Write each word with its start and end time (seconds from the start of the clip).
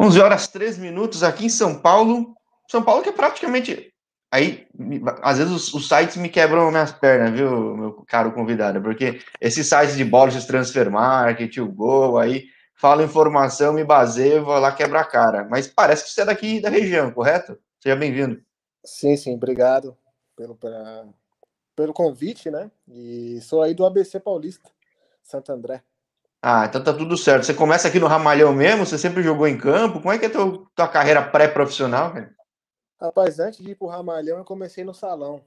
11 0.00 0.20
horas 0.20 0.48
3 0.48 0.78
minutos 0.78 1.22
aqui 1.22 1.46
em 1.46 1.50
São 1.50 1.78
Paulo. 1.78 2.34
São 2.70 2.82
Paulo 2.82 3.02
que 3.02 3.08
é 3.08 3.12
praticamente. 3.12 3.92
Aí, 4.32 4.66
às 5.22 5.38
vezes, 5.38 5.52
os, 5.52 5.74
os 5.74 5.88
sites 5.88 6.16
me 6.16 6.28
quebram 6.28 6.70
minhas 6.70 6.90
pernas, 6.90 7.32
viu, 7.32 7.76
meu 7.76 8.04
caro 8.08 8.32
convidado? 8.32 8.82
Porque 8.82 9.20
esses 9.40 9.68
sites 9.68 9.96
de 9.96 10.04
bola, 10.04 10.30
de 10.30 10.44
transfer 10.44 10.90
market, 10.90 11.56
o 11.58 11.70
gol, 11.70 12.18
aí 12.18 12.46
fala 12.74 13.04
informação, 13.04 13.72
me 13.72 13.84
baseio, 13.84 14.44
vou 14.44 14.58
lá 14.58 14.72
quebrar 14.72 15.02
a 15.02 15.08
cara. 15.08 15.46
Mas 15.48 15.68
parece 15.68 16.04
que 16.04 16.10
você 16.10 16.22
é 16.22 16.24
daqui 16.24 16.60
da 16.60 16.68
região, 16.68 17.12
correto? 17.12 17.56
Seja 17.80 17.94
bem-vindo. 17.94 18.42
Sim, 18.84 19.16
sim, 19.16 19.34
obrigado 19.34 19.96
pelo, 20.36 20.56
pra, 20.56 21.04
pelo 21.76 21.92
convite, 21.92 22.50
né? 22.50 22.70
E 22.88 23.40
sou 23.40 23.62
aí 23.62 23.72
do 23.72 23.86
ABC 23.86 24.18
Paulista, 24.18 24.68
Santo 25.22 25.52
André. 25.52 25.82
Ah, 26.46 26.66
então 26.66 26.84
tá 26.84 26.92
tudo 26.92 27.16
certo. 27.16 27.46
Você 27.46 27.54
começa 27.54 27.88
aqui 27.88 27.98
no 27.98 28.06
Ramalhão 28.06 28.52
mesmo? 28.52 28.84
Você 28.84 28.98
sempre 28.98 29.22
jogou 29.22 29.48
em 29.48 29.56
campo? 29.56 29.98
Como 29.98 30.12
é 30.12 30.18
que 30.18 30.26
é 30.26 30.28
a 30.28 30.30
tua, 30.30 30.88
carreira 30.88 31.22
pré-profissional, 31.22 32.12
Rapaz, 33.00 33.38
antes 33.38 33.64
de 33.64 33.70
ir 33.70 33.74
pro 33.74 33.86
Ramalhão, 33.86 34.36
eu 34.36 34.44
comecei 34.44 34.84
no 34.84 34.92
salão. 34.92 35.40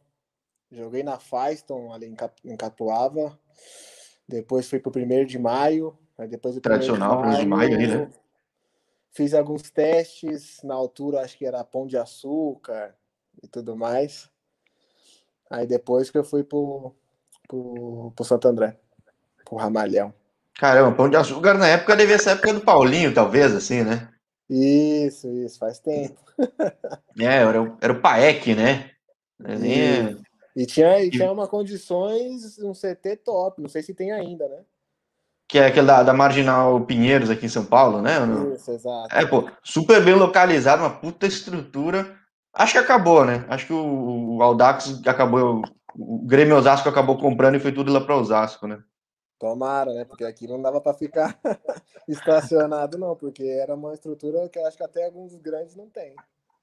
Joguei 0.71 1.03
na 1.03 1.19
Faiston, 1.19 1.93
ali 1.93 2.11
em 2.43 2.57
Capuava. 2.57 3.37
Depois 4.27 4.67
fui 4.67 4.79
pro 4.79 4.91
primeiro 4.91 5.27
de 5.27 5.37
maio. 5.37 5.95
Depois 6.27 6.57
o 6.57 6.61
Tradicional, 6.61 7.19
primeiro 7.19 7.43
de 7.43 7.47
maio, 7.47 7.77
aí, 7.77 7.87
né? 7.87 8.09
Fiz 9.11 9.35
alguns 9.35 9.69
testes. 9.69 10.61
Na 10.63 10.73
altura, 10.73 11.21
acho 11.21 11.37
que 11.37 11.45
era 11.45 11.63
pão 11.63 11.85
de 11.85 11.95
açúcar 11.95 12.95
e 13.43 13.47
tudo 13.47 13.77
mais. 13.77 14.31
Aí 15.47 15.67
depois 15.67 16.09
que 16.09 16.17
eu 16.17 16.23
fui 16.23 16.43
pro, 16.43 16.95
pro, 17.47 18.11
pro 18.15 18.25
Santo 18.25 18.47
André, 18.47 18.79
pro 19.45 19.57
Ramalhão. 19.57 20.11
Caramba, 20.57 20.95
Pão 20.95 21.09
de 21.09 21.15
Açúcar 21.15 21.53
na 21.53 21.67
época 21.67 21.95
devia 21.95 22.17
ser 22.17 22.29
a 22.29 22.31
época 22.33 22.53
do 22.53 22.61
Paulinho, 22.61 23.13
talvez, 23.13 23.53
assim, 23.53 23.83
né? 23.83 24.09
Isso, 24.49 25.27
isso, 25.27 25.59
faz 25.59 25.79
tempo. 25.79 26.19
é, 27.19 27.25
era, 27.25 27.77
era 27.79 27.93
o 27.93 28.01
Paek, 28.01 28.55
né? 28.55 28.91
E, 29.63 30.17
e, 30.55 30.65
tinha, 30.65 31.03
e 31.03 31.11
tinha 31.11 31.31
uma 31.31 31.47
condições, 31.47 32.57
um 32.59 32.71
CT 32.71 33.17
top, 33.23 33.61
não 33.61 33.69
sei 33.69 33.83
se 33.83 33.93
tem 33.93 34.11
ainda, 34.11 34.47
né? 34.47 34.63
Que 35.47 35.59
é 35.59 35.67
aquele 35.67 35.85
da, 35.85 36.01
da 36.01 36.13
Marginal 36.13 36.81
Pinheiros 36.81 37.29
aqui 37.29 37.45
em 37.45 37.49
São 37.49 37.63
Paulo, 37.63 38.01
né? 38.01 38.17
Isso, 38.55 38.71
exato. 38.71 39.15
É, 39.15 39.25
pô, 39.25 39.49
super 39.63 40.03
bem 40.03 40.15
localizado, 40.15 40.81
uma 40.81 40.89
puta 40.89 41.27
estrutura. 41.27 42.17
Acho 42.51 42.73
que 42.73 42.79
acabou, 42.79 43.23
né? 43.23 43.45
Acho 43.47 43.67
que 43.67 43.73
o, 43.73 44.37
o 44.37 44.43
Audax 44.43 45.01
acabou, 45.05 45.61
o 45.93 46.25
Grêmio 46.25 46.57
Osasco 46.57 46.89
acabou 46.89 47.17
comprando 47.17 47.55
e 47.55 47.59
foi 47.59 47.71
tudo 47.71 47.93
lá 47.93 48.01
para 48.01 48.17
Osasco, 48.17 48.65
né? 48.65 48.79
Tomara, 49.39 49.93
né? 49.93 50.05
Porque 50.05 50.23
aqui 50.23 50.47
não 50.47 50.61
dava 50.61 50.81
para 50.81 50.93
ficar 50.93 51.39
estacionado, 52.07 52.97
não, 52.97 53.15
porque 53.15 53.43
era 53.43 53.75
uma 53.75 53.93
estrutura 53.93 54.49
que 54.49 54.57
eu 54.57 54.65
acho 54.65 54.77
que 54.77 54.83
até 54.83 55.05
alguns 55.05 55.35
grandes 55.35 55.75
não 55.75 55.87
tem. 55.89 56.15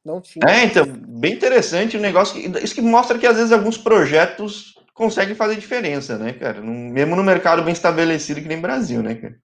Não 0.05 0.21
tinha. 0.21 0.45
É, 0.47 0.65
então, 0.65 0.85
bem 0.87 1.33
interessante 1.33 1.97
o 1.97 2.01
negócio. 2.01 2.35
Que, 2.35 2.59
isso 2.65 2.75
que 2.75 2.83
mostra 2.83 3.19
que 3.19 3.27
às 3.27 3.37
vezes 3.37 3.53
alguns 3.53 3.79
projetos 3.79 4.75
conseguem 4.93 5.35
fazer 5.35 5.57
diferença, 5.57 6.19
né, 6.19 6.33
cara? 6.33 6.61
mesmo 6.61 7.17
no 7.17 7.25
mercado 7.25 7.63
bem 7.63 7.73
estabelecido 7.73 8.41
que 8.41 8.49
nem 8.49 8.61
Brasil, 8.61 9.03
né, 9.03 9.15
cara? 9.15 9.39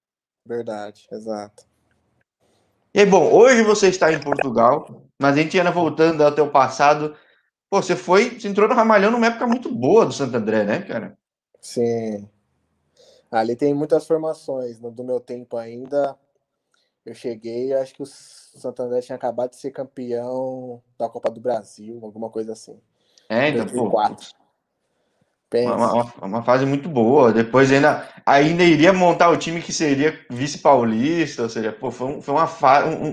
Verdade, 0.47 1.07
exato. 1.11 1.65
E 2.93 3.01
aí, 3.01 3.07
bom, 3.07 3.31
hoje 3.33 3.63
você 3.63 3.89
está 3.89 4.13
em 4.13 4.21
Portugal, 4.21 5.05
mas 5.19 5.35
a 5.35 5.43
gente 5.43 5.57
ainda 5.57 5.71
voltando 5.71 6.23
ao 6.23 6.33
teu 6.33 6.49
passado. 6.51 7.17
Pô, 7.71 7.81
você 7.81 7.95
foi, 7.95 8.31
você 8.31 8.49
entrou 8.49 8.69
no 8.69 8.75
Ramalhão 8.75 9.13
numa 9.13 9.27
época 9.27 9.47
muito 9.47 9.73
boa 9.73 10.05
do 10.05 10.13
Santo 10.13 10.37
André, 10.37 10.65
né, 10.65 10.81
cara? 10.83 11.17
Sim, 11.61 12.29
Ali 13.31 13.55
tem 13.55 13.73
muitas 13.73 14.07
formações. 14.07 14.81
No 14.81 14.91
do 14.91 15.05
meu 15.05 15.21
tempo 15.21 15.57
ainda, 15.57 16.17
eu 17.07 17.15
cheguei, 17.15 17.73
acho 17.73 17.95
que 17.95 18.03
o 18.03 18.07
Santo 18.07 18.83
André 18.83 19.01
tinha 19.01 19.17
acabado 19.17 19.51
de 19.51 19.57
ser 19.57 19.71
campeão 19.71 20.83
da 20.99 21.09
Copa 21.09 21.31
do 21.31 21.41
Brasil, 21.41 21.99
alguma 22.03 22.29
coisa 22.29 22.53
assim. 22.53 22.81
É, 23.29 23.49
então, 23.49 23.65
2004. 23.65 24.41
Uma, 25.53 25.93
uma, 25.93 26.15
uma, 26.23 26.43
fase 26.45 26.65
muito 26.65 26.89
boa. 26.89 27.33
Depois 27.33 27.73
ainda, 27.73 28.09
ainda 28.25 28.63
iria 28.63 28.93
montar 28.93 29.31
o 29.31 29.37
time 29.37 29.61
que 29.61 29.73
seria 29.73 30.17
vice-paulista, 30.31 31.43
ou 31.43 31.49
seja, 31.49 31.73
pô, 31.73 31.91
foi, 31.91 32.07
um, 32.07 32.23
foi 32.23 32.35
uma, 32.35 32.49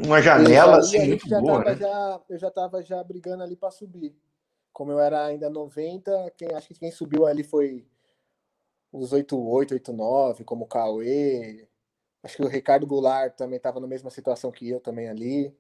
uma 0.06 0.22
janela 0.22 0.78
assim, 0.78 1.08
muito 1.08 1.28
boa. 1.30 1.64
Né? 1.64 1.76
Já, 1.76 2.20
eu 2.30 2.38
já 2.38 2.48
estava 2.50 2.84
já 2.84 3.04
brigando 3.04 3.42
ali 3.42 3.56
para 3.56 3.72
subir. 3.72 4.16
Como 4.72 4.92
eu 4.92 5.00
era 5.00 5.26
ainda 5.26 5.50
90, 5.50 6.32
quem, 6.38 6.54
acho 6.54 6.68
que 6.68 6.76
quem 6.76 6.92
subiu 6.92 7.26
ali 7.26 7.44
foi 7.44 7.88
os 9.04 9.14
88, 9.14 9.74
89, 9.74 10.44
como 10.44 10.66
o 10.66 10.68
Cauê. 10.68 11.68
Acho 12.24 12.38
que 12.38 12.44
o 12.44 12.48
Ricardo 12.48 12.88
Goulart 12.88 13.36
também 13.36 13.58
estava 13.58 13.80
na 13.80 13.88
mesma 13.88 14.10
situação 14.10 14.52
que 14.52 14.70
eu 14.70 14.80
também 14.80 15.08
ali. 15.08 15.56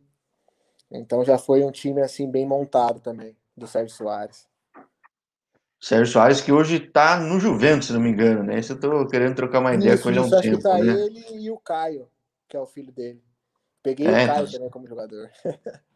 Então 0.91 1.23
já 1.23 1.37
foi 1.37 1.63
um 1.63 1.71
time 1.71 2.01
assim 2.01 2.29
bem 2.29 2.45
montado 2.45 2.99
também, 2.99 3.35
do 3.55 3.67
Sérgio 3.67 3.95
Soares. 3.95 4.47
Sérgio 5.79 6.11
Soares 6.11 6.41
que 6.41 6.51
hoje 6.51 6.77
está 6.77 7.19
no 7.19 7.39
Juventus, 7.39 7.87
se 7.87 7.93
não 7.93 7.99
me 7.99 8.09
engano, 8.09 8.43
né? 8.43 8.59
Isso 8.59 8.73
eu 8.73 8.79
tô 8.79 9.07
querendo 9.07 9.35
trocar 9.35 9.59
uma 9.59 9.73
ideia 9.73 9.93
isso, 9.93 10.03
com 10.03 10.09
ele 10.09 10.19
há 10.19 10.21
um 10.21 10.29
tempo. 10.29 10.37
Acho 10.37 10.51
que 10.51 10.63
tá 10.63 10.77
né? 10.77 10.93
ele 10.93 11.43
e 11.43 11.51
o 11.51 11.57
Caio, 11.57 12.07
que 12.47 12.57
é 12.57 12.59
o 12.59 12.65
filho 12.65 12.91
dele. 12.91 13.21
Peguei 13.83 14.07
é, 14.07 14.09
o 14.09 14.13
Caio 14.13 14.29
então... 14.29 14.51
também 14.51 14.69
como 14.69 14.87
jogador. 14.87 15.29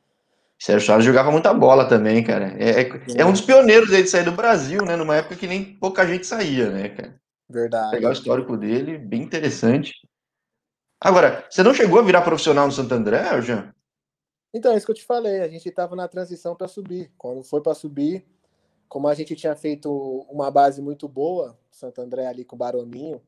Sérgio 0.59 0.85
Soares 0.85 1.03
jogava 1.03 1.31
muita 1.31 1.52
bola 1.56 1.88
também, 1.88 2.23
cara. 2.23 2.56
É, 2.59 2.81
é, 2.81 2.90
é 3.18 3.25
um 3.25 3.31
dos 3.31 3.41
pioneiros 3.41 3.91
aí 3.91 4.03
de 4.03 4.09
sair 4.09 4.23
do 4.23 4.31
Brasil, 4.31 4.85
né? 4.85 4.96
Numa 4.96 5.16
época 5.16 5.35
que 5.35 5.47
nem 5.47 5.73
pouca 5.73 6.06
gente 6.06 6.28
saía, 6.28 6.69
né, 6.69 6.90
cara? 6.90 7.19
Verdade. 7.51 7.91
Pegar 7.91 8.09
o 8.09 8.13
histórico 8.13 8.56
dele, 8.56 8.97
bem 8.97 9.22
interessante. 9.22 9.94
Agora, 11.00 11.45
você 11.50 11.62
não 11.62 11.73
chegou 11.73 12.00
a 12.00 12.03
virar 12.03 12.22
profissional 12.22 12.66
no 12.66 12.72
Santo 12.72 12.94
André, 12.94 13.41
Jean? 13.41 13.73
Então, 14.53 14.72
é 14.72 14.78
isso 14.78 14.85
que 14.85 14.91
eu 14.91 14.95
te 14.95 15.03
falei. 15.03 15.41
A 15.41 15.47
gente 15.47 15.67
estava 15.67 15.95
na 15.95 16.07
transição 16.07 16.56
para 16.56 16.67
subir. 16.67 17.11
Quando 17.17 17.44
foi 17.44 17.61
para 17.61 17.73
subir, 17.73 18.25
como 18.88 19.07
a 19.07 19.13
gente 19.13 19.35
tinha 19.35 19.56
feito 19.56 19.91
uma 20.29 20.50
base 20.50 20.81
muito 20.81 21.07
boa, 21.07 21.57
Santo 21.72 22.01
André 22.01 22.25
ali 22.28 22.45
com 22.45 22.56
o 22.56 22.59
Baroninho, 22.59 23.22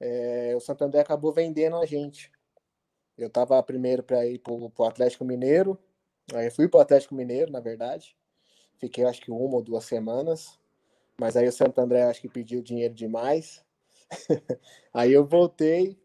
é, 0.00 0.54
o 0.56 0.60
Santo 0.60 0.84
André 0.84 1.00
acabou 1.00 1.32
vendendo 1.32 1.76
a 1.76 1.86
gente. 1.86 2.30
Eu 3.16 3.28
estava 3.28 3.62
primeiro 3.62 4.02
para 4.02 4.26
ir 4.26 4.38
para 4.38 4.52
o 4.52 4.84
Atlético 4.84 5.24
Mineiro, 5.24 5.78
aí 6.34 6.46
eu 6.46 6.52
fui 6.52 6.68
para 6.68 6.78
o 6.78 6.80
Atlético 6.80 7.14
Mineiro, 7.14 7.50
na 7.52 7.60
verdade. 7.60 8.16
Fiquei 8.78 9.04
acho 9.04 9.20
que 9.20 9.30
uma 9.30 9.56
ou 9.56 9.62
duas 9.62 9.84
semanas. 9.84 10.58
Mas 11.18 11.36
aí 11.36 11.46
o 11.46 11.52
Santo 11.52 11.80
André 11.80 12.02
acho 12.02 12.20
que 12.20 12.28
pediu 12.28 12.62
dinheiro 12.62 12.94
demais. 12.94 13.64
aí 14.92 15.12
eu 15.12 15.24
voltei, 15.24 15.98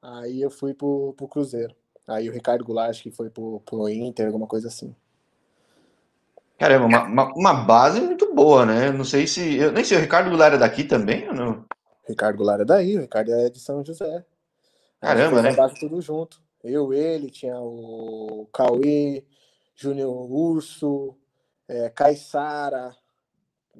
aí 0.00 0.40
eu 0.40 0.50
fui 0.50 0.74
pro, 0.74 1.14
pro 1.16 1.28
Cruzeiro. 1.28 1.74
Aí 2.06 2.28
o 2.28 2.32
Ricardo 2.32 2.64
Goulart 2.64 2.90
acho 2.90 3.02
que 3.02 3.10
foi 3.10 3.30
pro, 3.30 3.60
pro 3.60 3.88
Inter, 3.88 4.26
alguma 4.26 4.46
coisa 4.46 4.68
assim. 4.68 4.94
Caramba, 6.58 6.86
uma, 6.86 7.04
uma, 7.04 7.34
uma, 7.34 7.54
base 7.54 8.00
muito 8.00 8.32
boa, 8.34 8.64
né? 8.64 8.90
Não 8.90 9.04
sei 9.04 9.26
se. 9.26 9.56
Eu 9.56 9.72
nem 9.72 9.84
sei, 9.84 9.98
o 9.98 10.00
Ricardo 10.00 10.30
Goulart 10.30 10.54
é 10.54 10.58
daqui 10.58 10.84
também 10.84 11.28
ou 11.28 11.34
não? 11.34 11.64
Ricardo 12.08 12.36
Goulart 12.36 12.60
é 12.60 12.64
daí, 12.64 12.96
o 12.96 13.00
Ricardo 13.00 13.32
é 13.32 13.50
de 13.50 13.60
São 13.60 13.84
José. 13.84 14.24
Caramba, 15.00 15.42
né? 15.42 15.52
base 15.52 15.74
tudo 15.78 16.00
junto. 16.00 16.40
Eu, 16.62 16.92
ele, 16.92 17.30
tinha 17.30 17.60
o 17.60 18.48
Cauê, 18.52 19.24
Júnior 19.74 20.30
Urso, 20.30 21.16
é, 21.68 21.90
Caissara, 21.90 22.96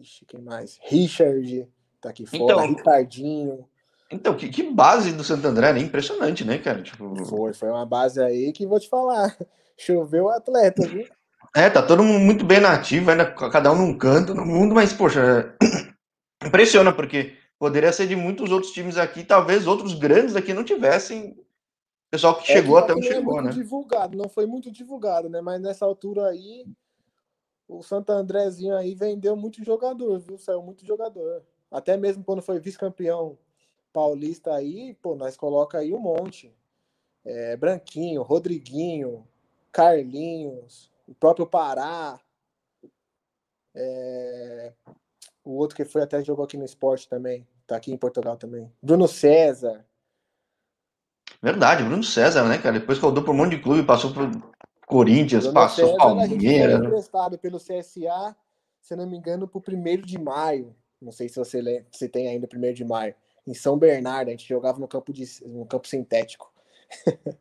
Ixi, 0.01 0.27
quem 0.27 0.41
mais? 0.41 0.79
Richard, 0.83 1.69
tá 2.01 2.11
aqui 2.11 2.27
fora, 2.27 2.43
então, 2.43 2.67
Ricardinho. 2.67 3.67
Então, 4.11 4.37
que, 4.37 4.49
que, 4.49 4.63
base 4.63 5.13
do 5.13 5.25
Santo 5.25 5.47
André, 5.47 5.73
né? 5.73 5.81
Impressionante, 5.81 6.45
né, 6.45 6.59
cara? 6.59 6.83
Tipo... 6.83 7.25
Foi, 7.25 7.53
foi 7.53 7.71
uma 7.71 7.87
base 7.87 8.23
aí 8.23 8.53
que 8.53 8.67
vou 8.67 8.79
te 8.79 8.89
falar. 8.89 9.37
Choveu 9.77 10.25
o 10.25 10.31
atleta, 10.31 10.87
viu? 10.87 11.07
É, 11.55 11.71
tá 11.71 11.83
todo 11.83 12.03
mundo 12.03 12.21
muito 12.21 12.45
bem 12.45 12.61
nativo, 12.61 13.11
ainda 13.11 13.25
cada 13.25 13.73
um 13.73 13.77
num 13.77 13.99
canto 13.99 14.35
no 14.35 14.45
mundo, 14.45 14.75
mas, 14.75 14.93
poxa, 14.93 15.57
impressiona, 16.45 16.93
porque 16.93 17.35
poderia 17.59 17.93
ser 17.93 18.07
de 18.07 18.15
muitos 18.15 18.51
outros 18.51 18.73
times 18.73 18.99
aqui, 18.99 19.25
talvez 19.25 19.67
outros 19.67 19.95
grandes 19.95 20.37
aqui 20.37 20.53
não 20.53 20.63
tivessem 20.63 21.35
pessoal 22.11 22.37
que 22.37 22.51
é 22.53 22.57
chegou 22.57 22.77
que 22.77 22.85
até 22.85 22.95
onde 22.95 23.07
chegou, 23.07 23.41
é 23.41 23.45
né? 23.45 23.51
divulgado, 23.51 24.17
não 24.17 24.29
foi 24.29 24.47
muito 24.47 24.71
divulgado, 24.71 25.29
né? 25.29 25.41
Mas 25.41 25.61
nessa 25.61 25.85
altura 25.85 26.29
aí, 26.29 26.65
o 27.69 27.83
Santo 27.83 28.11
Andrezinho 28.11 28.77
aí 28.77 28.95
vendeu 28.95 29.37
muito 29.37 29.63
jogador, 29.65 30.19
viu? 30.19 30.39
Saiu 30.39 30.63
muito 30.63 30.85
jogador. 30.87 31.43
Até 31.71 31.97
mesmo 31.97 32.23
quando 32.23 32.43
foi 32.43 32.61
vice-campeão 32.61 33.37
paulista 33.93 34.55
aí, 34.55 34.95
pô, 35.01 35.17
nós 35.17 35.37
coloca 35.37 35.79
aí 35.79 35.93
um 35.93 35.99
monte. 35.99 36.55
É, 37.25 37.57
Branquinho, 37.57 38.23
Rodriguinho, 38.23 39.27
Carlinhos, 39.73 40.91
o 41.09 41.15
próprio 41.15 41.47
Pará. 41.47 42.21
É, 43.75 44.73
o 45.45 45.53
outro 45.53 45.77
que 45.77 45.85
foi 45.85 46.03
até 46.03 46.23
jogou 46.23 46.45
aqui 46.45 46.57
no 46.57 46.65
esporte 46.65 47.09
também, 47.09 47.47
tá 47.67 47.77
aqui 47.77 47.93
em 47.93 47.97
Portugal 47.97 48.37
também. 48.37 48.73
Bruno 48.83 49.09
César. 49.09 49.85
Verdade, 51.43 51.85
Bruno 51.85 52.03
César, 52.03 52.45
né, 52.49 52.59
cara? 52.59 52.79
Depois 52.79 52.99
rodou 52.99 53.23
por 53.23 53.33
um 53.33 53.37
monte 53.39 53.57
de 53.57 53.63
clube, 53.63 53.87
passou 53.87 54.13
por 54.13 54.31
Corinthians, 54.87 55.49
passou 55.49 55.87
César, 55.87 55.99
Palmeiras. 55.99 56.79
Foi 56.79 56.87
emprestado 56.87 57.39
pelo 57.39 57.59
CSA, 57.59 58.37
se 58.81 58.95
não 58.95 59.07
me 59.07 59.17
engano, 59.17 59.49
para 59.49 59.59
o 59.59 59.63
primeiro 59.63 60.07
de 60.07 60.17
maio. 60.17 60.75
Não 61.03 61.11
sei 61.11 61.29
se 61.29 61.37
você 61.37 61.85
se 61.91 62.09
tem 62.09 62.29
ainda 62.29 62.47
o 62.47 62.49
primeiro 62.49 62.77
de 62.77 62.85
maio. 62.85 63.15
Em 63.45 63.53
São 63.53 63.77
Bernardo, 63.77 64.29
a 64.29 64.31
gente 64.31 64.49
jogava 64.49 64.79
no 64.79 64.89
campo, 64.89 65.13
de, 65.13 65.25
no 65.45 65.67
campo 65.67 65.89
sintético. 65.89 66.53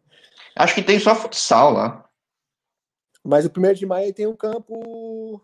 Acho 0.55 0.75
que 0.75 0.83
tem 0.83 0.99
só 0.99 1.15
futsal 1.15 1.71
lá. 1.71 2.09
Mas 3.23 3.45
o 3.45 3.49
primeiro 3.49 3.77
de 3.77 3.85
maio 3.85 4.13
tem 4.13 4.27
um 4.27 4.35
campo. 4.35 5.41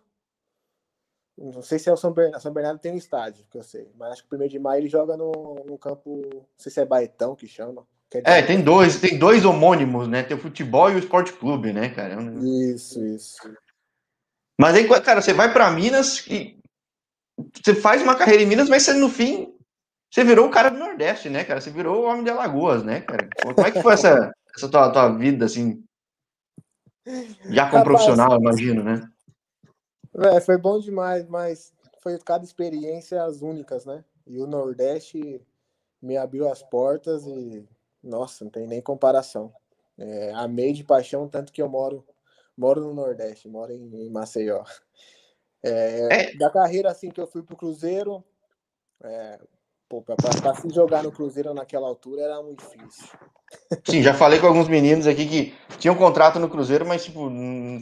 Não 1.38 1.62
sei 1.62 1.80
se 1.80 1.90
é 1.90 1.94
o 1.94 1.98
São 1.98 2.12
Bernardo. 2.12 2.42
São 2.42 2.54
Bernardo 2.54 2.80
tem 2.80 2.92
um 2.92 2.98
estádio, 2.98 3.46
que 3.50 3.58
eu 3.58 3.64
sei. 3.64 3.92
Mas 3.96 4.14
acho 4.14 4.22
que 4.22 4.28
o 4.28 4.30
primeiro 4.30 4.52
de 4.52 4.60
maio 4.60 4.82
ele 4.82 4.90
joga 4.90 5.16
no, 5.16 5.32
no 5.66 5.78
campo. 5.78 6.22
Não 6.34 6.46
sei 6.58 6.72
se 6.72 6.82
é 6.82 6.86
Baetão 6.86 7.36
que 7.36 7.48
chama. 7.48 7.86
É, 8.14 8.42
tem 8.42 8.62
dois, 8.62 9.00
tem 9.00 9.18
dois 9.18 9.46
homônimos, 9.46 10.08
né? 10.08 10.22
Tem 10.22 10.36
o 10.36 10.40
futebol 10.40 10.92
e 10.92 10.96
o 10.96 11.00
esporte 11.00 11.32
clube, 11.32 11.72
né, 11.72 11.90
cara? 11.90 12.18
Isso, 12.44 13.04
isso. 13.06 13.38
Mas 14.60 14.76
aí, 14.76 14.88
cara, 15.02 15.22
você 15.22 15.34
vai 15.34 15.52
para 15.52 15.72
Minas 15.72 16.26
e 16.28 16.60
você 17.64 17.74
faz 17.74 18.02
uma 18.02 18.16
carreira 18.16 18.44
em 18.44 18.46
Minas, 18.46 18.70
mas 18.70 18.84
você, 18.84 18.94
no 18.94 19.10
fim, 19.10 19.56
você 20.12 20.26
virou 20.26 20.48
o 20.48 20.52
cara 20.52 20.70
do 20.70 20.78
Nordeste, 20.78 21.30
né, 21.30 21.46
cara? 21.46 21.62
Você 21.62 21.70
virou 21.70 22.04
o 22.04 22.06
homem 22.06 22.24
de 22.24 22.30
Alagoas, 22.30 22.84
né, 22.84 23.00
cara? 23.02 23.30
Como 23.42 23.68
é 23.68 23.72
que 23.72 23.82
foi 23.82 23.94
essa, 23.94 24.32
essa 24.56 24.70
tua, 24.70 24.92
tua 24.92 25.10
vida, 25.18 25.46
assim? 25.46 25.82
Já 27.50 27.70
como 27.70 27.78
Rapaz, 27.78 27.84
profissional, 27.84 28.38
imagino, 28.38 28.84
né? 28.84 29.10
É, 30.36 30.42
foi 30.42 30.58
bom 30.58 30.80
demais, 30.80 31.26
mas 31.28 31.74
foi 32.02 32.20
cada 32.20 32.44
experiência 32.44 33.24
as 33.24 33.42
únicas, 33.42 33.86
né? 33.86 34.04
E 34.28 34.38
o 34.40 34.46
Nordeste 34.46 35.42
me 36.02 36.18
abriu 36.18 36.50
as 36.50 36.62
portas 36.62 37.26
e 37.26 37.66
nossa, 38.04 38.44
não 38.44 38.52
tem 38.52 38.68
nem 38.68 38.82
comparação. 38.82 39.54
É, 39.98 40.32
amei 40.34 40.74
de 40.74 40.84
paixão, 40.84 41.28
tanto 41.28 41.52
que 41.52 41.62
eu 41.62 41.70
moro 41.70 42.06
moro 42.58 42.82
no 42.82 42.94
Nordeste, 42.94 43.48
moro 43.48 43.72
em, 43.72 44.06
em 44.06 44.10
Maceió. 44.10 44.64
É, 45.64 46.08
é. 46.12 46.36
Da 46.38 46.50
carreira 46.50 46.90
assim 46.90 47.10
que 47.10 47.22
eu 47.22 47.28
fui 47.28 47.44
pro 47.44 47.56
Cruzeiro, 47.56 48.24
é, 49.04 49.40
para 50.42 50.56
se 50.56 50.70
jogar 50.70 51.04
no 51.04 51.12
Cruzeiro 51.12 51.54
naquela 51.54 51.88
altura 51.88 52.22
era 52.22 52.42
muito 52.42 52.64
difícil. 52.64 53.08
Sim, 53.84 54.02
já 54.02 54.14
falei 54.14 54.40
com 54.40 54.48
alguns 54.48 54.68
meninos 54.68 55.06
aqui 55.06 55.28
que 55.28 55.54
tinham 55.78 55.96
contrato 55.96 56.40
no 56.40 56.50
Cruzeiro, 56.50 56.86
mas 56.86 57.04
tipo, 57.04 57.30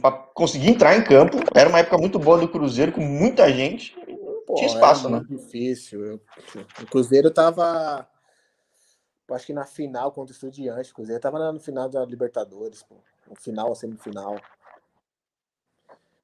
para 0.00 0.12
conseguir 0.34 0.68
entrar 0.68 0.96
em 0.96 1.04
campo, 1.04 1.38
era 1.54 1.68
uma 1.68 1.78
época 1.78 1.96
muito 1.96 2.18
boa 2.18 2.38
do 2.38 2.48
Cruzeiro, 2.48 2.92
com 2.92 3.00
muita 3.00 3.50
gente, 3.52 3.94
Pô, 4.46 4.54
tinha 4.54 4.66
espaço, 4.66 5.08
né? 5.08 5.22
difícil. 5.28 6.20
O 6.82 6.86
Cruzeiro 6.86 7.30
tava 7.30 8.06
acho 9.34 9.46
que 9.46 9.52
na 9.52 9.64
final 9.64 10.12
contra 10.12 10.32
o 10.32 10.34
Estudiante, 10.34 10.92
o 10.92 10.94
Cruzeiro 10.94 11.20
tava 11.20 11.52
no 11.52 11.60
final 11.60 11.88
da 11.88 12.04
Libertadores, 12.04 12.82
pô, 12.82 12.96
no 13.28 13.36
final, 13.36 13.74
semifinal. 13.74 14.36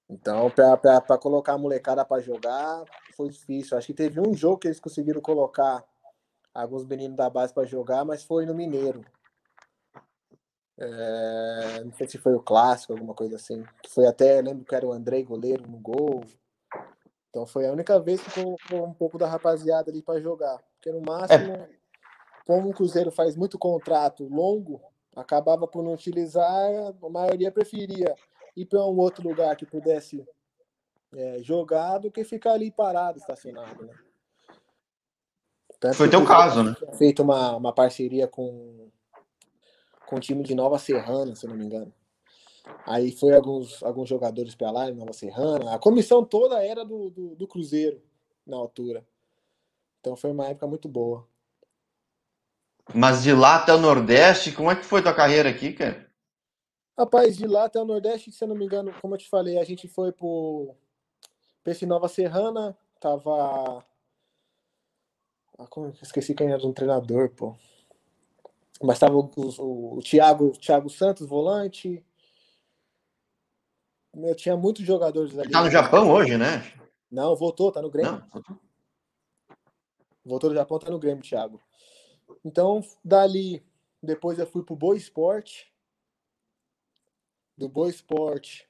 Então, 0.09 0.51
para 0.51 1.19
colocar 1.19 1.55
a 1.55 1.59
molecada 1.59 2.05
para 2.05 2.23
jogar, 2.23 2.85
foi 3.17 3.29
difícil. 3.29 3.77
Acho 3.77 3.89
que 3.89 3.95
teve 3.95 4.21
um 4.21 4.35
jogo 4.35 4.59
que 4.59 4.69
eles 4.69 4.79
conseguiram 4.79 5.21
colocar 5.21 5.85
alguns 6.55 6.85
meninos 6.85 7.17
da 7.17 7.29
base 7.29 7.53
para 7.53 7.67
jogar, 7.67 8.05
mas 8.05 8.23
foi 8.23 8.47
no 8.47 8.55
Mineiro. 8.55 9.05
É, 10.79 11.83
não 11.85 11.93
sei 11.93 12.07
se 12.07 12.19
foi 12.19 12.35
o 12.35 12.43
clássico, 12.43 12.93
alguma 12.93 13.15
coisa 13.15 13.37
assim. 13.37 13.65
Foi 13.89 14.07
até, 14.07 14.41
lembro 14.41 14.65
que 14.65 14.75
era 14.75 14.87
o 14.87 14.93
Andrei 14.93 15.25
goleiro 15.25 15.67
no 15.67 15.79
gol. 15.79 16.25
Então 17.31 17.47
foi 17.47 17.67
a 17.67 17.73
única 17.73 17.99
vez 17.99 18.21
que 18.23 18.31
colocou 18.31 18.87
um 18.87 18.95
pouco 18.95 19.19
da 19.19 19.27
rapaziada 19.27 19.91
ali 19.91 20.03
para 20.03 20.21
jogar. 20.21 20.63
Porque 20.75 20.93
no 20.93 21.01
máximo, 21.01 21.53
é. 21.53 21.69
Como 22.47 22.71
o 22.71 22.73
Cruzeiro 22.73 23.11
faz 23.11 23.37
muito 23.37 23.59
contrato 23.59 24.25
longo, 24.25 24.81
acabava 25.15 25.67
por 25.67 25.83
não 25.83 25.93
utilizar, 25.93 26.95
a 27.03 27.11
maioria 27.11 27.51
preferia 27.51 28.15
ir 28.57 28.65
para 28.67 28.87
um 28.87 28.97
outro 28.99 29.29
lugar 29.29 29.57
que 29.57 29.67
pudesse 29.67 30.25
é, 31.13 31.43
jogar 31.43 31.99
do 31.99 32.11
que 32.11 32.23
ficar 32.23 32.53
ali 32.53 32.71
parado, 32.71 33.19
estacionado. 33.19 33.85
Né? 33.85 33.95
Tanto 35.81 35.97
Foi 35.97 36.09
teu 36.09 36.25
caso, 36.25 36.63
né? 36.63 36.75
Feito 36.97 37.23
uma, 37.23 37.57
uma 37.57 37.73
parceria 37.73 38.29
com, 38.29 38.89
com 40.07 40.17
o 40.17 40.21
time 40.21 40.45
de 40.45 40.55
Nova 40.55 40.79
Serrana, 40.79 41.35
se 41.35 41.47
não 41.49 41.57
me 41.57 41.65
engano. 41.65 41.93
Aí 42.87 43.11
foi 43.11 43.35
alguns, 43.35 43.83
alguns 43.83 44.09
jogadores 44.09 44.55
para 44.55 44.71
lá 44.71 44.89
em 44.89 44.95
Nova 44.95 45.13
Serrana. 45.13 45.75
A 45.75 45.79
comissão 45.79 46.25
toda 46.25 46.65
era 46.65 46.85
do, 46.85 47.11
do, 47.11 47.35
do 47.35 47.49
Cruzeiro 47.49 48.01
na 48.47 48.57
altura. 48.57 49.05
Então 50.01 50.17
foi 50.17 50.31
uma 50.31 50.47
época 50.47 50.67
muito 50.67 50.89
boa. 50.89 51.27
Mas 52.95 53.23
de 53.23 53.33
lá 53.33 53.57
até 53.57 53.75
o 53.75 53.79
Nordeste, 53.79 54.53
como 54.53 54.71
é 54.71 54.77
que 54.77 54.85
foi 54.85 55.03
tua 55.03 55.15
carreira 55.15 55.49
aqui, 55.49 55.73
cara? 55.73 56.07
Rapaz, 56.99 57.37
de 57.37 57.47
lá 57.47 57.65
até 57.65 57.81
o 57.81 57.85
Nordeste, 57.85 58.33
se 58.33 58.43
eu 58.43 58.49
não 58.49 58.57
me 58.57 58.65
engano, 58.65 58.95
como 59.03 59.15
eu 59.15 59.19
te 59.19 59.29
falei, 59.29 59.59
a 59.59 59.65
gente 59.65 59.87
foi 59.87 60.13
pro 60.13 60.75
esse 61.67 61.85
Nova 61.85 62.09
Serrana, 62.09 62.77
tava. 63.01 63.85
Ah, 65.59 65.67
como... 65.69 65.93
Esqueci 66.01 66.35
quem 66.35 66.53
era 66.53 66.65
um 66.67 66.73
treinador, 66.73 67.31
pô. 67.31 67.57
Mas 68.83 68.99
tava 68.99 69.17
o, 69.17 69.31
o, 69.37 69.99
o 69.99 70.03
Thiago, 70.03 70.53
Thiago 70.53 70.89
Santos, 70.89 71.27
volante. 71.27 72.05
Eu 74.15 74.35
tinha 74.35 74.57
muitos 74.57 74.85
jogadores 74.85 75.37
ali. 75.39 75.51
Tá 75.51 75.63
no 75.63 75.71
Japão 75.71 76.11
hoje, 76.11 76.39
né? 76.39 76.73
Não, 77.11 77.35
voltou, 77.35 77.73
tá 77.73 77.83
no 77.83 77.91
Grêmio. 77.91 78.23
Não. 78.33 78.57
Voltou 80.25 80.51
do 80.51 80.57
Japão, 80.57 80.79
tá 80.79 80.91
no 80.91 80.99
Grêmio, 80.99 81.23
Thiago. 81.23 81.61
Então, 82.47 82.81
dali, 83.05 83.61
depois 84.01 84.39
eu 84.39 84.47
fui 84.47 84.63
pro 84.63 84.77
Boa 84.77 84.97
Esporte 84.97 85.69
do 87.59 87.69
Boa 87.69 87.91
Esporte. 87.91 88.69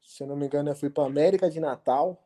Se 0.00 0.22
eu 0.22 0.28
não 0.28 0.36
me 0.36 0.46
engano, 0.46 0.70
eu 0.70 0.76
fui 0.76 0.88
para 0.88 1.04
América 1.04 1.50
de 1.50 1.58
Natal. 1.58 2.22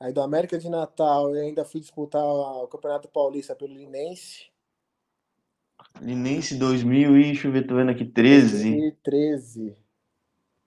Aí 0.00 0.12
do 0.12 0.20
América 0.20 0.58
de 0.58 0.68
Natal 0.68 1.32
eu 1.32 1.40
ainda 1.40 1.64
fui 1.64 1.80
disputar 1.80 2.24
o 2.24 2.66
Campeonato 2.66 3.06
Paulista 3.06 3.54
pelo 3.54 3.72
Linense. 3.72 4.50
Linense 6.00 6.56
2000 6.56 7.16
e 7.16 7.22
deixa 7.22 7.46
eu 7.46 7.52
ver, 7.52 7.68
tô 7.68 7.76
vendo 7.76 7.92
aqui, 7.92 8.04
13. 8.04 8.68
2013. 8.68 9.76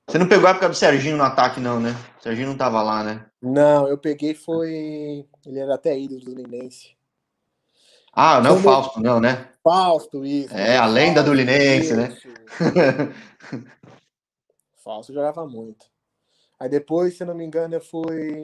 Você 0.07 0.17
não 0.17 0.29
pegou 0.29 0.47
a 0.47 0.51
época 0.51 0.69
do 0.69 0.75
Serginho 0.75 1.17
no 1.17 1.23
ataque, 1.23 1.59
não, 1.59 1.81
né? 1.81 1.89
O 2.17 2.23
Serginho 2.23 2.47
não 2.47 2.57
tava 2.57 2.81
lá, 2.81 3.03
né? 3.03 3.29
Não, 3.41 3.89
eu 3.89 3.97
peguei 3.97 4.33
foi. 4.33 5.27
Ele 5.45 5.59
era 5.59 5.75
até 5.75 5.99
ídolo 5.99 6.21
do 6.21 6.33
Linense. 6.33 6.97
Ah, 8.11 8.41
não 8.41 8.51
é 8.51 8.53
o 8.53 8.61
Fausto, 8.61 8.99
não, 8.99 9.19
né? 9.19 9.53
Fausto, 9.63 10.25
isso. 10.25 10.55
É, 10.55 10.77
a 10.77 10.85
lenda 10.85 11.21
do 11.21 11.33
Linense, 11.33 11.95
né? 11.95 12.09
Fausto 14.83 15.13
jogava 15.13 15.47
muito. 15.47 15.85
Aí 16.59 16.67
depois, 16.67 17.15
se 17.15 17.23
eu 17.23 17.27
não 17.27 17.35
me 17.35 17.45
engano, 17.45 17.75
eu 17.75 17.81
fui. 17.81 18.41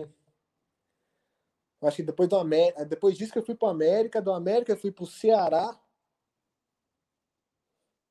Acho 1.81 1.97
que 1.97 2.03
depois 2.03 2.29
do 2.29 2.37
América. 2.37 2.85
Depois 2.85 3.17
disso 3.17 3.33
que 3.33 3.39
eu 3.39 3.45
fui 3.45 3.55
para 3.55 3.69
América, 3.69 4.21
do 4.21 4.31
América 4.31 4.71
eu 4.71 4.77
fui 4.77 4.91
para 4.91 5.03
o 5.03 5.07
Ceará. 5.07 5.77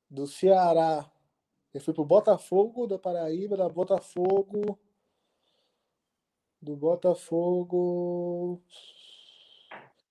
Do 0.09 0.27
Ceará, 0.27 1.09
eu 1.73 1.81
fui 1.81 1.93
para 1.93 2.03
o 2.03 2.05
Botafogo 2.05 2.87
da 2.87 2.99
Paraíba, 2.99 3.57
da 3.57 3.67
Botafogo. 3.67 4.79
Do 6.61 6.75
Botafogo. 6.75 8.61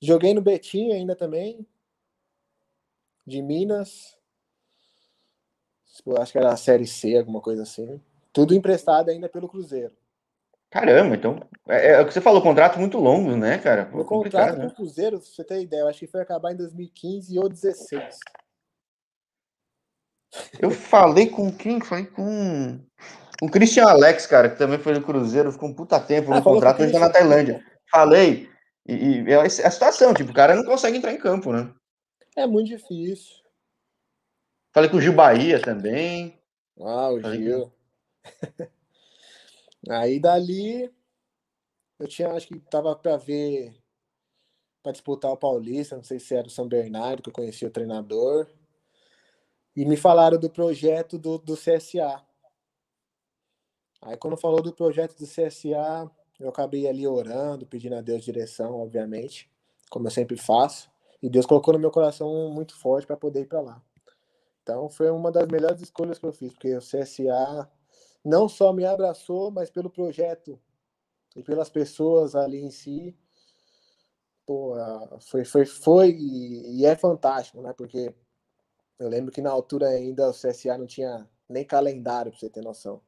Joguei 0.05 0.35
no 0.35 0.43
Betim 0.43 0.93
ainda 0.93 1.17
também. 1.17 1.67
De 3.27 3.41
Minas. 3.41 4.19
Acho 6.19 6.33
que 6.33 6.39
era 6.39 6.53
a 6.53 6.57
Série 6.57 6.87
C, 6.87 7.17
alguma 7.17 7.41
coisa 7.41 7.63
assim. 7.63 8.01
Tudo 8.33 8.55
emprestado 8.55 9.09
ainda 9.09 9.29
pelo 9.29 9.49
Cruzeiro. 9.49 9.93
Caramba, 10.71 11.15
então. 11.15 11.41
É, 11.69 11.93
é 11.93 12.01
o 12.01 12.07
que 12.07 12.13
você 12.13 12.21
falou, 12.21 12.43
contrato 12.43 12.79
muito 12.79 12.99
longo, 12.99 13.35
né, 13.37 13.59
cara? 13.59 13.89
Meu 13.95 14.05
contrato 14.05 14.59
né? 14.59 14.67
com 14.67 14.73
o 14.73 14.75
Cruzeiro, 14.75 15.19
pra 15.19 15.27
você 15.27 15.45
ter 15.45 15.63
ideia, 15.63 15.83
eu 15.83 15.89
acho 15.89 16.01
que 16.01 16.07
foi 16.07 16.21
acabar 16.21 16.53
em 16.53 16.57
2015 16.57 17.39
ou 17.39 17.49
2016. 17.49 18.19
Eu 20.59 20.71
falei 20.71 21.29
com 21.29 21.51
quem? 21.51 21.81
Falei 21.81 22.07
com. 22.07 22.79
Com 23.39 23.47
o 23.47 23.51
Christian 23.51 23.87
Alex, 23.87 24.27
cara, 24.27 24.51
que 24.51 24.59
também 24.59 24.79
foi 24.79 24.95
do 24.95 25.03
Cruzeiro, 25.03 25.51
ficou 25.53 25.69
um 25.69 25.75
puta 25.75 25.99
tempo 25.99 26.31
no 26.31 26.37
ah, 26.37 26.43
contrato, 26.43 26.83
hoje 26.83 26.93
tá 26.93 26.99
na 26.99 27.11
Tailândia. 27.11 27.65
Falei. 27.91 28.53
E, 28.87 29.23
e 29.23 29.31
é 29.31 29.37
a 29.37 29.49
situação, 29.49 30.13
tipo, 30.13 30.31
o 30.31 30.35
cara 30.35 30.55
não 30.55 30.65
consegue 30.65 30.99
entrar 30.99 31.13
em 31.13 31.19
campo, 31.19 31.53
né? 31.53 31.73
É 32.37 32.47
muito 32.47 32.69
difícil. 32.69 33.43
Falei 34.73 34.91
com 34.91 34.97
o 34.97 35.01
Gil 35.01 35.13
Bahia 35.13 35.61
também. 35.61 36.39
Ah, 36.81 37.11
o 37.11 37.21
Falei 37.21 37.43
Gil. 37.43 37.73
Aí 39.89 40.19
dali 40.19 40.91
eu 41.99 42.09
tinha, 42.09 42.33
acho 42.33 42.49
que 42.49 42.59
tava 42.59 42.95
para 42.97 43.17
ver 43.17 43.75
para 44.83 44.93
disputar 44.93 45.33
o 45.33 45.37
Paulista, 45.37 45.97
não 45.97 46.03
sei 46.03 46.21
se 46.21 46.35
era 46.35 46.47
o 46.47 46.51
São 46.51 46.69
Bernardo, 46.69 47.23
que 47.23 47.31
eu 47.31 47.33
conhecia 47.33 47.69
o 47.69 47.71
treinador. 47.71 48.47
E 49.75 49.83
me 49.87 49.97
falaram 49.97 50.39
do 50.39 50.51
projeto 50.51 51.19
do, 51.19 51.39
do 51.39 51.57
CSA. 51.57 52.23
Aí 54.03 54.17
quando 54.19 54.37
falou 54.37 54.61
do 54.61 54.75
projeto 54.75 55.17
do 55.17 55.27
CSA, 55.27 56.11
eu 56.39 56.49
acabei 56.49 56.87
ali 56.89 57.07
orando, 57.07 57.67
pedindo 57.67 57.95
a 57.95 58.01
Deus 58.01 58.25
direção, 58.25 58.81
obviamente, 58.81 59.51
como 59.91 60.07
eu 60.07 60.11
sempre 60.11 60.37
faço. 60.37 60.91
E 61.23 61.29
Deus 61.29 61.47
colocou 61.47 61.73
no 61.75 61.81
meu 61.81 61.91
coração 61.91 62.51
muito 62.51 62.79
forte 62.79 63.07
para 63.07 63.17
poder 63.17 63.43
ir 63.43 63.47
para 63.47 63.61
lá. 63.61 63.83
Então 64.63 64.89
foi 64.89 65.11
uma 65.11 65.31
das 65.31 65.47
melhores 65.49 65.81
escolhas 65.81 66.19
que 66.19 66.27
eu 66.27 66.33
fiz, 66.33 66.53
porque 66.53 66.75
o 66.75 66.81
CSA 66.81 67.71
não 68.25 68.49
só 68.49 68.73
me 68.73 68.85
abraçou, 68.85 69.51
mas 69.51 69.71
pelo 69.71 69.91
projeto 69.91 70.59
e 71.37 71.43
pelas 71.43 71.69
pessoas 71.69 72.35
ali 72.35 72.63
em 72.63 72.71
si, 72.71 73.17
pô, 74.47 74.75
foi, 75.21 75.45
foi, 75.45 75.67
foi 75.67 76.11
e 76.17 76.85
é 76.87 76.97
fantástico, 76.97 77.61
né? 77.61 77.73
Porque 77.73 78.15
eu 78.99 79.09
lembro 79.09 79.33
que 79.33 79.43
na 79.43 79.51
altura 79.51 79.89
ainda 79.89 80.31
o 80.31 80.33
CSA 80.33 80.79
não 80.79 80.87
tinha 80.87 81.29
nem 81.49 81.65
calendário, 81.65 82.31
pra 82.31 82.41
você 82.41 82.49
ter 82.49 82.63
noção. 82.63 83.03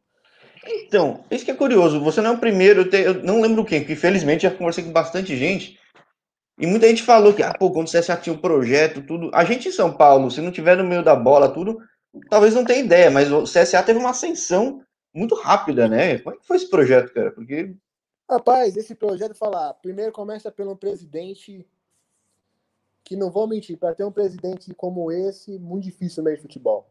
Então, 0.65 1.25
isso 1.31 1.45
que 1.45 1.51
é 1.51 1.55
curioso. 1.55 2.01
Você 2.01 2.21
não 2.21 2.33
é 2.33 2.35
o 2.35 2.39
primeiro, 2.39 2.83
eu, 2.83 2.91
te, 2.91 2.97
eu 2.97 3.23
não 3.23 3.41
lembro 3.41 3.65
quem, 3.65 3.81
porque 3.81 3.97
felizmente 3.97 4.45
já 4.45 4.51
conversei 4.51 4.85
com 4.85 4.93
bastante 4.93 5.37
gente. 5.37 5.79
E 6.59 6.67
muita 6.67 6.89
gente 6.89 7.03
falou 7.03 7.35
que, 7.35 7.43
ah, 7.43 7.53
pô, 7.53 7.71
quando 7.71 7.89
o 7.89 7.91
CSA 7.91 8.17
tinha 8.17 8.35
um 8.35 8.39
projeto, 8.39 9.03
tudo. 9.03 9.31
A 9.35 9.45
gente 9.45 9.69
em 9.69 9.73
São 9.73 9.93
Paulo, 9.93 10.31
se 10.31 10.41
não 10.41 10.51
tiver 10.51 10.77
no 10.77 10.85
meio 10.85 11.03
da 11.03 11.15
bola, 11.15 11.53
tudo, 11.53 11.79
talvez 12.31 12.55
não 12.55 12.65
tenha 12.65 12.85
ideia, 12.85 13.11
mas 13.11 13.31
o 13.31 13.45
CSA 13.45 13.83
teve 13.83 13.99
uma 13.99 14.11
ascensão 14.11 14.83
muito 15.13 15.35
rápida, 15.35 15.89
né? 15.89 16.19
Como 16.19 16.35
é 16.35 16.39
que 16.39 16.47
foi 16.47 16.57
esse 16.57 16.71
projeto, 16.71 17.13
cara? 17.13 17.31
Porque. 17.31 17.75
Rapaz, 18.29 18.77
esse 18.77 18.95
projeto, 18.95 19.35
falar, 19.35 19.75
primeiro 19.75 20.13
começa 20.13 20.51
pelo 20.51 20.77
presidente 20.77 21.65
que 23.05 23.15
não 23.15 23.31
vou 23.31 23.47
mentir, 23.47 23.79
para 23.79 23.95
ter 23.95 24.03
um 24.03 24.11
presidente 24.11 24.75
como 24.75 25.13
esse, 25.13 25.61
muito 25.61 25.85
difícil 25.85 26.23
no 26.23 26.25
meio 26.25 26.37
de 26.37 26.43
futebol. 26.43 26.91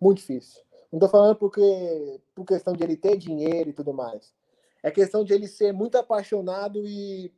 Muito 0.00 0.18
difícil. 0.18 0.62
Não 0.96 1.06
estou 1.06 1.20
falando 1.20 1.36
porque 1.36 1.60
por 2.34 2.46
questão 2.46 2.72
de 2.72 2.82
ele 2.82 2.96
ter 2.96 3.18
dinheiro 3.18 3.68
e 3.68 3.72
tudo 3.74 3.92
mais. 3.92 4.32
É 4.82 4.90
questão 4.90 5.22
de 5.22 5.34
ele 5.34 5.46
ser 5.46 5.70
muito 5.70 5.98
apaixonado 5.98 6.86
e, 6.86 7.30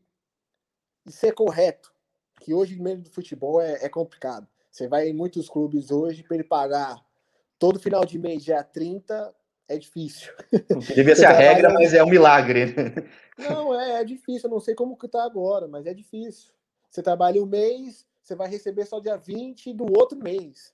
e 1.05 1.11
ser 1.11 1.33
correto. 1.33 1.93
Que 2.41 2.55
hoje, 2.55 2.77
no 2.77 2.85
meio 2.85 3.03
do 3.03 3.11
futebol, 3.11 3.61
é, 3.61 3.85
é 3.85 3.89
complicado. 3.89 4.47
Você 4.71 4.87
vai 4.87 5.09
em 5.09 5.13
muitos 5.13 5.49
clubes 5.49 5.91
hoje, 5.91 6.23
para 6.23 6.37
ele 6.37 6.45
pagar 6.45 7.05
todo 7.59 7.81
final 7.81 8.05
de 8.05 8.17
mês, 8.17 8.45
dia 8.45 8.63
30, 8.63 9.35
é 9.67 9.77
difícil. 9.77 10.33
Devia 10.95 11.17
ser 11.17 11.27
a 11.27 11.33
regra, 11.33 11.73
mas 11.73 11.93
é 11.93 12.05
um 12.05 12.09
milagre. 12.09 12.77
Não, 13.37 13.75
é, 13.75 14.03
é 14.03 14.05
difícil. 14.05 14.49
Eu 14.49 14.53
não 14.53 14.61
sei 14.61 14.77
como 14.77 14.97
que 14.97 15.09
tá 15.09 15.25
agora, 15.25 15.67
mas 15.67 15.85
é 15.85 15.93
difícil. 15.93 16.53
Você 16.89 17.03
trabalha 17.03 17.43
um 17.43 17.47
mês, 17.47 18.07
você 18.23 18.37
vai 18.37 18.49
receber 18.49 18.87
só 18.87 19.01
dia 19.01 19.17
20 19.17 19.73
do 19.73 19.85
outro 19.99 20.17
mês. 20.17 20.73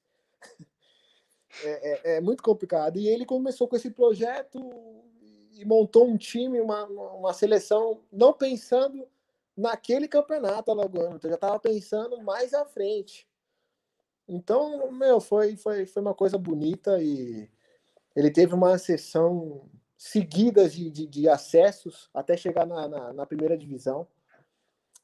É, 1.63 1.69
é, 1.69 2.17
é, 2.17 2.21
muito 2.21 2.43
complicado. 2.43 2.99
E 2.99 3.09
ele 3.09 3.25
começou 3.25 3.69
com 3.69 3.77
esse 3.77 3.91
projeto 3.91 4.61
e 5.53 5.65
montou 5.65 6.07
um 6.07 6.17
time, 6.17 6.61
uma, 6.61 6.85
uma 6.85 7.33
seleção, 7.33 8.01
não 8.13 8.33
pensando 8.33 9.07
naquele 9.57 10.09
campeonato 10.09 10.71
alagoano, 10.71 11.17
então 11.17 11.31
já 11.31 11.37
estava 11.37 11.59
pensando 11.61 12.21
mais 12.23 12.53
à 12.53 12.65
frente. 12.65 13.29
Então, 14.27 14.91
meu, 14.91 15.21
foi, 15.21 15.57
foi, 15.57 15.87
foi 15.87 16.03
uma 16.03 16.15
coisa 16.15 16.37
bonita 16.37 17.01
e 17.01 17.49
ele 18.17 18.31
teve 18.31 18.55
uma 18.55 18.77
sessão 18.79 19.69
seguida 19.97 20.69
de, 20.69 20.91
de, 20.91 21.07
de 21.07 21.29
acessos 21.29 22.11
até 22.13 22.37
chegar 22.37 22.67
na, 22.67 22.89
na, 22.89 23.13
na 23.13 23.27
primeira 23.27 23.57
divisão. 23.57 24.07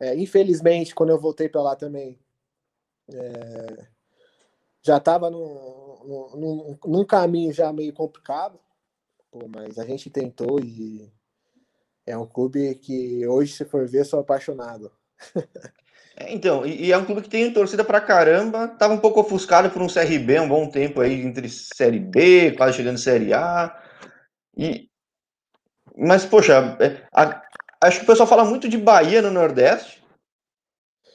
É, 0.00 0.16
infelizmente, 0.16 0.94
quando 0.94 1.10
eu 1.10 1.20
voltei 1.20 1.48
para 1.48 1.62
lá 1.62 1.76
também, 1.76 2.18
é, 3.12 3.86
já 4.82 4.96
estava 4.96 5.30
num, 5.30 6.30
num, 6.34 6.78
num, 6.86 7.04
caminho 7.04 7.52
já 7.52 7.72
meio 7.72 7.92
complicado, 7.92 8.58
pô, 9.30 9.48
mas 9.54 9.78
a 9.78 9.84
gente 9.84 10.10
tentou 10.10 10.60
e 10.60 11.12
é 12.06 12.16
um 12.16 12.26
clube 12.26 12.74
que 12.76 13.26
hoje, 13.26 13.52
se 13.52 13.64
for 13.64 13.86
ver, 13.86 14.04
sou 14.04 14.20
apaixonado. 14.20 14.90
É, 16.16 16.32
então, 16.34 16.66
e, 16.66 16.86
e, 16.86 16.92
é 16.92 16.98
um 16.98 17.04
clube 17.04 17.22
que 17.22 17.28
tem 17.30 17.52
torcida 17.52 17.84
pra 17.84 18.00
caramba, 18.00 18.68
tava 18.68 18.92
um 18.92 19.00
pouco 19.00 19.20
ofuscado 19.20 19.70
por 19.70 19.80
um 19.80 19.86
CRB 19.86 20.40
um 20.40 20.48
bom 20.48 20.68
tempo 20.68 21.00
aí 21.00 21.20
entre 21.22 21.48
Série 21.48 22.00
B, 22.00 22.52
quase 22.56 22.76
chegando 22.76 22.98
Série 22.98 23.32
A. 23.32 23.74
E, 24.56 24.90
mas, 25.96 26.26
poxa, 26.26 26.76
é, 26.80 27.06
a, 27.12 27.42
Acho 27.82 28.00
que 28.00 28.04
o 28.04 28.06
pessoal 28.06 28.28
fala 28.28 28.44
muito 28.44 28.68
de 28.68 28.76
Bahia 28.76 29.22
no 29.22 29.30
Nordeste, 29.30 29.99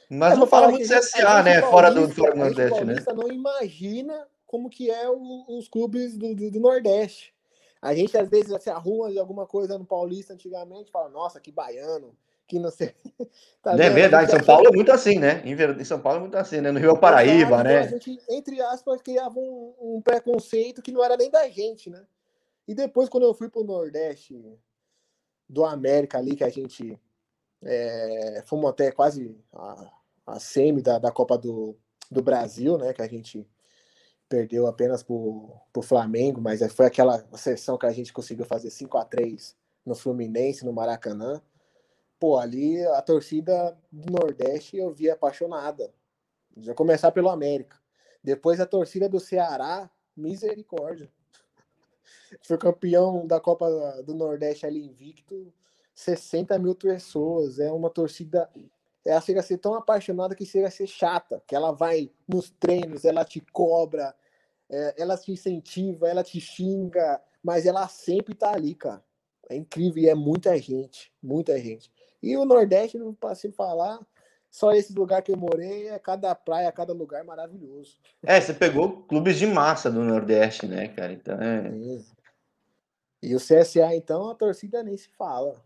mas 0.09 0.33
é, 0.33 0.37
não 0.37 0.47
fala 0.47 0.69
muito 0.69 0.87
de 0.87 0.93
CSA, 0.93 1.43
né? 1.43 1.61
Fora 1.61 1.91
do, 1.91 2.09
fora 2.09 2.33
do 2.33 2.39
Nordeste, 2.39 2.83
né? 2.83 2.95
não 3.15 3.31
imagina 3.31 4.27
como 4.45 4.69
que 4.69 4.89
é 4.89 5.09
o, 5.09 5.45
os 5.57 5.67
clubes 5.67 6.15
do, 6.17 6.35
do, 6.35 6.51
do, 6.51 6.59
Nordeste. 6.59 7.33
A 7.81 7.93
gente 7.93 8.17
às 8.17 8.29
vezes 8.29 8.61
se 8.61 8.69
arruma 8.69 9.11
de 9.11 9.19
alguma 9.19 9.45
coisa 9.45 9.77
no 9.77 9.85
Paulista 9.85 10.33
antigamente, 10.33 10.91
fala, 10.91 11.09
nossa, 11.09 11.39
que 11.39 11.51
baiano, 11.51 12.15
que 12.47 12.59
não 12.59 12.71
sei. 12.71 12.93
tá 13.61 13.73
é 13.73 13.89
verdade, 13.89 14.31
São 14.31 14.43
Paulo 14.43 14.67
é 14.67 14.71
muito 14.71 14.91
assim, 14.91 15.19
né? 15.19 15.43
Em 15.45 15.83
São 15.83 15.99
Paulo 15.99 16.19
é 16.19 16.21
muito 16.21 16.37
assim, 16.37 16.61
né? 16.61 16.71
No 16.71 16.79
Rio 16.79 16.95
é 16.95 16.99
Paraíba, 16.99 17.63
né? 17.63 17.83
Então 17.83 17.97
a 17.97 17.99
gente, 17.99 18.21
entre 18.29 18.61
aspas, 18.61 19.01
criava 19.01 19.37
um, 19.37 19.73
um 19.79 20.01
preconceito 20.01 20.81
que 20.81 20.91
não 20.91 21.03
era 21.03 21.17
nem 21.17 21.29
da 21.29 21.47
gente, 21.49 21.89
né? 21.89 22.03
E 22.67 22.73
depois, 22.73 23.09
quando 23.09 23.23
eu 23.23 23.33
fui 23.33 23.49
pro 23.49 23.63
Nordeste, 23.63 24.41
do 25.47 25.63
América 25.63 26.17
ali, 26.17 26.35
que 26.35 26.43
a 26.43 26.49
gente 26.49 26.99
é, 27.65 28.43
fomos 28.45 28.69
até 28.69 28.91
quase 28.91 29.35
a, 29.51 29.91
a 30.27 30.39
semi 30.39 30.81
da, 30.81 30.99
da 30.99 31.11
Copa 31.11 31.37
do, 31.37 31.75
do 32.09 32.21
Brasil, 32.21 32.77
né? 32.77 32.93
Que 32.93 33.01
a 33.01 33.07
gente 33.07 33.47
perdeu 34.29 34.67
apenas 34.67 35.03
pro, 35.03 35.51
pro 35.73 35.81
Flamengo, 35.81 36.41
mas 36.41 36.61
foi 36.73 36.85
aquela 36.85 37.25
sessão 37.37 37.77
que 37.77 37.85
a 37.85 37.91
gente 37.91 38.13
conseguiu 38.13 38.45
fazer 38.45 38.69
5 38.69 38.97
a 38.97 39.05
3 39.05 39.55
no 39.85 39.95
Fluminense, 39.95 40.65
no 40.65 40.73
Maracanã. 40.73 41.41
Pô, 42.19 42.37
ali 42.37 42.83
a 42.85 43.01
torcida 43.01 43.77
do 43.91 44.11
Nordeste 44.11 44.77
eu 44.77 44.91
vi 44.91 45.09
apaixonada. 45.09 45.93
Já 46.57 46.73
começar 46.73 47.11
pelo 47.11 47.29
América. 47.29 47.77
Depois 48.23 48.59
a 48.59 48.65
torcida 48.65 49.09
do 49.09 49.19
Ceará, 49.19 49.89
misericórdia 50.15 51.11
foi 52.41 52.57
campeão 52.57 53.27
da 53.27 53.39
Copa 53.39 54.01
do 54.03 54.15
Nordeste 54.15 54.65
ali 54.65 54.83
invicto, 54.83 55.53
60 55.95 56.59
mil 56.59 56.75
pessoas, 56.75 57.57
é 57.57 57.71
uma 57.71 57.89
torcida, 57.89 58.49
ela 59.05 59.21
chega 59.21 59.39
a 59.39 59.43
ser 59.43 59.57
tão 59.57 59.73
apaixonada 59.73 60.35
que 60.35 60.45
chega 60.45 60.67
a 60.67 60.71
ser 60.71 60.87
chata, 60.87 61.41
que 61.47 61.55
ela 61.55 61.71
vai 61.71 62.11
nos 62.27 62.49
treinos, 62.51 63.05
ela 63.05 63.23
te 63.23 63.39
cobra, 63.53 64.13
é, 64.69 64.95
ela 65.01 65.17
te 65.17 65.31
incentiva, 65.31 66.09
ela 66.09 66.23
te 66.23 66.39
xinga, 66.41 67.21
mas 67.41 67.65
ela 67.65 67.87
sempre 67.87 68.35
tá 68.35 68.51
ali, 68.51 68.75
cara. 68.75 69.01
É 69.49 69.55
incrível 69.55 70.03
e 70.03 70.09
é 70.09 70.15
muita 70.15 70.57
gente, 70.57 71.13
muita 71.23 71.57
gente. 71.57 71.91
E 72.21 72.35
o 72.35 72.43
Nordeste, 72.43 72.97
não 72.97 73.13
posso 73.13 73.49
falar, 73.53 73.99
só 74.51 74.71
esse 74.73 74.93
lugar 74.93 75.21
que 75.21 75.31
eu 75.31 75.37
morei, 75.37 75.87
é 75.87 75.99
cada 75.99 76.33
praia, 76.35 76.71
cada 76.71 76.93
lugar 76.93 77.23
maravilhoso. 77.23 77.97
É, 78.23 78.41
você 78.41 78.53
pegou 78.53 79.03
clubes 79.03 79.37
de 79.37 79.45
massa 79.45 79.89
do 79.89 80.03
Nordeste, 80.03 80.65
né, 80.65 80.87
cara? 80.89 81.13
Então 81.13 81.39
é. 81.39 81.71
E 83.21 83.35
o 83.35 83.39
CSA, 83.39 83.95
então, 83.95 84.29
a 84.29 84.35
torcida 84.35 84.83
nem 84.83 84.97
se 84.97 85.09
fala. 85.09 85.64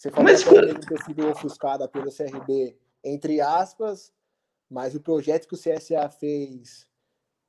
Você 0.00 0.10
falou 0.10 0.32
mas... 0.32 0.42
que 0.42 0.86
ter 0.86 1.02
sido 1.04 1.28
ofuscada 1.28 1.86
pelo 1.86 2.10
CRB, 2.10 2.74
entre 3.04 3.38
aspas, 3.38 4.10
mas 4.70 4.94
o 4.94 5.00
projeto 5.00 5.46
que 5.46 5.54
o 5.54 5.58
CSA 5.58 6.08
fez, 6.08 6.86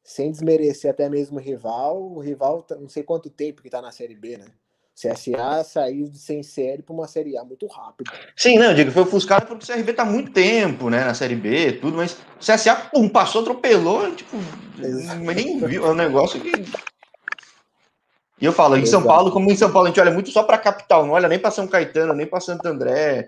sem 0.03 0.29
desmerecer 0.29 0.91
até 0.91 1.07
mesmo 1.07 1.37
o 1.37 1.41
rival, 1.41 2.11
o 2.11 2.19
rival, 2.19 2.61
tá, 2.61 2.75
não 2.75 2.89
sei 2.89 3.03
quanto 3.03 3.29
tempo 3.29 3.61
que 3.61 3.69
tá 3.69 3.81
na 3.81 3.89
Série 3.89 4.15
B, 4.15 4.37
né? 4.37 4.47
CSA 4.93 5.63
saiu 5.63 6.09
de 6.09 6.19
sem 6.19 6.43
série 6.43 6.83
para 6.83 6.93
uma 6.93 7.07
série 7.07 7.37
A 7.37 7.45
muito 7.45 7.65
rápido. 7.67 8.11
Sim, 8.35 8.59
não, 8.59 8.65
eu 8.65 8.75
digo, 8.75 8.91
foi 8.91 9.03
ofuscado 9.03 9.47
porque 9.47 9.63
o 9.63 9.73
CRB 9.73 9.93
tá 9.93 10.03
muito 10.03 10.33
tempo, 10.33 10.89
né, 10.89 11.05
na 11.05 11.13
série 11.13 11.35
B, 11.35 11.79
tudo, 11.79 11.95
mas 11.95 12.17
o 12.35 12.39
CSA, 12.39 12.75
pum, 12.75 13.07
passou, 13.07 13.43
atropelou, 13.43 14.13
tipo, 14.13 14.35
mas 15.23 15.37
nem 15.37 15.57
viu, 15.57 15.85
é 15.85 15.89
um 15.89 15.95
negócio 15.95 16.41
que. 16.41 16.51
E 18.41 18.45
eu 18.45 18.51
falo, 18.51 18.75
em 18.75 18.85
São 18.85 19.03
Paulo, 19.03 19.31
como 19.31 19.51
em 19.51 19.55
São 19.55 19.71
Paulo 19.71 19.87
a 19.87 19.89
gente 19.89 19.99
olha 19.99 20.11
muito 20.11 20.31
só 20.31 20.41
para 20.41 20.57
capital, 20.57 21.05
não 21.05 21.13
olha 21.13 21.27
nem 21.27 21.37
para 21.37 21.51
São 21.51 21.67
Caetano, 21.67 22.13
nem 22.13 22.25
para 22.25 22.39
Santo 22.39 22.65
André, 22.65 23.27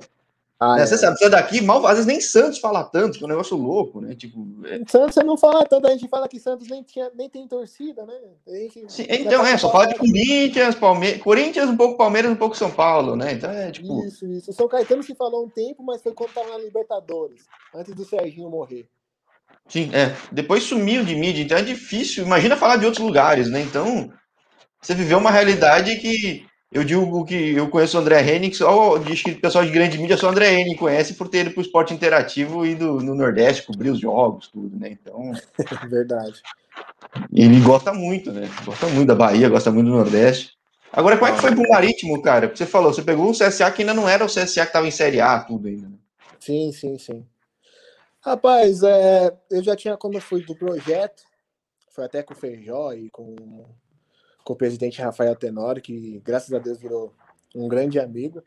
ah, 0.64 0.76
né? 0.76 0.84
é. 0.84 0.86
Você 0.86 0.98
sabe, 0.98 1.18
você 1.18 1.30
daqui, 1.30 1.62
mal, 1.62 1.86
às 1.86 1.94
vezes 1.94 2.06
nem 2.06 2.22
Santos 2.22 2.60
fala 2.60 2.84
tanto, 2.84 3.18
que 3.18 3.24
é 3.24 3.28
um 3.28 3.30
negócio 3.30 3.58
louco, 3.58 4.00
né? 4.00 4.16
Tipo, 4.16 4.48
é... 4.66 4.78
Santos 4.88 5.16
você 5.16 5.24
não 5.24 5.36
fala 5.38 5.66
tanto, 5.66 5.88
a 5.88 5.92
gente 5.92 6.08
fala 6.08 6.28
que 6.28 6.40
Santos 6.40 6.68
nem, 6.70 6.82
tinha, 6.84 7.12
nem 7.16 7.30
tem 7.30 7.48
torcida, 7.48 8.06
né? 8.06 8.14
Gente, 8.48 8.92
Sim, 8.92 9.06
então, 9.10 9.46
é, 9.46 9.58
só 9.58 9.70
fala 9.70 9.88
de 9.88 9.96
Corinthians, 9.96 10.76
Palmeiras, 10.76 11.22
Corinthians, 11.22 11.70
um 11.70 11.76
pouco 11.76 11.98
Palmeiras, 11.98 12.32
um 12.32 12.36
pouco 12.36 12.56
São 12.56 12.72
Paulo, 12.72 13.16
né? 13.16 13.34
Então 13.34 13.52
é 13.52 13.72
tipo. 13.72 14.06
Isso, 14.06 14.26
isso. 14.26 14.52
O 14.52 14.54
São 14.54 14.68
Caetano 14.68 15.04
se 15.04 15.14
falou 15.16 15.46
um 15.46 15.50
tempo, 15.50 15.84
mas 15.84 16.02
foi 16.02 16.14
quando 16.14 16.34
tava 16.34 16.50
na 16.50 16.58
Libertadores, 16.58 17.44
antes 17.76 17.94
do 17.94 18.06
Serginho 18.06 18.50
morrer. 18.50 18.88
Sim, 19.68 19.92
é. 19.94 20.16
Depois 20.32 20.64
sumiu 20.64 21.04
de 21.04 21.16
mídia, 21.16 21.44
então 21.44 21.58
é 21.58 21.62
difícil. 21.62 22.26
Imagina 22.26 22.58
falar 22.58 22.78
de 22.78 22.86
outros 22.86 23.04
lugares, 23.04 23.50
né? 23.50 23.62
Então, 23.62 24.12
você 24.84 24.94
viveu 24.94 25.18
uma 25.18 25.32
realidade 25.32 25.96
que 25.96 26.46
eu 26.72 26.84
digo 26.84 27.24
que 27.24 27.56
eu 27.56 27.70
conheço 27.70 27.98
o 27.98 28.02
André 28.02 28.22
Henning, 28.22 28.52
só 28.52 28.98
diz 28.98 29.22
que 29.22 29.32
o 29.32 29.40
pessoal 29.40 29.64
de 29.64 29.72
grande 29.72 29.98
mídia 29.98 30.18
só 30.18 30.28
o 30.28 30.30
André 30.32 30.52
Henning 30.54 30.76
conhece 30.76 31.14
por 31.14 31.30
ter 31.30 31.42
ido 31.42 31.52
para 31.52 31.60
o 31.60 31.64
esporte 31.64 31.94
interativo 31.94 32.66
e 32.66 32.74
do, 32.74 33.00
no 33.00 33.14
Nordeste 33.14 33.64
cobrir 33.64 33.92
os 33.92 34.00
jogos, 34.00 34.48
tudo, 34.48 34.76
né? 34.78 34.90
Então. 34.92 35.34
Verdade. 35.88 36.42
Ele 37.32 37.62
gosta 37.62 37.94
muito, 37.94 38.32
né? 38.32 38.50
Gosta 38.66 38.88
muito 38.88 39.08
da 39.08 39.16
Bahia, 39.16 39.50
gosta 39.50 39.72
muito 39.72 39.88
do 39.88 39.96
Nordeste. 39.96 40.54
Agora, 40.92 41.16
como 41.16 41.32
é 41.32 41.36
que 41.36 41.42
foi 41.42 41.56
pro 41.56 41.70
Marítimo, 41.70 42.20
cara? 42.22 42.48
Você 42.48 42.66
falou, 42.66 42.92
você 42.92 43.04
pegou 43.04 43.30
um 43.30 43.34
CSA 43.34 43.72
que 43.72 43.84
ainda 43.84 43.94
não 43.94 44.10
era 44.10 44.26
o 44.26 44.28
CSA 44.28 44.62
que 44.62 44.68
estava 44.68 44.88
em 44.88 44.92
Série 44.92 45.22
A, 45.22 45.40
tudo 45.40 45.68
ainda. 45.68 45.88
Né? 45.88 45.96
Sim, 46.40 46.72
sim, 46.72 46.98
sim. 46.98 47.26
Rapaz, 48.20 48.82
é, 48.82 49.32
eu 49.52 49.64
já 49.64 49.76
tinha, 49.76 49.96
quando 49.96 50.16
eu 50.16 50.22
fui 50.22 50.44
do 50.44 50.56
projeto, 50.56 51.24
foi 51.92 52.06
até 52.06 52.24
com 52.24 52.34
o 52.34 52.38
Feijó 52.38 52.94
e 52.94 53.10
com 53.12 53.36
com 54.44 54.54
o 54.54 54.58
presidente 54.58 55.02
Rafael 55.02 55.36
Tenório, 55.36 55.82
que 55.82 56.20
graças 56.24 56.54
a 56.54 56.60
Deus 56.60 56.80
virou 56.80 57.14
um 57.56 57.68
grande 57.68 58.00
amigo. 58.00 58.44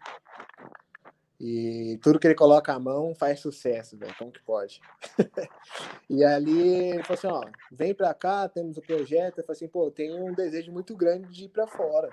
E 1.39 1.99
tudo 2.03 2.19
que 2.19 2.27
ele 2.27 2.35
coloca 2.35 2.73
a 2.73 2.79
mão 2.79 3.15
faz 3.15 3.41
sucesso, 3.41 3.97
velho. 3.97 4.15
Como 4.19 4.33
que 4.33 4.43
pode? 4.43 4.81
e 6.09 6.25
ali 6.25 6.93
ele 6.93 7.03
falou 7.03 7.19
assim: 7.19 7.27
ó, 7.27 7.43
vem 7.71 7.95
pra 7.95 8.15
cá, 8.15 8.49
temos 8.49 8.79
o 8.79 8.83
projeto. 8.83 9.39
Eu 9.39 9.45
falei 9.45 9.57
assim: 9.57 9.69
pô, 9.69 9.91
tenho 9.91 10.25
um 10.25 10.33
desejo 10.33 10.73
muito 10.73 10.97
grande 10.97 11.31
de 11.31 11.45
ir 11.45 11.49
pra 11.49 11.67
fora. 11.67 12.09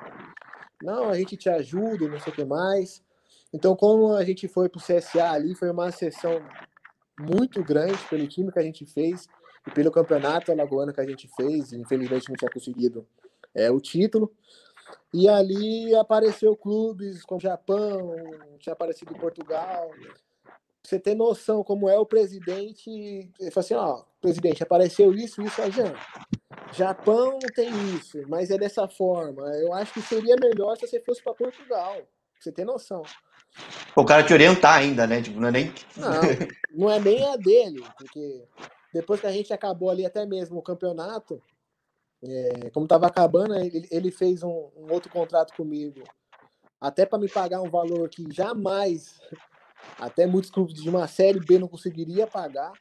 Não, 0.81 1.09
a 1.09 1.17
gente 1.17 1.37
te 1.37 1.49
ajuda, 1.49 2.09
não 2.09 2.19
sei 2.19 2.33
o 2.33 2.35
que 2.35 2.43
mais. 2.43 3.01
Então, 3.53 3.75
como 3.75 4.13
a 4.13 4.25
gente 4.25 4.47
foi 4.47 4.67
pro 4.67 4.81
CSA 4.81 5.31
ali, 5.31 5.55
foi 5.55 5.69
uma 5.69 5.89
sessão 5.91 6.41
muito 7.17 7.63
grande 7.63 7.97
pelo 8.09 8.27
time 8.27 8.51
que 8.51 8.59
a 8.59 8.63
gente 8.63 8.85
fez 8.85 9.27
e 9.65 9.71
pelo 9.71 9.91
campeonato 9.91 10.51
alagoano 10.51 10.93
que 10.93 10.99
a 10.99 11.05
gente 11.05 11.29
fez. 11.33 11.71
Infelizmente 11.71 12.27
não 12.27 12.35
tinha 12.35 12.51
conseguido 12.51 13.07
é, 13.53 13.69
o 13.71 13.79
título. 13.79 14.31
E 15.13 15.29
ali 15.29 15.93
apareceu 15.95 16.55
clubes 16.55 17.23
como 17.23 17.39
Japão, 17.39 18.15
tinha 18.59 18.73
aparecido 18.73 19.13
Portugal. 19.15 19.89
Pra 20.43 20.53
você 20.83 20.99
ter 20.99 21.15
noção 21.15 21.63
como 21.63 21.87
é 21.87 21.97
o 21.97 22.05
presidente, 22.05 22.89
ele 23.39 23.51
falou 23.51 23.65
assim, 23.65 23.73
ó, 23.75 24.03
presidente, 24.19 24.63
apareceu 24.63 25.13
isso, 25.13 25.41
isso, 25.41 25.61
a 25.61 25.69
Jean. 25.69 25.93
Japão 26.73 27.37
tem 27.55 27.69
isso, 27.95 28.21
mas 28.27 28.49
é 28.49 28.57
dessa 28.57 28.87
forma. 28.87 29.43
Eu 29.57 29.71
acho 29.73 29.93
que 29.93 30.01
seria 30.01 30.35
melhor 30.35 30.75
se 30.75 30.87
você 30.87 30.99
fosse 30.99 31.23
para 31.23 31.33
Portugal. 31.33 31.93
Pra 31.93 32.05
você 32.39 32.51
ter 32.51 32.65
noção. 32.65 33.03
O 33.95 34.03
cara 34.03 34.23
te 34.23 34.33
orientar 34.33 34.77
ainda, 34.77 35.05
né? 35.05 35.21
Tipo, 35.21 35.39
não 35.39 35.49
é 35.49 35.51
nem. 35.51 35.73
Não, 35.95 36.11
não 36.71 36.91
é 36.91 36.99
nem 36.99 37.23
a 37.31 37.35
dele, 37.35 37.83
porque 37.97 38.43
depois 38.91 39.21
que 39.21 39.27
a 39.27 39.31
gente 39.31 39.53
acabou 39.53 39.89
ali 39.89 40.05
até 40.05 40.25
mesmo 40.25 40.57
o 40.57 40.63
campeonato, 40.63 41.41
é, 42.25 42.69
como 42.69 42.85
estava 42.85 43.07
acabando, 43.07 43.53
ele, 43.55 43.87
ele 43.91 44.11
fez 44.11 44.43
um, 44.43 44.69
um, 44.77 44.91
outro 44.91 45.11
contrato 45.11 45.53
comigo, 45.55 46.01
até 46.79 47.05
para 47.05 47.19
me 47.19 47.27
pagar 47.27 47.61
um 47.61 47.69
valor 47.69 48.07
que 48.09 48.25
jamais, 48.31 49.19
até 49.99 50.25
muitos 50.25 50.49
clubes 50.49 50.81
de 50.81 50.89
uma 50.89 51.07
série 51.07 51.39
B 51.39 51.59
não 51.59 51.67
conseguiria 51.67 52.25
pagar, 52.25 52.71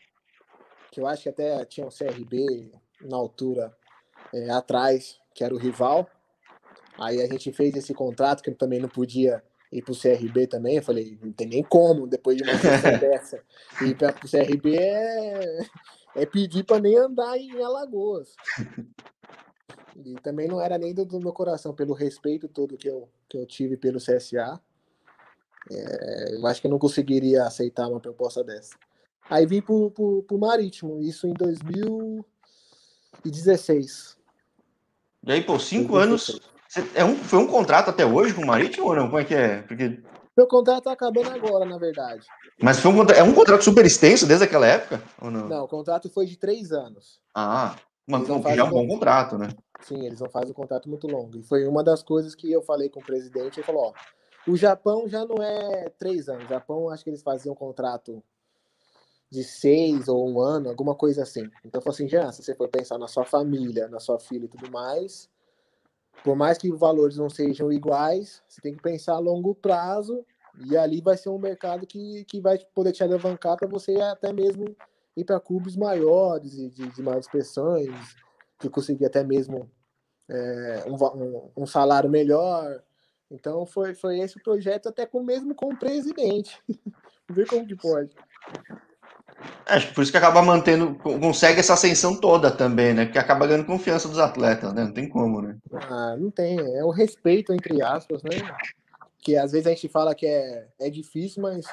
que 0.92 1.00
eu 1.00 1.06
acho 1.06 1.24
que 1.24 1.28
até 1.28 1.64
tinha 1.64 1.86
um 1.86 1.90
CRB 1.90 2.70
na 3.00 3.16
altura 3.16 3.74
é, 4.32 4.50
atrás, 4.50 5.18
que 5.34 5.42
era 5.42 5.54
o 5.54 5.58
rival. 5.58 6.08
Aí 6.98 7.20
a 7.20 7.26
gente 7.26 7.50
fez 7.52 7.74
esse 7.74 7.94
contrato 7.94 8.42
que 8.42 8.50
eu 8.50 8.54
também 8.54 8.78
não 8.78 8.88
podia 8.88 9.42
ir 9.72 9.82
para 9.82 9.92
o 9.92 9.98
CRB 9.98 10.46
também. 10.46 10.76
Eu 10.76 10.82
falei, 10.82 11.18
não 11.22 11.32
tem 11.32 11.48
nem 11.48 11.62
como, 11.62 12.06
depois 12.06 12.36
de 12.36 12.44
uma 12.44 12.56
sessão 12.58 12.96
dessa, 13.00 13.42
ir 13.80 13.96
para 13.96 14.10
o 14.10 14.30
CRB 14.30 14.76
é, 14.76 15.66
é 16.16 16.26
pedir 16.26 16.64
para 16.64 16.80
nem 16.80 16.96
andar 16.96 17.38
em 17.38 17.60
Alagoas. 17.62 18.36
E 19.96 20.14
também 20.22 20.48
não 20.48 20.60
era 20.60 20.76
nem 20.78 20.94
do, 20.94 21.04
do, 21.04 21.20
meu 21.20 21.32
coração, 21.32 21.74
pelo 21.74 21.92
respeito 21.92 22.48
todo 22.48 22.76
que 22.76 22.88
eu, 22.88 23.08
que 23.28 23.36
eu 23.36 23.44
tive 23.46 23.76
pelo 23.76 23.98
CSA. 23.98 24.60
É, 25.70 26.34
eu 26.34 26.44
acho 26.46 26.60
que 26.60 26.66
eu 26.66 26.70
não 26.70 26.78
conseguiria 26.78 27.44
aceitar 27.44 27.88
uma 27.88 28.00
proposta 28.00 28.42
dessa. 28.42 28.74
Aí 29.28 29.46
vim 29.46 29.60
pro, 29.60 29.90
pro, 29.90 30.22
pro 30.24 30.38
Marítimo, 30.38 30.98
isso 31.00 31.26
em 31.26 31.34
2016. 31.34 34.16
E 35.24 35.32
aí, 35.32 35.42
por 35.42 35.60
cinco 35.60 35.92
2016. 35.92 36.38
anos. 36.38 36.52
É 36.94 37.04
um, 37.04 37.14
foi 37.16 37.38
um 37.38 37.46
contrato 37.46 37.90
até 37.90 38.04
hoje 38.04 38.34
com 38.34 38.42
o 38.42 38.46
Marítimo 38.46 38.86
ou 38.86 38.96
não? 38.96 39.06
Como 39.06 39.18
é 39.18 39.24
que 39.24 39.34
é? 39.34 39.62
Porque... 39.62 40.02
Meu 40.34 40.46
contrato 40.46 40.84
tá 40.84 40.92
acabando 40.92 41.28
agora, 41.28 41.66
na 41.66 41.76
verdade. 41.76 42.26
Mas 42.60 42.80
foi 42.80 42.90
um, 42.90 43.02
é 43.10 43.22
um 43.22 43.34
contrato 43.34 43.62
super 43.62 43.84
extenso 43.84 44.26
desde 44.26 44.46
aquela 44.46 44.66
época? 44.66 45.02
Ou 45.20 45.30
não? 45.30 45.46
Não, 45.46 45.64
o 45.64 45.68
contrato 45.68 46.08
foi 46.08 46.24
de 46.24 46.38
três 46.38 46.72
anos. 46.72 47.20
Ah, 47.34 47.76
mas 48.06 48.26
já 48.26 48.34
é 48.34 48.64
um 48.64 48.70
bom 48.70 48.88
contrato, 48.88 49.36
né? 49.36 49.50
Sim, 49.82 50.06
eles 50.06 50.20
não 50.20 50.30
fazem 50.30 50.50
um 50.50 50.54
contrato 50.54 50.88
muito 50.88 51.06
longo. 51.06 51.36
E 51.36 51.42
foi 51.42 51.66
uma 51.66 51.82
das 51.82 52.02
coisas 52.02 52.34
que 52.34 52.50
eu 52.50 52.62
falei 52.62 52.88
com 52.88 53.00
o 53.00 53.04
presidente. 53.04 53.58
Ele 53.58 53.66
falou: 53.66 53.86
ó, 53.86 54.50
o 54.50 54.56
Japão 54.56 55.08
já 55.08 55.24
não 55.24 55.42
é 55.42 55.88
três 55.98 56.28
anos. 56.28 56.44
O 56.44 56.48
Japão, 56.48 56.88
acho 56.88 57.02
que 57.02 57.10
eles 57.10 57.22
faziam 57.22 57.52
um 57.52 57.56
contrato 57.56 58.22
de 59.28 59.42
seis 59.42 60.08
ou 60.08 60.28
um 60.28 60.40
ano, 60.40 60.68
alguma 60.68 60.94
coisa 60.94 61.22
assim. 61.22 61.50
Então, 61.64 61.80
eu 61.80 61.82
falei 61.82 61.94
assim: 61.94 62.08
já, 62.08 62.30
se 62.30 62.42
você 62.42 62.54
for 62.54 62.68
pensar 62.68 62.96
na 62.98 63.08
sua 63.08 63.24
família, 63.24 63.88
na 63.88 63.98
sua 63.98 64.20
filha 64.20 64.44
e 64.44 64.48
tudo 64.48 64.70
mais, 64.70 65.28
por 66.22 66.36
mais 66.36 66.56
que 66.56 66.70
os 66.70 66.78
valores 66.78 67.16
não 67.16 67.28
sejam 67.28 67.72
iguais, 67.72 68.42
você 68.48 68.60
tem 68.60 68.74
que 68.74 68.82
pensar 68.82 69.14
a 69.14 69.18
longo 69.18 69.54
prazo. 69.54 70.24
E 70.66 70.76
ali 70.76 71.00
vai 71.00 71.16
ser 71.16 71.30
um 71.30 71.38
mercado 71.38 71.86
que, 71.86 72.24
que 72.26 72.38
vai 72.38 72.58
poder 72.74 72.92
te 72.92 73.02
alavancar 73.02 73.56
para 73.56 73.66
você 73.66 73.96
até 74.02 74.32
mesmo 74.32 74.76
ir 75.16 75.24
para 75.24 75.40
clubes 75.40 75.76
maiores 75.76 76.52
e 76.58 76.68
de, 76.68 76.88
de 76.88 77.02
mais 77.02 77.20
expressões 77.20 77.88
que 78.62 78.70
conseguir 78.70 79.04
até 79.04 79.22
mesmo 79.22 79.70
é, 80.28 80.84
um, 80.86 81.50
um, 81.56 81.66
salário 81.66 82.08
melhor. 82.08 82.82
Então 83.30 83.66
foi, 83.66 83.94
foi 83.94 84.20
esse 84.20 84.36
o 84.38 84.42
projeto, 84.42 84.88
até 84.88 85.06
com 85.06 85.22
mesmo 85.22 85.54
com 85.54 85.72
o 85.72 85.78
presidente. 85.78 86.58
Ver 87.30 87.46
como 87.46 87.66
que 87.66 87.76
pode. 87.76 88.10
É, 89.66 89.74
acho 89.74 89.88
que 89.88 89.94
por 89.94 90.02
isso 90.02 90.12
que 90.12 90.18
acaba 90.18 90.42
mantendo, 90.42 90.94
consegue 90.96 91.60
essa 91.60 91.74
ascensão 91.74 92.18
toda 92.18 92.50
também, 92.50 92.92
né? 92.92 93.06
Que 93.06 93.18
acaba 93.18 93.46
ganhando 93.46 93.66
confiança 93.66 94.08
dos 94.08 94.18
atletas, 94.18 94.72
né? 94.72 94.84
Não 94.84 94.92
tem 94.92 95.08
como, 95.08 95.40
né? 95.40 95.56
Ah, 95.72 96.16
não 96.18 96.30
tem. 96.30 96.58
É 96.58 96.84
o 96.84 96.90
respeito, 96.90 97.52
entre 97.52 97.82
aspas, 97.82 98.22
né? 98.22 98.30
Que 99.18 99.36
às 99.36 99.52
vezes 99.52 99.66
a 99.66 99.70
gente 99.70 99.88
fala 99.88 100.14
que 100.14 100.26
é, 100.26 100.66
é 100.80 100.90
difícil, 100.90 101.42
mas 101.42 101.66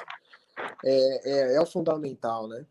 é, 0.84 1.30
é, 1.30 1.56
é 1.56 1.60
o 1.60 1.66
fundamental, 1.66 2.48
né? 2.48 2.64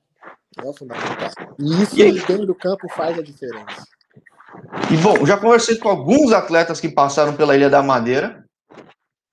É 0.58 0.66
o 0.66 0.74
fundamental. 0.74 1.30
E 1.60 1.84
isso 1.84 2.00
e 2.00 2.12
dentro 2.26 2.46
do 2.46 2.56
campo 2.56 2.88
faz 2.90 3.18
a 3.18 3.22
diferença. 3.22 3.84
E 4.92 4.98
bom, 4.98 5.26
já 5.26 5.38
conversei 5.38 5.78
com 5.78 5.90
alguns 5.90 6.32
atletas 6.32 6.80
que 6.80 6.90
passaram 6.90 7.36
pela 7.36 7.56
Ilha 7.56 7.70
da 7.70 7.84
Madeira, 7.84 8.46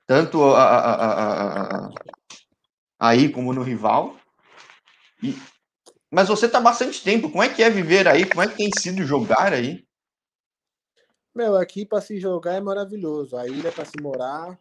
tanto 0.06 0.42
a, 0.44 0.62
a, 0.62 1.86
a, 1.86 1.90
aí 2.98 3.28
como 3.28 3.52
no 3.52 3.62
rival. 3.62 4.16
E, 5.22 5.34
mas 6.10 6.28
você 6.28 6.46
está 6.46 6.60
bastante 6.60 7.02
tempo. 7.02 7.30
Como 7.30 7.42
é 7.42 7.48
que 7.48 7.62
é 7.62 7.70
viver 7.70 8.06
aí? 8.06 8.24
Como 8.26 8.42
é 8.42 8.48
que 8.48 8.56
tem 8.56 8.70
sido 8.78 9.02
jogar 9.02 9.52
aí? 9.52 9.84
Meu, 11.34 11.56
aqui 11.56 11.84
para 11.84 12.00
se 12.00 12.18
jogar 12.18 12.54
é 12.54 12.60
maravilhoso. 12.60 13.36
A 13.36 13.46
ilha 13.46 13.70
para 13.70 13.84
se 13.84 14.00
morar 14.00 14.58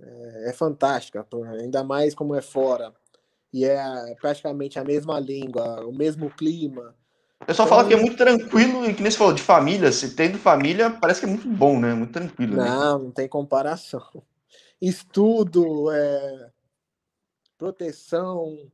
é, 0.00 0.50
é 0.50 0.52
fantástica, 0.52 1.26
ainda 1.58 1.82
mais 1.82 2.14
como 2.14 2.34
é 2.34 2.42
fora. 2.42 2.92
E 3.52 3.64
é 3.64 4.14
praticamente 4.20 4.78
a 4.78 4.84
mesma 4.84 5.18
língua, 5.18 5.86
o 5.86 5.92
mesmo 5.92 6.28
clima. 6.28 6.94
O 7.40 7.46
pessoal 7.46 7.66
então, 7.66 7.78
fala 7.78 7.88
que 7.88 7.94
é 7.94 7.96
muito 7.96 8.16
tranquilo 8.16 8.84
e 8.84 8.94
que 8.94 9.02
nem 9.02 9.10
você 9.10 9.16
falou, 9.16 9.32
de 9.32 9.42
família, 9.42 9.92
se 9.92 10.14
tendo 10.14 10.38
família, 10.38 10.90
parece 10.90 11.20
que 11.20 11.26
é 11.26 11.28
muito 11.28 11.48
bom, 11.48 11.78
né? 11.78 11.94
Muito 11.94 12.12
tranquilo. 12.12 12.56
Né? 12.56 12.64
Não, 12.64 12.98
né? 12.98 13.04
não 13.04 13.10
tem 13.12 13.28
comparação. 13.28 14.22
Estudo, 14.80 15.90
é... 15.90 16.50
proteção. 17.56 18.70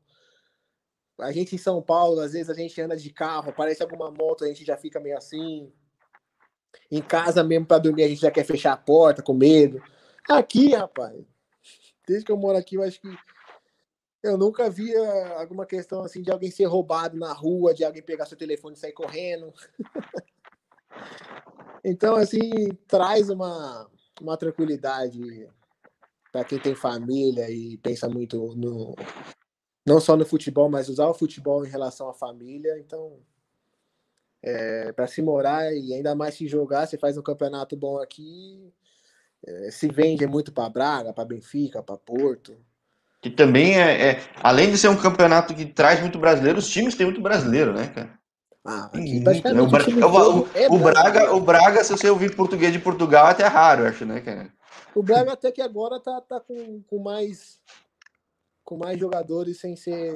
A 1.20 1.30
gente 1.30 1.54
em 1.54 1.58
São 1.58 1.80
Paulo, 1.80 2.20
às 2.20 2.32
vezes 2.32 2.50
a 2.50 2.54
gente 2.54 2.80
anda 2.80 2.96
de 2.96 3.10
carro, 3.10 3.50
aparece 3.50 3.82
alguma 3.82 4.10
moto, 4.10 4.44
a 4.44 4.48
gente 4.48 4.64
já 4.64 4.76
fica 4.76 4.98
meio 4.98 5.16
assim. 5.16 5.70
Em 6.90 7.02
casa 7.02 7.44
mesmo 7.44 7.66
para 7.66 7.78
dormir, 7.78 8.04
a 8.04 8.08
gente 8.08 8.22
já 8.22 8.30
quer 8.30 8.44
fechar 8.44 8.72
a 8.72 8.76
porta 8.76 9.22
com 9.22 9.34
medo. 9.34 9.80
Aqui, 10.28 10.74
rapaz, 10.74 11.14
desde 12.06 12.24
que 12.24 12.32
eu 12.32 12.36
moro 12.36 12.58
aqui, 12.58 12.76
eu 12.76 12.82
acho 12.82 13.00
que 13.00 13.08
eu 14.24 14.38
nunca 14.38 14.70
via 14.70 15.36
alguma 15.38 15.66
questão 15.66 16.02
assim 16.02 16.22
de 16.22 16.30
alguém 16.30 16.50
ser 16.50 16.64
roubado 16.64 17.14
na 17.18 17.32
rua, 17.32 17.74
de 17.74 17.84
alguém 17.84 18.02
pegar 18.02 18.24
seu 18.24 18.38
telefone 18.38 18.74
e 18.74 18.78
sair 18.78 18.92
correndo. 18.92 19.52
então, 21.84 22.16
assim, 22.16 22.40
traz 22.88 23.28
uma, 23.28 23.86
uma 24.22 24.36
tranquilidade 24.38 25.46
para 26.32 26.42
quem 26.42 26.58
tem 26.58 26.74
família 26.74 27.50
e 27.50 27.76
pensa 27.76 28.08
muito 28.08 28.56
no 28.56 28.94
não 29.86 30.00
só 30.00 30.16
no 30.16 30.24
futebol, 30.24 30.70
mas 30.70 30.88
usar 30.88 31.06
o 31.06 31.14
futebol 31.14 31.62
em 31.66 31.68
relação 31.68 32.08
à 32.08 32.14
família. 32.14 32.78
Então, 32.78 33.20
é, 34.42 34.90
para 34.92 35.06
se 35.06 35.20
morar 35.20 35.70
e 35.74 35.92
ainda 35.92 36.14
mais 36.14 36.34
se 36.34 36.48
jogar, 36.48 36.86
você 36.86 36.96
faz 36.96 37.18
um 37.18 37.22
campeonato 37.22 37.76
bom 37.76 37.98
aqui, 38.00 38.72
é, 39.46 39.70
se 39.70 39.86
vende 39.88 40.26
muito 40.26 40.50
para 40.50 40.70
Braga, 40.70 41.12
para 41.12 41.26
Benfica, 41.26 41.82
para 41.82 41.98
Porto 41.98 42.56
que 43.24 43.30
também 43.30 43.80
é, 43.80 44.10
é, 44.10 44.20
além 44.42 44.70
de 44.70 44.76
ser 44.76 44.88
um 44.88 45.00
campeonato 45.00 45.54
que 45.54 45.64
traz 45.64 45.98
muito 45.98 46.18
brasileiro, 46.18 46.58
os 46.58 46.68
times 46.68 46.94
têm 46.94 47.06
muito 47.06 47.22
brasileiro, 47.22 47.72
né, 47.72 47.86
cara? 47.86 48.18
Ah, 48.62 48.90
aqui, 48.92 49.18
muito, 49.18 49.54
né? 49.54 49.62
o, 49.62 49.66
Bra 49.66 49.84
o, 49.88 50.48
é 50.54 50.68
o, 50.68 50.78
Braga, 50.78 51.34
o 51.34 51.40
Braga, 51.40 51.82
se 51.82 51.92
você 51.92 52.10
ouvir 52.10 52.36
português 52.36 52.70
de 52.70 52.78
Portugal, 52.78 53.28
é 53.28 53.30
até 53.30 53.46
raro, 53.46 53.86
acho, 53.86 54.04
né, 54.04 54.20
cara? 54.20 54.52
O 54.94 55.02
Braga 55.02 55.32
até 55.32 55.50
que 55.50 55.62
agora 55.62 55.98
tá, 55.98 56.20
tá 56.20 56.38
com, 56.38 56.82
com 56.82 56.98
mais 56.98 57.58
com 58.62 58.76
mais 58.76 59.00
jogadores 59.00 59.58
sem 59.58 59.74
ser 59.74 60.14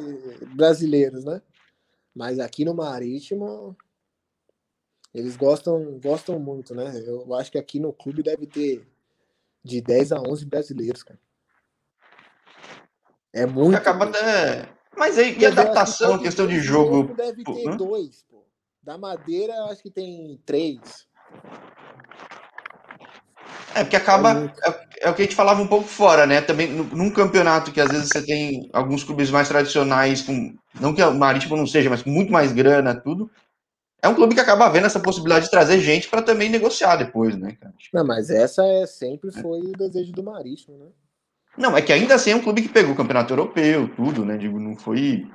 brasileiros, 0.55 1.25
né? 1.25 1.41
Mas 2.15 2.39
aqui 2.39 2.63
no 2.63 2.75
Marítimo 2.75 3.75
eles 5.15 5.35
gostam 5.35 5.99
gostam 5.99 6.39
muito, 6.39 6.75
né? 6.75 6.93
Eu 7.07 7.35
acho 7.37 7.51
que 7.51 7.59
aqui 7.59 7.81
no 7.81 7.91
clube 7.91 8.23
deve 8.23 8.47
ter 8.47 8.87
de 9.65 9.81
10 9.81 10.13
a 10.13 10.21
11 10.21 10.45
brasileiros, 10.45 11.03
cara. 11.03 11.19
É 13.33 13.47
muito. 13.47 13.77
Acaba 13.77 14.07
até. 14.07 14.69
Mas 14.97 15.19
aí, 15.19 15.37
e 15.39 15.47
adaptação, 15.47 16.19
questão 16.19 16.47
de 16.47 16.61
jogo? 16.61 17.15
Deve 17.15 17.45
ter 17.45 17.77
dois, 17.77 18.25
pô. 18.29 18.45
Da 18.83 18.99
Madeira, 18.99 19.55
acho 19.65 19.83
que 19.83 19.91
tem 19.91 20.41
três. 20.45 21.07
É, 23.75 23.85
porque 23.85 23.97
acaba. 23.97 24.53
É, 24.65 25.07
é, 25.07 25.11
o 25.11 25.15
que 25.15 25.23
a 25.23 25.25
gente 25.25 25.37
falava 25.37 25.63
um 25.63 25.67
pouco 25.67 25.87
fora, 25.87 26.27
né? 26.27 26.41
Também 26.41 26.69
num 26.69 27.11
campeonato 27.11 27.71
que 27.71 27.81
às 27.81 27.91
vezes 27.91 28.09
você 28.09 28.23
tem 28.23 28.69
alguns 28.73 29.05
clubes 29.05 29.31
mais 29.31 29.49
tradicionais, 29.49 30.23
com. 30.23 30.57
Não 30.81 30.95
que 30.95 31.03
o 31.03 31.15
Marítimo 31.15 31.57
não 31.57 31.67
seja, 31.67 31.91
mas 31.91 32.03
com 32.03 32.11
muito 32.11 32.33
mais 32.33 32.53
grana, 32.53 33.01
tudo. 33.01 33.31
É 34.01 34.09
um 34.09 34.15
clube 34.15 34.35
que 34.35 34.41
acaba 34.41 34.69
vendo 34.69 34.87
essa 34.87 35.01
possibilidade 35.01 35.47
de 35.47 35.51
trazer 35.51 35.81
gente 35.81 36.09
para 36.09 36.23
também 36.23 36.49
negociar 36.49 36.97
depois, 36.97 37.37
né, 37.37 37.57
cara? 37.61 37.75
Não, 37.93 38.05
mas 38.05 38.31
essa 38.31 38.65
é, 38.65 38.87
sempre 38.87 39.33
foi 39.33 39.61
o 39.61 39.73
desejo 39.73 40.13
do 40.13 40.23
Marítimo, 40.23 40.79
né? 40.79 40.87
Não, 41.59 41.77
é 41.77 41.83
que 41.83 41.93
ainda 41.93 42.15
assim 42.15 42.31
é 42.31 42.37
um 42.37 42.43
clube 42.43 42.63
que 42.63 42.69
pegou 42.69 42.93
o 42.93 42.97
campeonato 42.97 43.33
europeu, 43.33 43.93
tudo, 43.97 44.25
né? 44.25 44.37
Digo, 44.37 44.61
não 44.61 44.77
foi. 44.77 45.29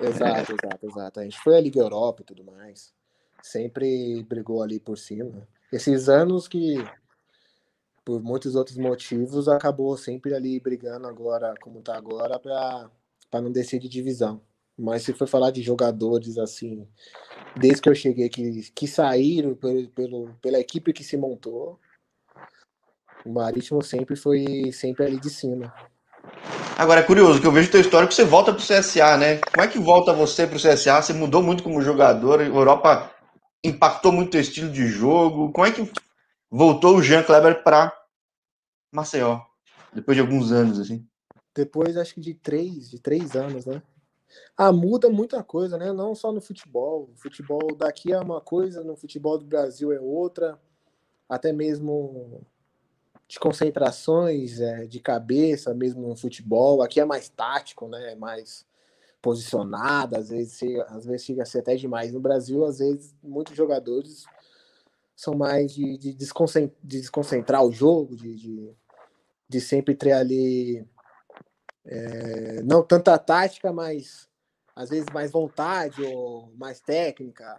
Exato, 0.00 0.52
é... 0.52 0.54
exato, 0.54 0.86
exato. 0.86 1.20
A 1.20 1.24
gente 1.24 1.38
foi 1.40 1.56
a 1.56 1.60
Liga 1.60 1.80
Europa 1.80 2.22
e 2.22 2.24
tudo 2.24 2.44
mais. 2.44 2.94
Sempre 3.42 4.22
brigou 4.22 4.62
ali 4.62 4.78
por 4.78 4.96
cima. 4.96 5.46
Esses 5.72 6.08
anos 6.08 6.46
que, 6.46 6.76
por 8.04 8.22
muitos 8.22 8.54
outros 8.54 8.76
motivos, 8.76 9.48
acabou 9.48 9.96
sempre 9.96 10.32
ali 10.32 10.60
brigando 10.60 11.08
agora, 11.08 11.54
como 11.60 11.82
tá 11.82 11.96
agora, 11.96 12.38
para 12.38 13.40
não 13.40 13.50
descer 13.50 13.80
de 13.80 13.88
divisão. 13.88 14.40
Mas 14.78 15.02
se 15.02 15.12
for 15.12 15.26
falar 15.26 15.50
de 15.50 15.60
jogadores 15.60 16.38
assim, 16.38 16.86
desde 17.56 17.82
que 17.82 17.88
eu 17.88 17.94
cheguei, 17.94 18.28
que, 18.28 18.70
que 18.72 18.86
saíram 18.86 19.54
pelo, 19.54 19.88
pelo, 19.88 20.34
pela 20.40 20.60
equipe 20.60 20.92
que 20.92 21.02
se 21.02 21.16
montou, 21.16 21.80
o 23.26 23.32
Marítimo 23.32 23.82
sempre 23.82 24.14
foi 24.14 24.70
sempre 24.72 25.04
ali 25.04 25.18
de 25.18 25.28
cima. 25.28 25.74
Agora 26.78 27.00
é 27.00 27.02
curioso 27.02 27.40
que 27.40 27.46
eu 27.46 27.52
vejo 27.52 27.70
teu 27.70 27.80
histórico, 27.80 28.12
você 28.12 28.24
volta 28.24 28.52
pro 28.52 28.62
CSA, 28.62 29.16
né? 29.16 29.38
Como 29.38 29.64
é 29.64 29.68
que 29.68 29.78
volta 29.78 30.12
você 30.12 30.46
pro 30.46 30.58
CSA? 30.58 31.02
Você 31.02 31.12
mudou 31.12 31.42
muito 31.42 31.62
como 31.62 31.82
jogador, 31.82 32.40
a 32.40 32.44
Europa 32.44 33.10
impactou 33.64 34.12
muito 34.12 34.30
teu 34.32 34.40
estilo 34.40 34.70
de 34.70 34.86
jogo. 34.86 35.50
Como 35.52 35.66
é 35.66 35.72
que 35.72 35.90
voltou 36.50 36.96
o 36.96 37.02
Jean 37.02 37.22
Kleber 37.22 37.62
para 37.62 37.92
Maceió? 38.92 39.40
Depois 39.92 40.16
de 40.16 40.20
alguns 40.20 40.52
anos, 40.52 40.78
assim. 40.78 41.06
Depois, 41.54 41.96
acho 41.96 42.14
que 42.14 42.20
de 42.20 42.34
três, 42.34 42.90
de 42.90 43.00
três 43.00 43.34
anos, 43.34 43.64
né? 43.64 43.82
Ah, 44.56 44.70
muda 44.70 45.08
muita 45.08 45.42
coisa, 45.42 45.78
né? 45.78 45.92
Não 45.92 46.14
só 46.14 46.30
no 46.30 46.40
futebol. 46.40 47.10
O 47.14 47.16
futebol 47.16 47.74
daqui 47.74 48.12
é 48.12 48.20
uma 48.20 48.40
coisa, 48.40 48.84
no 48.84 48.94
futebol 48.94 49.38
do 49.38 49.46
Brasil 49.46 49.92
é 49.92 49.98
outra. 49.98 50.60
Até 51.28 51.52
mesmo 51.52 52.46
de 53.28 53.38
concentrações 53.40 54.60
é, 54.60 54.86
de 54.86 55.00
cabeça, 55.00 55.74
mesmo 55.74 56.08
no 56.08 56.16
futebol. 56.16 56.82
Aqui 56.82 57.00
é 57.00 57.04
mais 57.04 57.28
tático, 57.28 57.88
né? 57.88 58.12
É 58.12 58.14
mais 58.14 58.64
posicionado, 59.20 60.16
às 60.16 60.28
vezes, 60.28 60.60
às 60.88 61.04
vezes 61.04 61.26
chega 61.26 61.42
a 61.42 61.46
ser 61.46 61.58
até 61.58 61.74
demais. 61.74 62.12
No 62.12 62.20
Brasil, 62.20 62.64
às 62.64 62.78
vezes, 62.78 63.14
muitos 63.22 63.56
jogadores 63.56 64.24
são 65.16 65.34
mais 65.34 65.72
de, 65.72 65.98
de, 65.98 66.12
desconcentrar, 66.12 66.78
de 66.84 67.00
desconcentrar 67.00 67.64
o 67.64 67.72
jogo, 67.72 68.14
de, 68.14 68.36
de, 68.36 68.70
de 69.48 69.60
sempre 69.60 69.94
ter 69.96 70.12
ali 70.12 70.86
é, 71.84 72.62
não 72.62 72.82
tanta 72.82 73.18
tática, 73.18 73.72
mas 73.72 74.28
às 74.74 74.90
vezes 74.90 75.06
mais 75.12 75.30
vontade 75.30 76.02
ou 76.02 76.52
mais 76.56 76.80
técnica. 76.80 77.58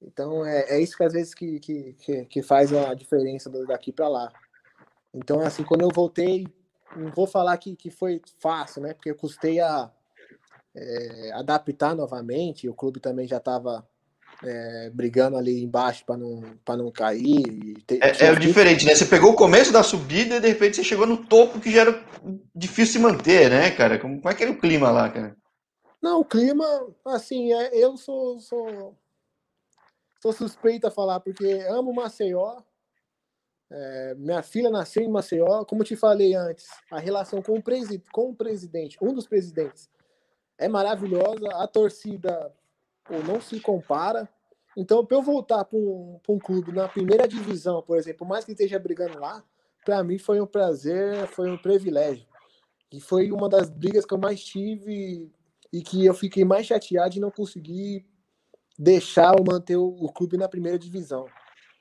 Então 0.00 0.44
é, 0.44 0.62
é 0.70 0.80
isso 0.80 0.96
que 0.96 1.04
às 1.04 1.12
vezes 1.12 1.34
que, 1.34 1.60
que, 1.60 2.24
que 2.24 2.42
faz 2.42 2.72
a 2.72 2.94
diferença 2.94 3.50
daqui 3.66 3.92
para 3.92 4.08
lá. 4.08 4.32
Então, 5.14 5.40
assim, 5.40 5.64
quando 5.64 5.82
eu 5.82 5.90
voltei, 5.92 6.46
não 6.96 7.10
vou 7.10 7.26
falar 7.26 7.56
que, 7.56 7.74
que 7.76 7.90
foi 7.90 8.20
fácil, 8.38 8.82
né? 8.82 8.94
Porque 8.94 9.10
eu 9.10 9.16
custei 9.16 9.60
a 9.60 9.90
é, 10.74 11.32
adaptar 11.34 11.94
novamente, 11.94 12.68
o 12.68 12.74
clube 12.74 13.00
também 13.00 13.26
já 13.26 13.38
estava 13.38 13.86
é, 14.42 14.90
brigando 14.90 15.36
ali 15.36 15.62
embaixo 15.62 16.04
para 16.04 16.16
não, 16.16 16.42
não 16.68 16.90
cair. 16.90 17.76
é, 17.88 18.24
é 18.26 18.34
diferente, 18.36 18.84
né? 18.84 18.94
Você 18.94 19.04
pegou 19.04 19.32
o 19.32 19.36
começo 19.36 19.72
da 19.72 19.82
subida 19.82 20.36
e 20.36 20.40
de 20.40 20.48
repente 20.48 20.76
você 20.76 20.84
chegou 20.84 21.06
no 21.06 21.24
topo 21.24 21.60
que 21.60 21.70
já 21.70 21.82
era 21.82 22.04
difícil 22.54 22.94
se 22.94 22.98
manter, 22.98 23.50
né, 23.50 23.70
cara? 23.70 23.98
Como, 23.98 24.20
como 24.20 24.30
é 24.30 24.34
que 24.34 24.42
era 24.42 24.52
o 24.52 24.58
clima 24.58 24.90
lá, 24.90 25.10
cara? 25.10 25.36
Não, 26.00 26.20
o 26.20 26.24
clima, 26.24 26.64
assim, 27.04 27.52
é, 27.52 27.76
eu 27.76 27.96
sou, 27.96 28.40
sou, 28.40 28.96
sou 30.22 30.32
suspeita 30.32 30.88
a 30.88 30.92
falar, 30.92 31.20
porque 31.20 31.46
amo 31.68 31.92
Maceió. 31.92 32.62
É, 33.70 34.14
minha 34.16 34.42
filha 34.42 34.68
nasceu 34.68 35.02
em 35.02 35.08
Maceió, 35.08 35.64
como 35.64 35.84
te 35.84 35.94
falei 35.94 36.34
antes, 36.34 36.66
a 36.90 36.98
relação 36.98 37.40
com 37.40 37.54
o, 37.54 37.62
presi 37.62 38.02
com 38.12 38.30
o 38.30 38.34
presidente, 38.34 38.98
um 39.00 39.14
dos 39.14 39.28
presidentes, 39.28 39.88
é 40.58 40.68
maravilhosa. 40.68 41.48
A 41.54 41.66
torcida 41.66 42.52
pô, 43.04 43.18
não 43.20 43.40
se 43.40 43.60
compara. 43.60 44.28
Então, 44.76 45.04
para 45.04 45.16
eu 45.16 45.22
voltar 45.22 45.64
para 45.64 45.78
um, 45.78 46.20
um 46.28 46.38
clube 46.38 46.72
na 46.72 46.88
primeira 46.88 47.26
divisão, 47.26 47.82
por 47.82 47.96
exemplo, 47.96 48.26
mais 48.26 48.44
que 48.44 48.52
esteja 48.52 48.78
brigando 48.78 49.18
lá, 49.18 49.42
para 49.84 50.02
mim 50.04 50.18
foi 50.18 50.40
um 50.40 50.46
prazer, 50.46 51.26
foi 51.28 51.50
um 51.50 51.58
privilégio. 51.58 52.26
E 52.92 53.00
foi 53.00 53.30
uma 53.30 53.48
das 53.48 53.70
brigas 53.70 54.04
que 54.04 54.12
eu 54.12 54.18
mais 54.18 54.42
tive 54.42 55.32
e 55.72 55.82
que 55.82 56.04
eu 56.04 56.12
fiquei 56.12 56.44
mais 56.44 56.66
chateado 56.66 57.10
de 57.10 57.20
não 57.20 57.30
conseguir 57.30 58.04
deixar 58.78 59.32
ou 59.38 59.44
manter 59.44 59.76
o, 59.76 59.86
o 59.86 60.12
clube 60.12 60.36
na 60.36 60.48
primeira 60.48 60.78
divisão. 60.78 61.26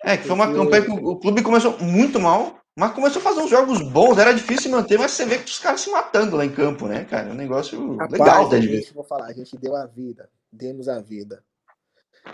É, 0.03 0.17
que 0.17 0.23
foi 0.23 0.35
uma 0.35 0.53
campanha 0.53 0.83
que 0.83 0.91
o 0.91 1.15
clube 1.17 1.43
começou 1.43 1.77
muito 1.79 2.19
mal, 2.19 2.59
mas 2.75 2.93
começou 2.93 3.19
a 3.19 3.23
fazer 3.23 3.41
uns 3.41 3.49
jogos 3.49 3.81
bons, 3.81 4.17
era 4.17 4.33
difícil 4.33 4.71
manter, 4.71 4.97
mas 4.97 5.11
você 5.11 5.25
vê 5.25 5.37
que 5.37 5.51
os 5.51 5.59
caras 5.59 5.81
se 5.81 5.89
matando 5.89 6.37
lá 6.37 6.45
em 6.45 6.51
campo, 6.51 6.87
né, 6.87 7.03
cara? 7.03 7.27
É 7.27 7.31
um 7.31 7.35
negócio 7.35 7.97
Rapaz, 7.97 8.11
legal 8.11 8.49
de 8.49 8.67
ver. 8.67 8.91
Vou 8.93 9.03
falar, 9.03 9.25
a 9.25 9.33
gente 9.33 9.57
deu 9.57 9.75
a 9.75 9.85
vida, 9.85 10.29
demos 10.51 10.87
a 10.87 10.99
vida. 10.99 11.43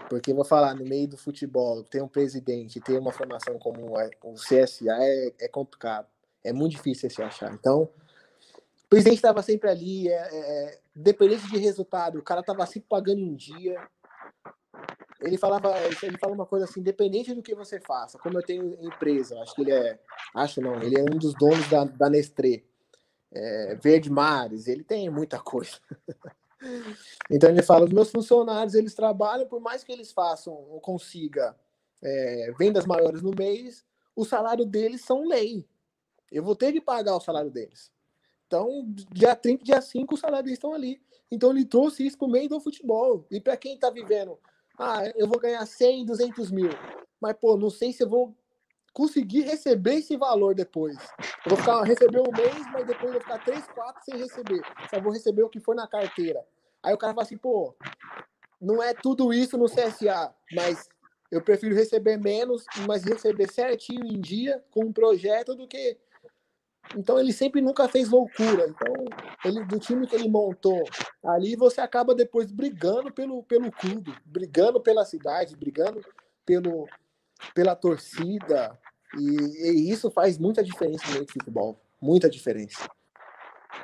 Porque 0.10 0.34
vou 0.34 0.46
falar, 0.46 0.76
no 0.76 0.86
meio 0.86 1.08
do 1.08 1.18
futebol, 1.18 1.84
ter 1.84 2.02
um 2.02 2.08
presidente, 2.08 2.80
ter 2.80 3.00
uma 3.00 3.12
formação 3.12 3.58
como 3.58 3.96
o 4.24 4.34
CSA 4.36 4.96
é, 5.00 5.34
é 5.42 5.48
complicado. 5.48 6.08
É 6.44 6.54
muito 6.54 6.74
difícil 6.74 7.10
se 7.10 7.24
achar. 7.24 7.52
Então, 7.54 7.90
o 8.86 8.88
presidente 8.88 9.16
estava 9.16 9.42
sempre 9.42 9.70
ali, 9.70 10.08
é, 10.08 10.14
é, 10.14 10.38
é, 10.38 10.80
dependente 10.96 11.50
de 11.50 11.58
resultado, 11.58 12.20
o 12.20 12.24
cara 12.24 12.42
estava 12.42 12.66
sempre 12.68 12.88
pagando 12.88 13.22
em 13.22 13.34
dia 13.34 13.82
ele 15.26 15.38
falava, 15.38 15.74
ele 16.04 16.18
fala 16.18 16.34
uma 16.34 16.46
coisa 16.46 16.66
assim, 16.66 16.80
independente 16.80 17.34
do 17.34 17.42
que 17.42 17.56
você 17.56 17.80
faça, 17.80 18.20
como 18.20 18.38
eu 18.38 18.44
tenho 18.44 18.78
empresa, 18.80 19.40
acho 19.42 19.56
que 19.56 19.62
ele 19.62 19.72
é, 19.72 20.00
acho 20.36 20.62
não, 20.62 20.82
ele 20.82 21.00
é 21.00 21.04
um 21.04 21.18
dos 21.18 21.34
donos 21.34 21.68
da, 21.68 21.84
da 21.84 22.10
Nestlé, 22.10 22.64
é, 23.32 23.76
Verde 23.76 24.10
Mares, 24.12 24.68
ele 24.68 24.84
tem 24.84 25.10
muita 25.10 25.40
coisa. 25.40 25.80
então 27.30 27.50
ele 27.50 27.64
fala, 27.64 27.86
os 27.86 27.92
meus 27.92 28.12
funcionários, 28.12 28.76
eles 28.76 28.94
trabalham, 28.94 29.48
por 29.48 29.60
mais 29.60 29.84
que 29.84 29.92
eles 29.92 30.12
façam 30.12 30.54
ou 30.54 30.80
consiga 30.80 31.56
é, 32.04 32.54
vendas 32.58 32.86
maiores 32.86 33.22
no 33.22 33.32
mês, 33.32 33.84
o 34.16 34.24
salário 34.24 34.66
deles 34.66 35.02
são 35.02 35.28
lei. 35.28 35.68
Eu 36.32 36.44
vou 36.44 36.56
ter 36.56 36.72
que 36.72 36.80
pagar 36.80 37.16
o 37.16 37.22
salário 37.22 37.50
deles. 37.50 37.92
Então, 38.48 38.86
dia 39.12 39.36
30, 39.36 39.64
dia 39.64 39.82
5, 39.82 40.14
os 40.14 40.20
salários 40.20 40.52
estão 40.52 40.74
ali. 40.74 41.02
Então 41.32 41.52
ele 41.52 41.66
trouxe 41.66 42.06
isso 42.06 42.18
para 42.18 42.28
o 42.28 42.32
meio 42.32 42.48
do 42.48 42.60
futebol. 42.60 43.26
E 43.32 43.42
para 43.42 43.58
quem 43.58 43.74
está 43.74 43.90
vivendo 43.90 44.38
ah, 44.78 45.04
eu 45.16 45.28
vou 45.28 45.40
ganhar 45.40 45.66
100, 45.66 46.06
200 46.06 46.52
mil. 46.52 46.70
Mas, 47.20 47.36
pô, 47.38 47.58
não 47.58 47.70
sei 47.70 47.92
se 47.94 48.04
eu 48.04 48.10
vou 48.10 48.36
conseguir 48.94 49.42
receber 49.42 49.96
esse 49.96 50.16
valor 50.16 50.56
depois. 50.56 50.98
Eu 51.46 51.50
vou 51.50 51.58
ficar, 51.58 51.82
receber 51.84 52.20
um 52.20 52.32
mês, 52.32 52.66
mas 52.72 52.88
depois 52.88 53.14
eu 53.14 53.14
vou 53.14 53.22
ficar 53.22 53.44
3, 53.44 53.68
4 53.68 54.04
sem 54.04 54.18
receber. 54.18 54.62
Só 54.90 55.02
vou 55.02 55.12
receber 55.12 55.44
o 55.44 55.50
que 55.50 55.60
for 55.60 55.76
na 55.76 55.88
carteira. 55.88 56.46
Aí 56.82 56.94
o 56.94 56.98
cara 56.98 57.14
fala 57.14 57.24
assim, 57.24 57.38
pô, 57.38 57.76
não 58.62 58.82
é 58.82 58.94
tudo 58.94 59.34
isso 59.34 59.58
no 59.58 59.66
CSA, 59.66 60.34
mas 60.54 60.88
eu 61.32 61.42
prefiro 61.42 61.76
receber 61.76 62.18
menos, 62.18 62.66
mas 62.88 63.04
receber 63.04 63.52
certinho 63.52 64.06
em 64.06 64.20
dia 64.20 64.64
com 64.72 64.86
um 64.86 64.94
projeto 64.94 65.56
do 65.56 65.68
que 65.68 65.98
então 66.96 67.20
ele 67.20 67.34
sempre 67.34 67.62
nunca 67.62 67.88
fez 67.88 68.10
loucura. 68.10 68.68
Então, 68.68 68.94
ele 69.44 69.64
do 69.66 69.80
time 69.80 70.06
que 70.06 70.16
ele 70.16 70.30
montou 70.30 70.84
ali, 71.24 71.56
você 71.56 71.82
acaba 71.82 72.14
depois 72.14 72.52
brigando 72.52 73.12
pelo, 73.12 73.44
pelo 73.44 73.72
clube, 73.72 74.14
brigando 74.26 74.80
pela 74.80 75.06
cidade, 75.06 75.56
brigando 75.56 76.02
pelo, 76.46 76.88
pela 77.54 77.76
torcida. 77.76 78.78
E, 79.18 79.88
e 79.88 79.92
isso 79.92 80.12
faz 80.12 80.38
muita 80.38 80.64
diferença 80.64 81.08
no 81.08 81.14
meio 81.14 81.26
de 81.26 81.34
futebol. 81.34 81.80
Muita 82.02 82.30
diferença. 82.30 82.88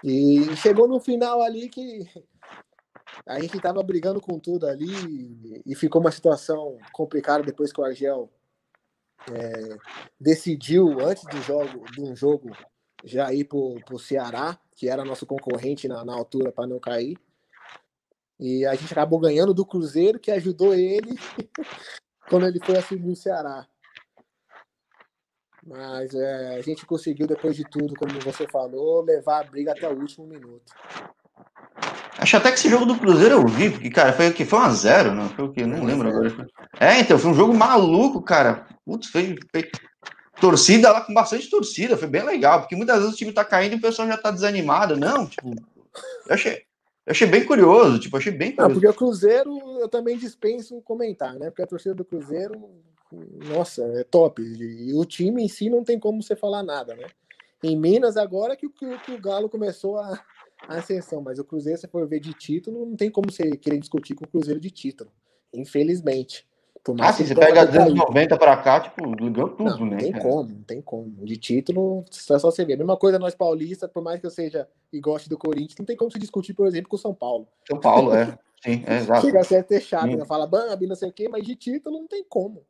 E 0.03 0.55
chegou 0.57 0.87
no 0.87 0.99
final 0.99 1.41
ali 1.41 1.69
que 1.69 2.07
a 3.25 3.39
gente 3.39 3.57
estava 3.57 3.81
brigando 3.83 4.21
com 4.21 4.39
tudo 4.39 4.67
ali 4.67 5.61
e 5.65 5.75
ficou 5.75 6.01
uma 6.01 6.11
situação 6.11 6.77
complicada 6.91 7.43
depois 7.43 7.71
que 7.71 7.79
o 7.79 7.83
Argel 7.83 8.29
é, 9.29 9.77
decidiu 10.19 10.99
antes 10.99 11.23
do 11.25 11.41
jogo, 11.41 11.85
de 11.91 12.01
um 12.01 12.15
jogo 12.15 12.49
já 13.03 13.33
ir 13.33 13.45
para 13.45 13.57
o 13.57 13.99
Ceará, 13.99 14.57
que 14.75 14.89
era 14.89 15.05
nosso 15.05 15.25
concorrente 15.25 15.87
na, 15.87 16.03
na 16.05 16.13
altura 16.13 16.51
para 16.51 16.67
não 16.67 16.79
cair. 16.79 17.17
E 18.39 18.65
a 18.65 18.73
gente 18.73 18.91
acabou 18.91 19.19
ganhando 19.19 19.53
do 19.53 19.65
Cruzeiro, 19.65 20.19
que 20.19 20.31
ajudou 20.31 20.73
ele 20.73 21.15
quando 22.29 22.47
ele 22.47 22.59
foi 22.63 22.77
assumir 22.77 23.11
o 23.11 23.15
Ceará. 23.15 23.67
Mas 25.63 26.13
é, 26.15 26.55
a 26.55 26.61
gente 26.61 26.85
conseguiu, 26.85 27.27
depois 27.27 27.55
de 27.55 27.63
tudo, 27.63 27.93
como 27.95 28.19
você 28.19 28.47
falou, 28.47 29.03
levar 29.03 29.41
a 29.41 29.43
briga 29.43 29.71
até 29.71 29.87
o 29.87 29.99
último 29.99 30.25
minuto. 30.25 30.73
Acho 32.17 32.37
até 32.37 32.51
que 32.51 32.57
esse 32.57 32.69
jogo 32.69 32.85
do 32.85 32.97
Cruzeiro 32.97 33.35
eu 33.35 33.47
vi, 33.47 33.69
porque, 33.69 33.89
cara, 33.89 34.13
foi 34.13 34.29
o 34.29 34.33
que? 34.33 34.45
Foi 34.45 34.59
um 34.59 34.63
a 34.63 34.69
zero, 34.69 35.13
não? 35.13 35.29
Foi 35.29 35.45
o 35.45 35.51
que? 35.51 35.63
Não 35.65 35.83
lembro 35.83 36.09
agora. 36.09 36.47
É, 36.79 36.99
então, 36.99 37.17
foi 37.17 37.31
um 37.31 37.35
jogo 37.35 37.53
maluco, 37.53 38.21
cara. 38.21 38.67
Putz, 38.85 39.07
foi, 39.07 39.35
foi, 39.51 39.69
torcida 40.41 40.91
lá 40.91 41.01
com 41.01 41.13
bastante 41.13 41.49
torcida, 41.49 41.95
foi 41.95 42.07
bem 42.07 42.23
legal, 42.23 42.59
porque 42.59 42.75
muitas 42.75 42.97
vezes 42.97 43.13
o 43.13 43.17
time 43.17 43.31
tá 43.31 43.45
caindo 43.45 43.73
e 43.73 43.75
o 43.77 43.81
pessoal 43.81 44.07
já 44.07 44.17
tá 44.17 44.31
desanimado. 44.31 44.97
Não, 44.97 45.27
tipo, 45.27 45.49
eu 45.49 46.33
achei, 46.33 46.53
eu 47.05 47.11
achei 47.11 47.27
bem 47.27 47.45
curioso, 47.45 47.99
tipo, 47.99 48.17
achei 48.17 48.31
bem 48.31 48.51
curioso. 48.51 48.69
Não, 48.69 48.73
porque 48.73 48.87
o 48.87 48.93
Cruzeiro 48.93 49.57
eu 49.79 49.87
também 49.87 50.17
dispenso 50.17 50.81
comentar, 50.81 51.35
né? 51.35 51.49
Porque 51.49 51.61
a 51.61 51.67
torcida 51.67 51.95
do 51.95 52.03
Cruzeiro, 52.03 52.69
nossa, 53.47 53.83
é 53.83 54.03
top. 54.03 54.41
E 54.41 54.93
o 54.93 55.05
time 55.05 55.43
em 55.43 55.47
si 55.47 55.69
não 55.69 55.83
tem 55.83 55.99
como 55.99 56.21
você 56.21 56.35
falar 56.35 56.63
nada, 56.63 56.95
né? 56.95 57.07
Em 57.63 57.77
Minas, 57.77 58.17
agora 58.17 58.55
que, 58.55 58.67
que, 58.67 58.97
que 58.99 59.11
o 59.11 59.21
Galo 59.21 59.47
começou 59.47 59.97
a, 59.97 60.19
a 60.67 60.77
ascensão, 60.77 61.21
mas 61.21 61.37
o 61.37 61.43
Cruzeiro, 61.43 61.79
se 61.79 61.87
for 61.87 62.07
ver 62.07 62.19
de 62.19 62.33
título, 62.33 62.85
não 62.85 62.95
tem 62.95 63.11
como 63.11 63.31
você 63.31 63.55
querer 63.55 63.77
discutir 63.77 64.15
com 64.15 64.25
o 64.25 64.27
Cruzeiro 64.27 64.59
de 64.59 64.71
título, 64.71 65.11
infelizmente. 65.53 66.45
Ah, 66.99 67.13
se 67.13 67.27
você 67.27 67.35
pega 67.35 67.65
dos 67.65 67.75
anos 67.75 67.93
90 67.93 68.37
para 68.37 68.57
cá, 68.57 68.79
tipo, 68.79 69.07
ganhou 69.15 69.49
tudo, 69.49 69.63
não, 69.63 69.85
né? 69.85 69.91
Não 69.91 69.97
tem 69.97 70.11
como, 70.13 70.49
não 70.49 70.63
tem 70.63 70.81
como. 70.81 71.25
De 71.25 71.37
título, 71.37 72.03
só, 72.09 72.39
só 72.39 72.49
você 72.49 72.65
ver. 72.65 72.73
A 72.73 72.77
mesma 72.77 72.97
coisa 72.97 73.19
nós 73.19 73.35
paulistas, 73.35 73.89
por 73.91 74.01
mais 74.01 74.19
que 74.19 74.25
eu 74.25 74.31
seja 74.31 74.67
e 74.91 74.99
goste 74.99 75.29
do 75.29 75.37
Corinthians, 75.37 75.75
não 75.77 75.85
tem 75.85 75.95
como 75.95 76.11
se 76.11 76.17
discutir, 76.17 76.53
por 76.55 76.65
exemplo, 76.65 76.89
com 76.89 76.95
o 76.95 76.99
São 76.99 77.13
Paulo. 77.13 77.47
São 77.67 77.79
Paulo, 77.79 78.15
é. 78.15 78.35
Sim, 78.63 78.83
é 78.85 78.97
exato. 78.97 79.21
Chega 79.21 79.39
a 79.39 79.43
ser 79.43 79.57
até 79.57 79.79
chato, 79.79 80.15
né? 80.15 80.25
Fala, 80.25 80.47
Bambi, 80.47 80.87
não 80.87 80.95
sei 80.95 81.09
o 81.09 81.13
quê, 81.13 81.27
mas 81.27 81.43
de 81.43 81.55
título 81.55 81.99
não 81.99 82.07
tem 82.07 82.23
como. 82.27 82.63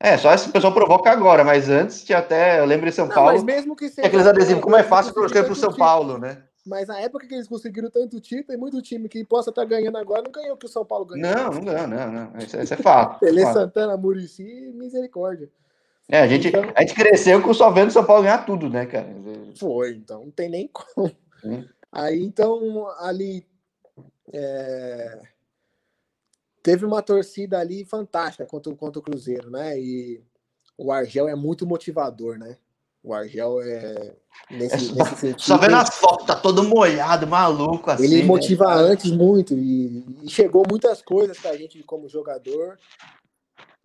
É, 0.00 0.18
só 0.18 0.32
esse 0.34 0.50
pessoal 0.50 0.72
provoca 0.72 1.10
agora, 1.10 1.44
mas 1.44 1.68
antes 1.70 2.04
tinha 2.04 2.18
até, 2.18 2.60
eu 2.60 2.64
lembro 2.66 2.86
de 2.86 2.94
São 2.94 3.06
não, 3.06 3.14
Paulo. 3.14 3.32
Mas 3.32 3.42
mesmo 3.42 3.76
que 3.76 3.88
seja. 3.88 4.06
Aqueles 4.06 4.26
adesivos, 4.26 4.62
como 4.62 4.76
é 4.76 4.82
fácil 4.82 5.14
torcer 5.14 5.44
pro 5.44 5.54
São 5.54 5.72
Paulo, 5.72 6.18
né? 6.18 6.42
Mas 6.66 6.88
na 6.88 6.98
época 6.98 7.26
que 7.26 7.34
eles 7.34 7.46
conseguiram 7.46 7.90
tanto 7.90 8.20
título, 8.20 8.46
tem 8.46 8.56
muito 8.56 8.80
time 8.80 9.08
que 9.08 9.22
possa 9.24 9.50
estar 9.50 9.62
tá 9.62 9.68
ganhando 9.68 9.98
agora, 9.98 10.22
não 10.22 10.32
ganhou 10.32 10.54
o 10.54 10.56
que 10.56 10.64
o 10.64 10.68
São 10.68 10.84
Paulo 10.84 11.04
ganhou. 11.04 11.30
Não, 11.30 11.50
não 11.50 11.64
ganhou, 11.64 11.86
não, 11.86 12.10
não. 12.10 12.38
Isso, 12.38 12.58
isso 12.58 12.74
é 12.74 12.76
fato. 12.78 13.20
Pelé, 13.20 13.42
fato. 13.42 13.54
Santana, 13.54 13.96
Murici, 13.96 14.72
misericórdia. 14.74 15.50
É, 16.08 16.20
a 16.20 16.26
gente, 16.26 16.48
então, 16.48 16.62
a 16.74 16.80
gente 16.80 16.94
cresceu 16.94 17.42
com 17.42 17.52
só 17.52 17.70
vendo 17.70 17.88
o 17.88 17.92
São 17.92 18.04
Paulo 18.04 18.22
ganhar 18.22 18.46
tudo, 18.46 18.68
né, 18.70 18.86
cara? 18.86 19.08
Foi, 19.58 19.94
então 19.94 20.24
não 20.24 20.30
tem 20.30 20.48
nem 20.48 20.68
como. 20.68 21.14
Aí, 21.92 22.22
então, 22.22 22.88
ali. 22.98 23.46
É... 24.32 25.20
Teve 26.62 26.86
uma 26.86 27.02
torcida 27.02 27.58
ali 27.58 27.84
fantástica 27.84 28.46
contra, 28.46 28.74
contra 28.74 28.98
o 28.98 29.02
Cruzeiro, 29.02 29.50
né? 29.50 29.78
E 29.78 30.22
o 30.78 30.90
Argel 30.90 31.28
é 31.28 31.34
muito 31.34 31.66
motivador, 31.66 32.38
né? 32.38 32.56
O 33.04 33.12
Argel 33.12 33.60
é. 33.60 34.16
Nesse, 34.50 34.74
é 34.74 34.78
só, 34.78 34.94
nesse 34.94 35.16
sentido, 35.16 35.42
só 35.42 35.58
vendo 35.58 35.76
as 35.76 35.94
fotos, 35.94 36.26
tá 36.26 36.34
todo 36.34 36.64
molhado, 36.64 37.26
maluco. 37.26 37.90
Assim, 37.90 38.04
ele 38.04 38.22
né, 38.22 38.24
motiva 38.24 38.64
né, 38.64 38.92
antes 38.92 39.10
muito 39.10 39.52
e, 39.54 40.06
e, 40.22 40.30
chegou 40.30 40.64
muitas 40.68 41.02
coisas 41.02 41.38
pra 41.38 41.54
gente 41.54 41.82
como 41.82 42.08
jogador. 42.08 42.78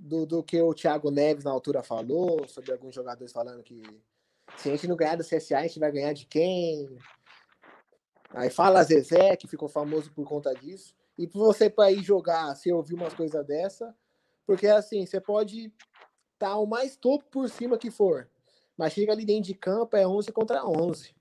Do, 0.02 0.26
do 0.26 0.42
que 0.42 0.62
o 0.62 0.74
Thiago 0.74 1.12
Neves 1.12 1.44
na 1.44 1.52
altura 1.52 1.84
falou, 1.84 2.48
sobre 2.48 2.72
alguns 2.72 2.96
jogadores 2.96 3.34
falando 3.34 3.62
que 3.62 3.82
se 4.56 4.70
a 4.70 4.72
gente 4.72 4.88
não 4.88 4.96
ganhar 4.96 5.18
do 5.18 5.26
CSA, 5.26 5.58
a 5.58 5.62
gente 5.64 5.78
vai 5.78 5.92
ganhar 5.92 6.14
de 6.14 6.26
quem? 6.26 6.88
Aí 8.30 8.50
fala 8.50 8.82
Zezé, 8.82 9.36
que 9.36 9.46
ficou 9.46 9.68
famoso 9.68 10.10
por 10.12 10.26
conta 10.26 10.54
disso. 10.54 10.96
E 11.18 11.28
para 11.28 11.42
você 11.42 11.70
para 11.70 11.92
ir 11.92 12.02
jogar, 12.02 12.56
você 12.56 12.72
ouvir 12.72 12.94
umas 12.94 13.14
coisas 13.14 13.46
dessa, 13.46 13.94
porque 14.46 14.68
assim, 14.68 15.06
você 15.06 15.20
pode 15.20 15.66
estar 15.66 16.52
tá 16.52 16.58
o 16.58 16.66
mais 16.66 16.96
topo 16.96 17.26
por 17.30 17.50
cima 17.50 17.78
que 17.78 17.92
for. 17.92 18.30
Mas 18.80 18.94
chega 18.94 19.12
ali 19.12 19.26
dentro 19.26 19.44
de 19.44 19.54
campo, 19.54 19.98
é 19.98 20.08
11 20.08 20.32
contra 20.32 20.66
11. 20.66 21.14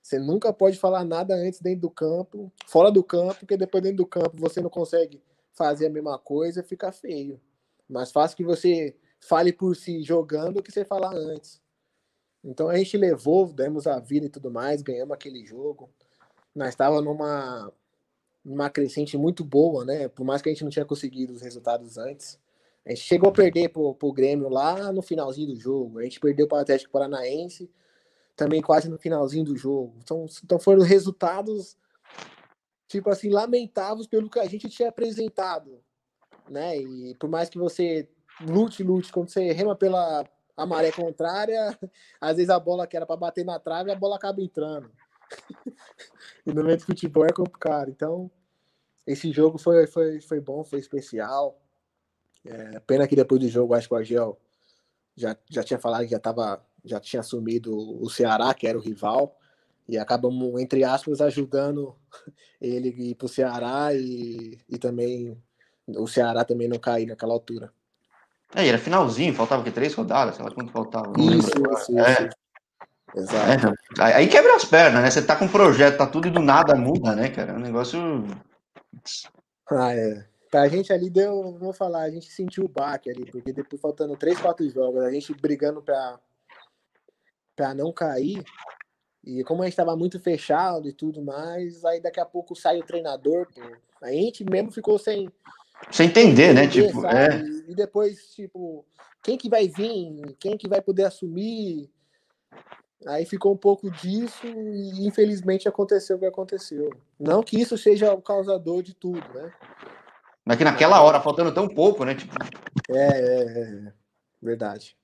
Você 0.00 0.20
nunca 0.20 0.52
pode 0.52 0.78
falar 0.78 1.04
nada 1.04 1.34
antes 1.34 1.60
dentro 1.60 1.80
do 1.80 1.90
campo, 1.90 2.52
fora 2.64 2.92
do 2.92 3.02
campo, 3.02 3.40
porque 3.40 3.56
depois 3.56 3.82
dentro 3.82 3.96
do 3.96 4.06
campo 4.06 4.36
você 4.36 4.60
não 4.60 4.70
consegue 4.70 5.20
fazer 5.52 5.86
a 5.86 5.90
mesma 5.90 6.16
coisa, 6.16 6.62
fica 6.62 6.92
feio. 6.92 7.40
Mais 7.88 8.12
fácil 8.12 8.36
que 8.36 8.44
você 8.44 8.96
fale 9.18 9.52
por 9.52 9.74
si 9.74 10.00
jogando 10.04 10.62
que 10.62 10.70
você 10.70 10.84
falar 10.84 11.12
antes. 11.12 11.60
Então 12.44 12.68
a 12.68 12.76
gente 12.76 12.96
levou, 12.96 13.52
demos 13.52 13.88
a 13.88 13.98
vida 13.98 14.26
e 14.26 14.30
tudo 14.30 14.48
mais, 14.48 14.80
ganhamos 14.80 15.12
aquele 15.12 15.44
jogo. 15.44 15.90
Nós 16.54 16.68
estávamos 16.68 17.04
numa, 17.04 17.72
numa 18.44 18.70
crescente 18.70 19.18
muito 19.18 19.44
boa, 19.44 19.84
né? 19.84 20.06
Por 20.06 20.24
mais 20.24 20.40
que 20.40 20.48
a 20.48 20.52
gente 20.52 20.62
não 20.62 20.70
tinha 20.70 20.84
conseguido 20.84 21.32
os 21.32 21.42
resultados 21.42 21.98
antes. 21.98 22.38
A 22.84 22.90
gente 22.90 23.02
chegou 23.02 23.30
a 23.30 23.32
perder 23.32 23.68
pro, 23.68 23.94
pro 23.94 24.12
Grêmio 24.12 24.48
lá 24.48 24.92
no 24.92 25.02
finalzinho 25.02 25.54
do 25.54 25.60
jogo. 25.60 25.98
A 25.98 26.02
gente 26.02 26.18
perdeu 26.18 26.48
para 26.48 26.58
o 26.58 26.60
Atlético 26.60 26.92
Paranaense 26.92 27.70
também 28.34 28.60
quase 28.60 28.88
no 28.88 28.98
finalzinho 28.98 29.44
do 29.44 29.56
jogo. 29.56 29.94
Então, 30.02 30.26
então 30.42 30.58
foram 30.58 30.82
resultados 30.82 31.76
tipo 32.88 33.08
assim 33.08 33.30
lamentáveis 33.30 34.06
pelo 34.06 34.28
que 34.28 34.38
a 34.38 34.46
gente 34.46 34.68
tinha 34.68 34.88
apresentado, 34.88 35.80
né? 36.48 36.76
E 36.76 37.14
por 37.14 37.28
mais 37.30 37.48
que 37.48 37.58
você 37.58 38.08
lute, 38.40 38.82
lute, 38.82 39.12
quando 39.12 39.30
você 39.30 39.52
rema 39.52 39.76
pela 39.76 40.24
a 40.54 40.66
maré 40.66 40.92
contrária, 40.92 41.78
às 42.20 42.36
vezes 42.36 42.50
a 42.50 42.60
bola 42.60 42.86
que 42.86 42.96
era 42.96 43.06
para 43.06 43.16
bater 43.16 43.44
na 43.44 43.58
trave, 43.58 43.90
a 43.90 43.96
bola 43.96 44.16
acaba 44.16 44.42
entrando. 44.42 44.90
e 46.44 46.52
no 46.52 46.62
meio 46.62 46.76
do 46.76 46.84
futebol 46.84 47.24
é 47.24 47.32
complicado. 47.32 47.90
Então, 47.90 48.30
esse 49.06 49.32
jogo 49.32 49.56
foi, 49.56 49.86
foi, 49.86 50.20
foi 50.20 50.40
bom, 50.40 50.62
foi 50.62 50.78
especial. 50.78 51.61
É, 52.44 52.80
pena 52.80 53.06
que 53.06 53.16
depois 53.16 53.40
do 53.40 53.48
jogo, 53.48 53.74
acho 53.74 53.88
que 53.88 53.94
o 53.94 53.96
Argel 53.96 54.38
já, 55.16 55.36
já 55.48 55.62
tinha 55.62 55.78
falado 55.78 56.04
que 56.04 56.10
já, 56.10 56.18
tava, 56.18 56.62
já 56.84 56.98
tinha 56.98 57.20
assumido 57.20 57.72
o 57.74 58.08
Ceará, 58.10 58.52
que 58.54 58.66
era 58.66 58.78
o 58.78 58.80
rival, 58.80 59.36
e 59.88 59.98
acabamos, 59.98 60.60
entre 60.60 60.84
aspas, 60.84 61.20
ajudando 61.20 61.94
ele 62.60 62.88
ir 62.88 63.14
para 63.14 63.26
o 63.26 63.28
Ceará 63.28 63.94
e, 63.94 64.58
e 64.68 64.78
também 64.78 65.36
o 65.86 66.06
Ceará 66.06 66.44
também 66.44 66.68
não 66.68 66.78
cair 66.78 67.06
naquela 67.06 67.32
altura. 67.32 67.72
É, 68.54 68.66
era 68.66 68.78
finalzinho, 68.78 69.34
faltava 69.34 69.62
que 69.64 69.70
três 69.70 69.94
rodadas, 69.94 70.36
sei 70.36 70.44
lá 70.44 70.50
quanto 70.50 70.72
faltava. 70.72 71.12
Isso, 71.18 71.50
isso, 71.50 71.98
é. 71.98 72.12
isso. 72.12 72.42
Exato. 73.14 73.74
É, 74.00 74.14
aí 74.14 74.28
quebra 74.28 74.56
as 74.56 74.64
pernas, 74.64 75.02
né? 75.02 75.10
Você 75.10 75.22
tá 75.22 75.36
com 75.36 75.44
um 75.44 75.48
projeto, 75.48 75.98
tá 75.98 76.06
tudo 76.06 76.28
e 76.28 76.30
do 76.30 76.40
nada 76.40 76.74
muda, 76.74 77.14
né, 77.14 77.28
cara? 77.28 77.52
É 77.52 77.54
um 77.54 77.60
negócio. 77.60 78.26
Ah, 79.70 79.94
é. 79.94 80.24
Pra 80.52 80.68
gente 80.68 80.92
ali 80.92 81.08
deu, 81.08 81.56
vou 81.58 81.72
falar, 81.72 82.02
a 82.02 82.10
gente 82.10 82.30
sentiu 82.30 82.66
o 82.66 82.68
baque 82.68 83.08
ali, 83.08 83.24
porque 83.24 83.54
depois 83.54 83.80
faltando 83.80 84.14
três, 84.18 84.38
quatro 84.38 84.68
jogos, 84.68 85.02
a 85.02 85.10
gente 85.10 85.32
brigando 85.32 85.80
pra, 85.80 86.20
pra 87.56 87.72
não 87.72 87.90
cair. 87.90 88.44
E 89.24 89.42
como 89.44 89.62
a 89.62 89.64
gente 89.64 89.76
tava 89.76 89.96
muito 89.96 90.20
fechado 90.20 90.86
e 90.86 90.92
tudo 90.92 91.22
mais, 91.22 91.82
aí 91.86 92.02
daqui 92.02 92.20
a 92.20 92.26
pouco 92.26 92.54
sai 92.54 92.78
o 92.78 92.84
treinador, 92.84 93.48
pô. 93.50 93.62
A 94.02 94.10
gente 94.10 94.44
mesmo 94.44 94.70
ficou 94.70 94.98
sem. 94.98 95.26
Sem 95.90 96.08
entender, 96.08 96.52
né? 96.52 96.68
Tipo, 96.68 97.06
é. 97.06 97.42
E 97.66 97.74
depois, 97.74 98.34
tipo, 98.34 98.84
quem 99.22 99.38
que 99.38 99.48
vai 99.48 99.68
vir? 99.68 100.36
Quem 100.38 100.58
que 100.58 100.68
vai 100.68 100.82
poder 100.82 101.04
assumir? 101.04 101.90
Aí 103.06 103.24
ficou 103.24 103.54
um 103.54 103.56
pouco 103.56 103.90
disso 103.90 104.46
e 104.46 105.06
infelizmente 105.06 105.66
aconteceu 105.66 106.16
o 106.16 106.20
que 106.20 106.26
aconteceu. 106.26 106.90
Não 107.18 107.42
que 107.42 107.58
isso 107.58 107.78
seja 107.78 108.12
o 108.12 108.20
causador 108.20 108.82
de 108.82 108.94
tudo, 108.94 109.26
né? 109.32 109.50
Mas 110.44 110.56
que 110.56 110.64
naquela 110.64 111.00
hora, 111.00 111.20
faltando 111.20 111.52
tão 111.52 111.68
pouco, 111.68 112.04
né? 112.04 112.14
Tipo... 112.14 112.34
É, 112.90 112.96
é, 112.96 113.42
é, 113.42 113.92
verdade. 114.40 114.96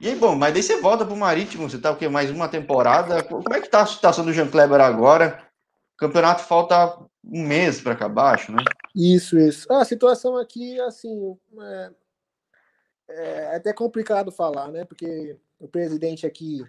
E 0.00 0.08
aí, 0.08 0.14
bom, 0.14 0.36
mas 0.36 0.54
daí 0.54 0.62
você 0.62 0.80
volta 0.80 1.04
pro 1.04 1.16
Marítimo, 1.16 1.68
você 1.68 1.78
tá 1.78 1.90
o 1.90 1.96
quê? 1.96 2.08
Mais 2.08 2.30
uma 2.30 2.48
temporada. 2.48 3.22
Como 3.22 3.52
é 3.52 3.60
que 3.60 3.68
tá 3.68 3.82
a 3.82 3.86
situação 3.86 4.24
do 4.24 4.32
Jean 4.32 4.48
Kleber 4.48 4.80
agora? 4.80 5.42
O 5.94 5.98
campeonato 5.98 6.44
falta 6.44 6.98
um 7.24 7.44
mês 7.44 7.80
para 7.80 7.92
acabar, 7.92 8.34
acho, 8.34 8.52
né? 8.52 8.62
Isso, 8.94 9.38
isso. 9.38 9.66
Ah, 9.70 9.82
a 9.82 9.84
situação 9.84 10.36
aqui, 10.36 10.80
assim, 10.80 11.36
é, 11.60 11.90
é 13.10 13.56
até 13.56 13.72
complicado 13.72 14.30
falar, 14.30 14.68
né? 14.68 14.84
Porque 14.84 15.36
o 15.58 15.66
presidente 15.66 16.24
aqui 16.24 16.64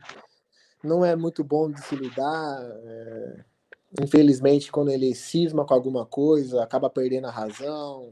não 0.84 1.06
é 1.06 1.16
muito 1.16 1.44
bom 1.44 1.70
de 1.72 1.82
se 1.84 1.96
lidar. 1.96 2.60
É, 2.84 3.46
infelizmente, 3.98 4.72
quando 4.72 4.92
ele 4.92 5.16
cisma 5.16 5.66
com 5.66 5.74
alguma 5.74 6.06
coisa, 6.06 6.62
acaba 6.62 6.90
perdendo 6.90 7.28
a 7.28 7.32
razão. 7.32 8.12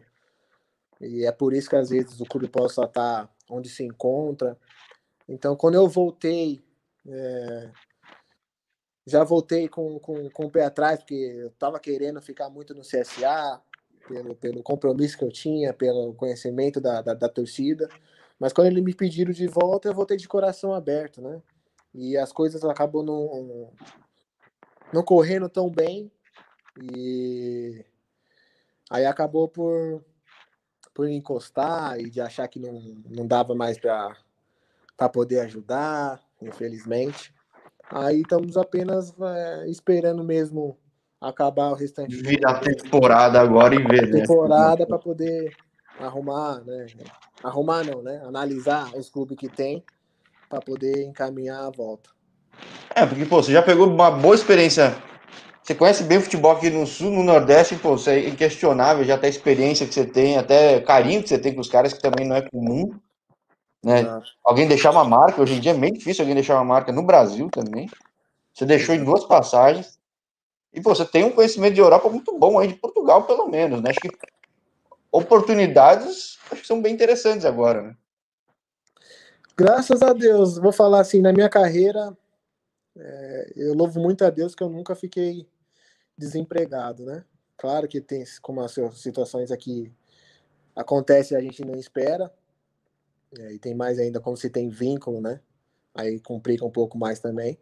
E 0.99 1.25
é 1.25 1.31
por 1.31 1.53
isso 1.53 1.69
que 1.69 1.75
às 1.75 1.89
vezes 1.89 2.19
o 2.19 2.25
clube 2.25 2.47
possa 2.47 2.83
estar 2.83 3.29
onde 3.49 3.69
se 3.69 3.83
encontra. 3.83 4.57
Então, 5.27 5.55
quando 5.55 5.75
eu 5.75 5.87
voltei, 5.87 6.63
é, 7.07 7.71
já 9.05 9.23
voltei 9.23 9.67
com, 9.67 9.99
com, 9.99 10.29
com 10.29 10.45
o 10.45 10.51
pé 10.51 10.65
atrás, 10.65 10.99
porque 10.99 11.13
eu 11.13 11.47
estava 11.47 11.79
querendo 11.79 12.21
ficar 12.21 12.49
muito 12.49 12.73
no 12.73 12.81
CSA, 12.81 13.61
pelo, 14.07 14.35
pelo 14.35 14.63
compromisso 14.63 15.17
que 15.17 15.23
eu 15.23 15.31
tinha, 15.31 15.73
pelo 15.73 16.13
conhecimento 16.13 16.79
da, 16.79 17.01
da, 17.01 17.13
da 17.13 17.29
torcida. 17.29 17.89
Mas 18.39 18.53
quando 18.53 18.67
eles 18.67 18.83
me 18.83 18.93
pediram 18.93 19.31
de 19.31 19.47
volta, 19.47 19.89
eu 19.89 19.93
voltei 19.93 20.17
de 20.17 20.27
coração 20.27 20.73
aberto, 20.73 21.21
né? 21.21 21.41
E 21.93 22.15
as 22.15 22.31
coisas 22.31 22.63
acabam 22.63 23.03
não, 23.03 23.71
não 24.93 25.03
correndo 25.03 25.49
tão 25.49 25.69
bem. 25.69 26.11
E 26.81 27.83
aí 28.89 29.05
acabou 29.05 29.47
por, 29.47 30.03
por 30.93 31.09
encostar 31.09 31.99
e 31.99 32.09
de 32.09 32.21
achar 32.21 32.47
que 32.47 32.59
não, 32.59 32.73
não 33.09 33.25
dava 33.25 33.55
mais 33.55 33.77
para 33.77 35.09
poder 35.11 35.39
ajudar, 35.41 36.21
infelizmente. 36.41 37.33
Aí 37.89 38.21
estamos 38.21 38.57
apenas 38.57 39.13
é, 39.19 39.69
esperando 39.69 40.23
mesmo 40.23 40.77
acabar 41.21 41.69
o 41.69 41.73
restante. 41.73 42.15
Virar 42.15 42.59
temporada 42.59 43.39
agora 43.39 43.73
e 43.73 43.79
ver, 43.79 44.07
né? 44.07 44.21
Temporada 44.21 44.85
para 44.85 44.99
poder 44.99 45.55
arrumar, 45.99 46.63
né? 46.63 46.85
Arrumar 47.43 47.83
não, 47.85 48.01
né? 48.01 48.21
Analisar 48.25 48.93
os 48.95 49.09
clubes 49.09 49.37
que 49.37 49.49
tem 49.49 49.83
para 50.49 50.59
poder 50.59 51.03
encaminhar 51.05 51.65
a 51.65 51.71
volta. 51.71 52.09
É, 52.95 53.05
porque, 53.05 53.25
pô, 53.25 53.41
você 53.41 53.51
já 53.51 53.61
pegou 53.61 53.87
uma 53.87 54.09
boa 54.09 54.35
experiência. 54.35 54.95
Você 55.61 55.75
conhece 55.75 56.03
bem 56.03 56.17
o 56.17 56.21
futebol 56.21 56.51
aqui 56.51 56.69
no 56.69 56.87
Sul, 56.87 57.11
no 57.11 57.23
Nordeste, 57.23 57.75
pô, 57.75 57.97
você 57.97 58.11
é 58.11 58.29
inquestionável, 58.29 59.03
já 59.03 59.15
até 59.15 59.27
a 59.27 59.29
experiência 59.29 59.85
que 59.85 59.93
você 59.93 60.05
tem, 60.05 60.37
até 60.37 60.79
carinho 60.81 61.21
que 61.21 61.29
você 61.29 61.37
tem 61.37 61.53
com 61.53 61.61
os 61.61 61.69
caras, 61.69 61.93
que 61.93 62.01
também 62.01 62.25
não 62.25 62.35
é 62.35 62.41
comum. 62.41 62.97
Né? 63.83 64.03
Alguém 64.43 64.67
deixar 64.67 64.91
uma 64.91 65.03
marca, 65.03 65.41
hoje 65.41 65.55
em 65.55 65.59
dia 65.59 65.71
é 65.71 65.77
bem 65.77 65.93
difícil 65.93 66.23
alguém 66.23 66.35
deixar 66.35 66.55
uma 66.55 66.65
marca 66.65 66.91
no 66.91 67.03
Brasil 67.03 67.49
também. 67.51 67.89
Você 68.53 68.65
deixou 68.65 68.95
em 68.95 69.03
duas 69.03 69.25
passagens. 69.25 69.99
E 70.73 70.81
pô, 70.81 70.95
você 70.95 71.05
tem 71.05 71.23
um 71.23 71.31
conhecimento 71.31 71.73
de 71.73 71.81
Europa 71.81 72.09
muito 72.09 72.37
bom 72.37 72.57
aí, 72.57 72.67
de 72.67 72.75
Portugal, 72.75 73.23
pelo 73.23 73.47
menos, 73.47 73.81
né? 73.81 73.91
Acho 73.91 73.99
que 73.99 74.09
oportunidades 75.11 76.37
acho 76.51 76.61
que 76.61 76.67
são 76.67 76.81
bem 76.81 76.93
interessantes 76.93 77.45
agora, 77.45 77.81
né? 77.81 77.95
Graças 79.55 80.01
a 80.01 80.13
Deus, 80.13 80.57
vou 80.57 80.71
falar 80.71 80.99
assim, 80.99 81.19
na 81.19 81.33
minha 81.33 81.49
carreira, 81.49 82.15
é, 82.99 83.53
eu 83.55 83.73
louvo 83.73 83.99
muito 83.99 84.25
a 84.25 84.29
Deus 84.29 84.55
que 84.55 84.63
eu 84.63 84.69
nunca 84.69 84.95
fiquei 84.95 85.47
desempregado, 86.17 87.05
né? 87.05 87.23
Claro 87.57 87.87
que 87.87 88.01
tem 88.01 88.23
como 88.41 88.61
as 88.61 88.75
situações 88.93 89.51
aqui 89.51 89.91
acontece 90.75 91.35
a 91.35 91.41
gente 91.41 91.65
não 91.65 91.75
espera, 91.75 92.31
é, 93.37 93.53
e 93.53 93.59
tem 93.59 93.73
mais 93.73 93.97
ainda 93.99 94.19
como 94.19 94.37
se 94.37 94.49
tem 94.49 94.69
vínculo, 94.69 95.19
né? 95.19 95.39
Aí 95.93 96.19
complica 96.19 96.63
um 96.63 96.71
pouco 96.71 96.97
mais 96.97 97.19
também. 97.19 97.57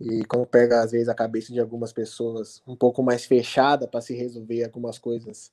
E 0.00 0.24
como 0.24 0.46
pega 0.46 0.80
às 0.80 0.92
vezes 0.92 1.08
a 1.08 1.14
cabeça 1.14 1.52
de 1.52 1.60
algumas 1.60 1.92
pessoas 1.92 2.62
um 2.66 2.74
pouco 2.74 3.02
mais 3.02 3.24
fechada 3.24 3.86
para 3.86 4.00
se 4.00 4.14
resolver 4.14 4.64
algumas 4.64 4.98
coisas 4.98 5.52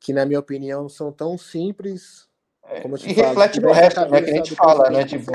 que 0.00 0.12
na 0.12 0.24
minha 0.24 0.40
opinião 0.40 0.88
são 0.88 1.12
tão 1.12 1.36
simples 1.36 2.28
é, 2.64 2.80
como 2.80 2.94
eu 2.94 2.98
te 2.98 3.10
e 3.10 3.14
falo, 3.14 3.28
reflete 3.28 3.60
no 3.60 3.72
resto, 3.72 4.00
né? 4.06 4.22
Que 4.22 4.30
a 4.30 4.34
gente 4.34 4.54
fala, 4.54 4.90
né? 4.90 5.04
Tipo. 5.04 5.32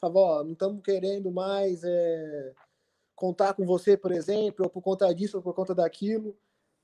CSA, 0.00 0.12
fala, 0.12 0.44
não 0.44 0.52
estamos 0.52 0.82
querendo 0.82 1.30
mais 1.30 1.82
é, 1.84 2.52
contar 3.14 3.54
com 3.54 3.64
você, 3.64 3.96
por 3.96 4.12
exemplo, 4.12 4.64
ou 4.64 4.70
por 4.70 4.82
conta 4.82 5.12
disso, 5.14 5.38
ou 5.38 5.42
por 5.42 5.54
conta 5.54 5.74
daquilo. 5.74 6.36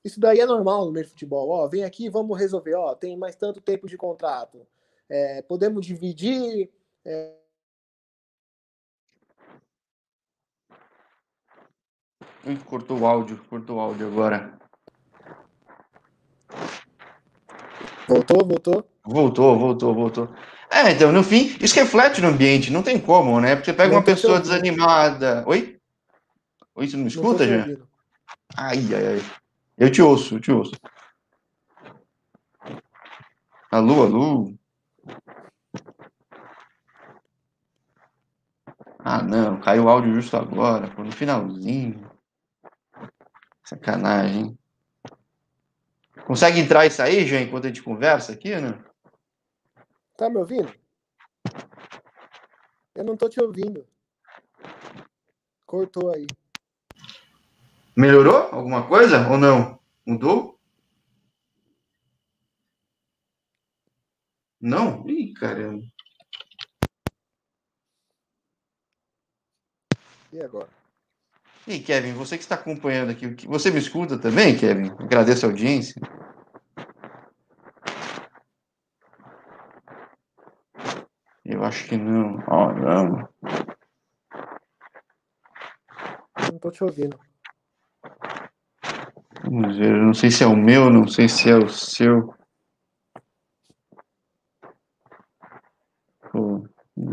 Isso 0.03 0.19
daí 0.19 0.39
é 0.39 0.45
normal 0.45 0.85
no 0.85 0.91
meio 0.91 1.05
de 1.05 1.11
futebol. 1.11 1.49
Ó, 1.49 1.67
vem 1.67 1.83
aqui, 1.83 2.09
vamos 2.09 2.37
resolver. 2.37 2.75
Ó, 2.75 2.93
tem 2.95 3.15
mais 3.15 3.35
tanto 3.35 3.61
tempo 3.61 3.87
de 3.87 3.95
contrato. 3.95 4.67
É, 5.09 5.41
podemos 5.43 5.85
dividir. 5.85 6.69
É... 7.05 7.35
Cortou 12.65 12.99
o 12.99 13.05
áudio, 13.05 13.41
cortou 13.49 13.77
o 13.77 13.79
áudio 13.79 14.07
agora. 14.07 14.59
Voltou, 18.05 18.45
voltou? 18.45 18.89
Voltou, 19.05 19.57
voltou, 19.57 19.95
voltou. 19.95 20.29
É, 20.73 20.91
então, 20.91 21.11
no 21.11 21.23
fim, 21.23 21.55
isso 21.61 21.75
reflete 21.75 22.19
no 22.19 22.29
ambiente, 22.29 22.71
não 22.71 22.81
tem 22.81 22.99
como, 22.99 23.39
né? 23.39 23.55
Porque 23.55 23.69
você 23.69 23.77
pega 23.77 23.89
não 23.89 23.97
uma 23.97 24.03
pessoa 24.03 24.39
desanimada. 24.39 25.43
Oi? 25.45 25.77
Oi, 26.73 26.87
você 26.87 26.95
não 26.97 27.03
me 27.03 27.09
escuta, 27.09 27.47
já? 27.47 27.67
Ai, 28.57 28.79
ai, 28.91 29.07
ai. 29.07 29.21
Eu 29.77 29.91
te 29.91 30.01
ouço, 30.01 30.35
eu 30.35 30.39
te 30.39 30.51
ouço. 30.51 30.73
Alô, 33.71 34.03
alô? 34.03 34.53
Ah, 38.97 39.21
não, 39.21 39.59
caiu 39.59 39.83
o 39.83 39.89
áudio 39.89 40.15
justo 40.15 40.35
agora, 40.35 40.91
no 40.97 41.11
finalzinho. 41.11 42.09
Sacanagem. 43.63 44.57
Consegue 46.25 46.59
entrar 46.59 46.87
e 46.87 46.89
sair, 46.89 47.27
já, 47.27 47.39
enquanto 47.39 47.65
a 47.65 47.67
gente 47.67 47.83
conversa 47.83 48.31
aqui, 48.31 48.55
né? 48.55 48.79
Tá 50.15 50.29
me 50.29 50.37
ouvindo? 50.37 50.73
Eu 52.95 53.03
não 53.03 53.17
tô 53.17 53.27
te 53.27 53.41
ouvindo. 53.41 53.85
Cortou 55.65 56.13
aí. 56.13 56.27
Melhorou 57.95 58.49
alguma 58.51 58.87
coisa 58.87 59.27
ou 59.29 59.37
não? 59.37 59.79
Mudou? 60.05 60.59
Não? 64.61 65.07
Ih, 65.09 65.33
caramba. 65.33 65.83
E 70.31 70.41
agora? 70.41 70.69
E 71.67 71.79
Kevin, 71.79 72.13
você 72.13 72.37
que 72.37 72.43
está 72.43 72.55
acompanhando 72.55 73.11
aqui, 73.11 73.47
você 73.47 73.71
me 73.71 73.79
escuta 73.79 74.17
também, 74.17 74.57
Kevin? 74.57 74.91
Agradeço 74.99 75.45
a 75.45 75.49
audiência. 75.49 76.01
Eu 81.45 81.63
acho 81.65 81.87
que 81.87 81.97
não. 81.97 82.41
Ó, 82.47 82.67
oh, 82.67 82.73
não. 82.73 83.29
Não 86.51 86.59
tô 86.59 86.71
te 86.71 86.83
ouvindo. 86.83 87.19
Vamos 89.43 89.77
ver, 89.77 89.91
não 89.91 90.13
sei 90.13 90.31
se 90.31 90.43
é 90.43 90.47
o 90.47 90.55
meu, 90.55 90.89
não 90.89 91.05
sei 91.05 91.27
se 91.27 91.49
é 91.49 91.55
o 91.55 91.67
seu. 91.67 92.33
Pô, 96.31 96.65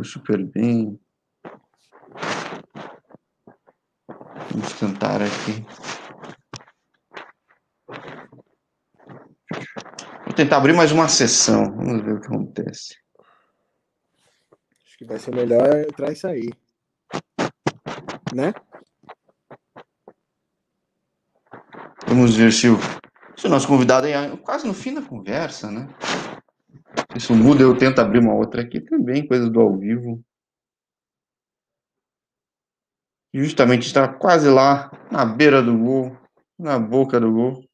super 0.04 0.44
bem. 0.46 0.98
Vamos 4.52 4.72
tentar 4.78 5.20
aqui. 5.22 5.66
Vou 10.24 10.34
tentar 10.34 10.58
abrir 10.58 10.72
mais 10.72 10.92
uma 10.92 11.08
sessão. 11.08 11.64
Vamos 11.64 12.02
ver 12.04 12.14
o 12.14 12.20
que 12.20 12.26
acontece. 12.28 12.94
Que 15.00 15.06
vai 15.06 15.18
ser 15.18 15.34
melhor 15.34 15.78
entrar 15.78 16.12
e 16.12 16.16
sair. 16.16 16.54
Né? 18.34 18.52
Vamos 22.06 22.36
ver 22.36 22.52
se 22.52 22.68
o, 22.68 22.76
se 23.34 23.46
o 23.46 23.48
nosso 23.48 23.66
convidado 23.66 24.06
é 24.06 24.36
quase 24.36 24.66
no 24.66 24.74
fim 24.74 24.92
da 24.92 25.00
conversa, 25.00 25.70
né? 25.70 25.88
Se 27.12 27.16
isso 27.16 27.34
muda, 27.34 27.62
eu 27.62 27.78
tento 27.78 27.98
abrir 27.98 28.18
uma 28.18 28.34
outra 28.34 28.60
aqui 28.60 28.78
também, 28.78 29.26
coisa 29.26 29.48
do 29.48 29.58
ao 29.58 29.74
vivo 29.74 30.22
justamente 33.32 33.86
está 33.86 34.06
quase 34.06 34.50
lá, 34.50 34.90
na 35.10 35.24
beira 35.24 35.62
do 35.62 35.78
gol, 35.78 36.14
na 36.58 36.78
boca 36.78 37.18
do 37.18 37.32
gol. 37.32 37.64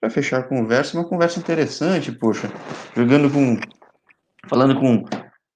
Para 0.00 0.08
fechar 0.08 0.40
a 0.40 0.48
conversa, 0.48 0.96
uma 0.96 1.06
conversa 1.06 1.38
interessante, 1.38 2.10
poxa. 2.10 2.48
Jogando 2.96 3.30
com. 3.30 3.77
Falando 4.48 4.78
com 4.78 4.94
um 4.94 5.04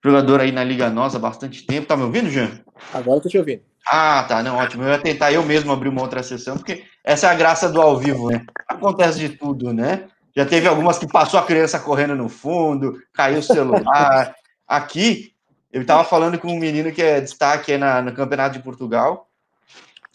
jogador 0.05 0.41
aí 0.41 0.53
na 0.53 0.63
Liga 0.63 0.91
Nossa 0.91 1.17
há 1.17 1.21
bastante 1.21 1.65
tempo. 1.65 1.87
Tá 1.87 1.97
me 1.97 2.03
ouvindo, 2.03 2.29
Jean? 2.29 2.51
Agora 2.93 3.19
eu 3.19 3.23
tô 3.23 3.29
te 3.29 3.39
ouvindo. 3.39 3.63
Ah, 3.87 4.25
tá, 4.29 4.43
não, 4.43 4.57
ótimo. 4.57 4.85
Eu 4.85 4.91
ia 4.91 4.99
tentar 4.99 5.33
eu 5.33 5.43
mesmo 5.43 5.73
abrir 5.73 5.89
uma 5.89 6.03
outra 6.03 6.23
sessão, 6.23 6.57
porque 6.57 6.85
essa 7.03 7.27
é 7.27 7.31
a 7.31 7.35
graça 7.35 7.69
do 7.69 7.81
ao 7.81 7.99
vivo, 7.99 8.31
né? 8.31 8.45
Acontece 8.69 9.19
de 9.19 9.31
tudo, 9.31 9.73
né? 9.73 10.09
Já 10.35 10.47
teve 10.47 10.67
algumas 10.67 10.99
que 10.99 11.07
passou 11.07 11.39
a 11.39 11.45
criança 11.45 11.79
correndo 11.79 12.15
no 12.15 12.29
fundo, 12.29 13.03
caiu 13.13 13.41
o 13.41 13.43
celular. 13.43 14.35
Aqui, 14.67 15.33
eu 15.73 15.83
estava 15.83 16.05
falando 16.05 16.39
com 16.39 16.49
um 16.49 16.59
menino 16.59 16.93
que 16.93 17.03
é 17.03 17.21
destaque 17.21 17.77
na, 17.77 18.01
no 18.01 18.15
Campeonato 18.15 18.57
de 18.57 18.63
Portugal. 18.63 19.29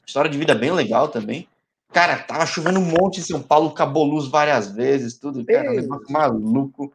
História 0.06 0.32
de 0.32 0.38
vida 0.38 0.56
bem 0.56 0.72
legal 0.72 1.10
também. 1.10 1.48
Cara, 1.92 2.18
tava 2.18 2.46
chovendo 2.46 2.80
um 2.80 2.86
monte 2.86 3.20
em 3.20 3.24
São 3.24 3.42
Paulo, 3.42 3.70
acabou 3.70 4.06
luz 4.06 4.28
várias 4.28 4.72
vezes, 4.72 5.18
tudo. 5.18 5.46
Cara, 5.46 5.72
um 5.72 5.76
negócio 5.76 6.12
maluco. 6.12 6.94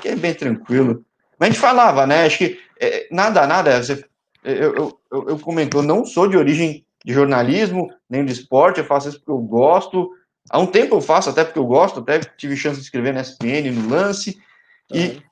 Que 0.00 0.08
é 0.08 0.16
bem 0.16 0.34
tranquilo. 0.34 1.04
Mas 1.38 1.48
a 1.48 1.52
gente 1.52 1.60
falava, 1.60 2.06
né? 2.06 2.24
Acho 2.24 2.38
que 2.38 2.58
é, 2.80 3.08
nada, 3.10 3.46
nada. 3.46 3.82
Você, 3.82 4.04
eu, 4.44 4.74
eu, 4.74 5.00
eu, 5.12 5.28
eu 5.30 5.38
comentou, 5.38 5.82
não 5.82 6.04
sou 6.04 6.28
de 6.28 6.36
origem 6.36 6.84
de 7.04 7.12
jornalismo, 7.12 7.90
nem 8.08 8.24
de 8.24 8.32
esporte, 8.32 8.80
eu 8.80 8.84
faço 8.84 9.08
isso 9.08 9.18
porque 9.18 9.30
eu 9.30 9.38
gosto. 9.38 10.10
Há 10.50 10.58
um 10.58 10.66
tempo 10.66 10.96
eu 10.96 11.00
faço, 11.00 11.30
até 11.30 11.44
porque 11.44 11.58
eu 11.58 11.66
gosto, 11.66 12.00
até 12.00 12.20
tive 12.20 12.56
chance 12.56 12.76
de 12.76 12.84
escrever 12.84 13.12
na 13.12 13.20
SPN, 13.20 13.70
no 13.70 13.88
lance. 13.88 14.38
E 14.92 15.22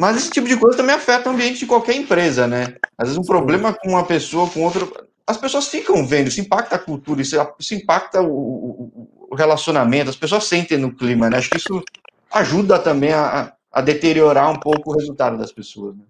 mas 0.00 0.16
esse 0.16 0.30
tipo 0.30 0.48
de 0.48 0.56
coisa 0.56 0.78
também 0.78 0.94
afeta 0.94 1.28
o 1.28 1.32
ambiente 1.32 1.58
de 1.58 1.66
qualquer 1.66 1.94
empresa, 1.94 2.46
né? 2.46 2.74
Às 2.96 3.08
vezes 3.08 3.18
um 3.18 3.22
problema 3.22 3.74
com 3.74 3.90
uma 3.90 4.04
pessoa, 4.04 4.48
com 4.48 4.62
outra. 4.62 4.88
As 5.26 5.36
pessoas 5.36 5.68
ficam 5.68 6.06
vendo, 6.06 6.28
isso 6.28 6.40
impacta 6.40 6.76
a 6.76 6.78
cultura, 6.78 7.20
isso, 7.20 7.36
impacta 7.72 8.22
o, 8.22 9.08
o, 9.30 9.34
relacionamento, 9.34 10.10
as 10.10 10.16
pessoas 10.16 10.44
sentem 10.44 10.78
no 10.78 10.94
clima, 10.94 11.28
né? 11.28 11.36
Acho 11.36 11.50
que 11.50 11.58
isso 11.58 11.82
ajuda 12.30 12.78
também 12.78 13.12
a, 13.12 13.56
a 13.70 13.80
deteriorar 13.80 14.50
um 14.50 14.58
pouco 14.58 14.90
o 14.90 14.96
resultado 14.96 15.38
das 15.38 15.52
pessoas. 15.52 15.96
Né? 15.96 16.04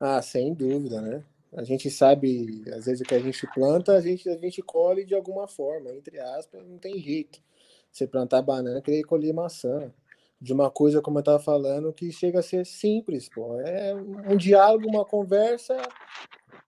Ah, 0.00 0.22
sem 0.22 0.54
dúvida, 0.54 1.00
né? 1.00 1.24
A 1.52 1.64
gente 1.64 1.90
sabe, 1.90 2.62
às 2.74 2.84
vezes, 2.84 3.00
o 3.00 3.04
que 3.04 3.14
a 3.14 3.20
gente 3.20 3.46
planta, 3.54 3.92
a 3.92 4.00
gente, 4.00 4.28
a 4.28 4.36
gente 4.36 4.60
colhe 4.60 5.04
de 5.04 5.14
alguma 5.14 5.48
forma, 5.48 5.90
entre 5.90 6.18
aspas, 6.20 6.66
não 6.66 6.78
tem 6.78 6.98
jeito. 6.98 7.40
Você 7.90 8.06
plantar 8.06 8.42
banana, 8.42 8.82
querer 8.82 9.02
colher 9.04 9.32
maçã 9.32 9.90
de 10.40 10.52
uma 10.52 10.70
coisa, 10.70 11.00
como 11.00 11.18
eu 11.18 11.20
estava 11.20 11.38
falando, 11.38 11.92
que 11.92 12.12
chega 12.12 12.40
a 12.40 12.42
ser 12.42 12.66
simples, 12.66 13.28
pô. 13.28 13.58
É 13.60 13.94
um 13.94 14.36
diálogo, 14.36 14.86
uma 14.86 15.04
conversa. 15.04 15.76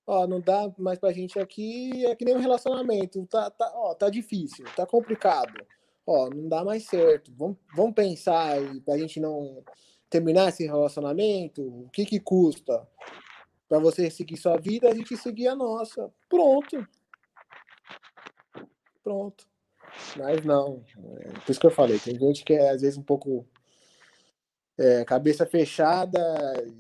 Ó, 0.07 0.27
não 0.27 0.41
dá 0.41 0.73
mais 0.79 0.99
pra 0.99 1.13
gente 1.13 1.39
aqui, 1.39 2.05
é 2.07 2.17
que 2.17 2.25
nem 2.25 2.35
um 2.35 2.41
relacionamento. 2.41 3.25
Tá, 3.27 3.51
tá, 3.51 3.71
ó, 3.75 3.95
tá 3.95 4.09
difícil, 4.09 4.65
tá 4.75 4.87
complicado. 4.87 5.53
Ó, 6.13 6.29
não 6.29 6.49
dá 6.49 6.65
mais 6.65 6.87
certo. 6.87 7.33
Vamos, 7.37 7.57
vamos 7.73 7.95
pensar 7.95 8.57
para 8.85 8.95
a 8.95 8.99
gente 8.99 9.21
não 9.21 9.63
terminar 10.09 10.49
esse 10.49 10.67
relacionamento? 10.67 11.63
O 11.63 11.89
que 11.91 12.05
que 12.05 12.19
custa? 12.19 12.85
Para 13.69 13.79
você 13.79 14.11
seguir 14.11 14.37
sua 14.37 14.57
vida, 14.57 14.89
a 14.89 14.95
gente 14.95 15.17
seguir 15.17 15.47
a 15.47 15.55
nossa. 15.55 16.13
Pronto. 16.29 16.85
Pronto. 19.05 19.47
Mas 20.17 20.45
não. 20.45 20.83
É, 20.99 21.29
por 21.29 21.51
isso 21.53 21.61
que 21.61 21.67
eu 21.67 21.71
falei, 21.71 21.97
tem 22.01 22.19
gente 22.19 22.45
que 22.45 22.55
é 22.55 22.71
às 22.71 22.81
vezes 22.81 22.99
um 22.99 23.05
pouco 23.05 23.47
é, 24.77 25.05
cabeça 25.05 25.47
fechada 25.47 26.21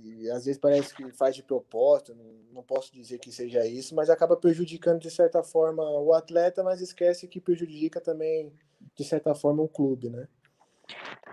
e 0.02 0.28
às 0.28 0.44
vezes 0.44 0.60
parece 0.60 0.92
que 0.92 1.08
faz 1.12 1.36
de 1.36 1.44
propósito, 1.44 2.16
não, 2.16 2.24
não, 2.52 2.62
posso 2.64 2.92
dizer 2.92 3.20
que 3.20 3.30
seja 3.30 3.64
isso, 3.64 3.94
mas 3.94 4.10
acaba 4.10 4.36
prejudicando 4.36 5.00
de 5.00 5.10
certa 5.10 5.40
forma 5.44 5.88
o 5.88 6.12
atleta, 6.12 6.64
mas 6.64 6.80
esquece 6.80 7.28
que 7.28 7.40
prejudica 7.40 8.00
também 8.00 8.52
de 9.00 9.08
certa 9.08 9.34
forma 9.34 9.62
o 9.62 9.68
clube, 9.68 10.10
né? 10.10 10.26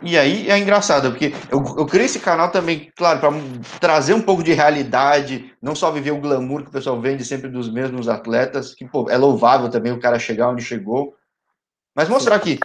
E 0.01 0.17
aí 0.17 0.49
é 0.49 0.57
engraçado, 0.57 1.09
porque 1.09 1.33
eu, 1.51 1.63
eu 1.77 1.85
criei 1.85 2.05
esse 2.05 2.19
canal 2.19 2.49
também, 2.49 2.91
claro, 2.95 3.19
para 3.19 3.31
trazer 3.79 4.13
um 4.13 4.21
pouco 4.21 4.43
de 4.43 4.53
realidade, 4.53 5.51
não 5.61 5.75
só 5.75 5.91
viver 5.91 6.11
o 6.11 6.21
glamour 6.21 6.63
que 6.63 6.69
o 6.69 6.71
pessoal 6.71 7.01
vende 7.01 7.25
sempre 7.25 7.49
dos 7.49 7.69
mesmos 7.69 8.07
atletas, 8.07 8.73
que 8.73 8.85
pô, 8.85 9.09
é 9.09 9.17
louvável 9.17 9.69
também 9.69 9.91
o 9.91 9.99
cara 9.99 10.19
chegar 10.19 10.49
onde 10.49 10.63
chegou, 10.63 11.15
mas 11.95 12.07
mostrar 12.07 12.39
que 12.39 12.59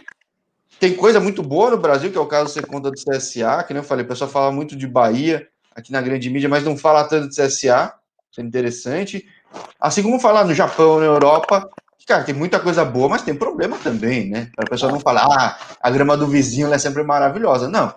tem 0.79 0.95
coisa 0.95 1.19
muito 1.19 1.41
boa 1.41 1.71
no 1.71 1.77
Brasil, 1.77 2.11
que 2.11 2.17
é 2.17 2.21
o 2.21 2.27
caso 2.27 2.53
você 2.53 2.61
conta 2.61 2.91
do 2.91 2.95
CSA, 2.95 3.63
que 3.63 3.73
nem 3.73 3.81
eu 3.81 3.87
falei, 3.87 4.05
o 4.05 4.07
pessoal 4.07 4.29
fala 4.29 4.51
muito 4.51 4.75
de 4.75 4.87
Bahia 4.87 5.47
aqui 5.75 5.91
na 5.91 6.01
grande 6.01 6.29
mídia, 6.29 6.47
mas 6.47 6.63
não 6.63 6.77
fala 6.77 7.03
tanto 7.03 7.29
de 7.29 7.35
CSA, 7.35 7.93
isso 8.31 8.39
é 8.39 8.43
interessante. 8.43 9.27
Assim 9.79 10.03
como 10.03 10.19
falar 10.19 10.45
no 10.45 10.53
Japão, 10.53 10.99
na 10.99 11.05
Europa, 11.05 11.67
cara, 12.05 12.23
tem 12.23 12.35
muita 12.35 12.59
coisa 12.59 12.83
boa, 12.83 13.09
mas 13.09 13.21
tem 13.21 13.35
problema 13.35 13.77
também, 13.77 14.29
né? 14.29 14.51
Para 14.55 14.65
a 14.65 14.69
pessoa 14.69 14.91
não 14.91 14.99
falar, 14.99 15.25
ah, 15.25 15.57
a 15.79 15.89
grama 15.89 16.17
do 16.17 16.27
vizinho 16.27 16.73
é 16.73 16.77
sempre 16.77 17.03
maravilhosa. 17.03 17.67
Não. 17.67 17.93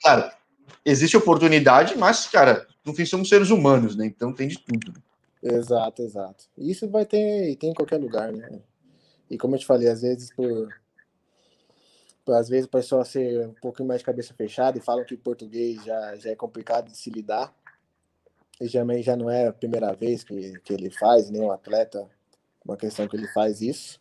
Claro, 0.00 0.30
existe 0.84 1.16
oportunidade, 1.16 1.96
mas, 1.96 2.26
cara, 2.26 2.66
no 2.84 2.94
fim 2.94 3.04
somos 3.04 3.28
seres 3.28 3.50
humanos, 3.50 3.96
né? 3.96 4.06
Então 4.06 4.32
tem 4.32 4.48
de 4.48 4.58
tudo. 4.58 4.94
Exato, 5.42 6.02
exato. 6.02 6.44
Isso 6.56 6.88
vai 6.88 7.04
ter, 7.04 7.56
tem 7.56 7.70
em 7.70 7.74
qualquer 7.74 7.98
lugar, 7.98 8.32
né? 8.32 8.60
E 9.28 9.36
como 9.36 9.54
eu 9.54 9.58
te 9.58 9.66
falei, 9.66 9.88
às 9.88 10.02
vezes 10.02 10.32
por, 10.34 10.68
por 12.24 12.34
às 12.34 12.48
vezes 12.48 12.66
a 12.66 12.70
pessoa 12.70 13.04
ser 13.04 13.48
um 13.48 13.54
pouquinho 13.54 13.88
mais 13.88 14.00
de 14.00 14.04
cabeça 14.04 14.34
fechada 14.34 14.78
e 14.78 14.82
falam 14.82 15.04
que 15.04 15.16
português 15.16 15.82
já, 15.84 16.16
já 16.16 16.30
é 16.30 16.36
complicado 16.36 16.90
de 16.90 16.96
se 16.96 17.10
lidar. 17.10 17.52
E 18.60 18.68
também 18.68 19.02
já 19.02 19.16
não 19.16 19.28
é 19.28 19.48
a 19.48 19.52
primeira 19.52 19.92
vez 19.94 20.22
que, 20.22 20.60
que 20.60 20.72
ele 20.72 20.90
faz, 20.90 21.28
nem 21.30 21.42
o 21.42 21.50
atleta, 21.50 22.08
uma 22.64 22.76
questão 22.76 23.06
que 23.08 23.16
ele 23.16 23.28
faz 23.28 23.60
isso. 23.60 24.00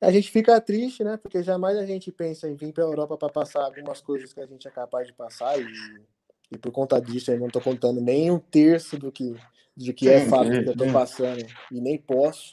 A 0.00 0.10
gente 0.10 0.30
fica 0.30 0.60
triste, 0.60 1.04
né? 1.04 1.16
Porque 1.16 1.42
jamais 1.42 1.78
a 1.78 1.86
gente 1.86 2.10
pensa 2.10 2.48
em 2.48 2.56
vir 2.56 2.72
para 2.72 2.82
a 2.82 2.86
Europa 2.86 3.16
para 3.16 3.28
passar 3.28 3.64
algumas 3.64 4.00
coisas 4.00 4.32
que 4.32 4.40
a 4.40 4.46
gente 4.46 4.66
é 4.66 4.70
capaz 4.70 5.06
de 5.06 5.12
passar 5.12 5.56
e, 5.60 5.66
e 6.50 6.58
por 6.58 6.72
conta 6.72 7.00
disso 7.00 7.30
eu 7.30 7.38
não 7.38 7.46
estou 7.46 7.62
contando 7.62 8.00
nem 8.00 8.30
um 8.30 8.38
terço 8.38 8.98
do 8.98 9.12
que, 9.12 9.36
de 9.76 9.92
que 9.92 10.08
é 10.08 10.26
fato 10.26 10.50
que 10.50 10.56
eu 10.56 10.72
estou 10.72 10.92
passando 10.92 11.46
e 11.70 11.80
nem 11.80 11.96
posso. 11.96 12.50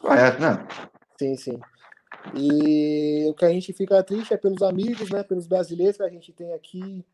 Correto, 0.00 0.40
né? 0.40 0.66
Sim, 1.18 1.36
sim. 1.36 1.60
E 2.34 3.26
o 3.28 3.34
que 3.34 3.44
a 3.44 3.50
gente 3.50 3.72
fica 3.74 4.02
triste 4.02 4.32
é 4.32 4.38
pelos 4.38 4.62
amigos, 4.62 5.10
né? 5.10 5.22
Pelos 5.22 5.46
brasileiros 5.46 5.98
que 5.98 6.02
a 6.02 6.08
gente 6.08 6.32
tem 6.32 6.54
aqui, 6.54 7.04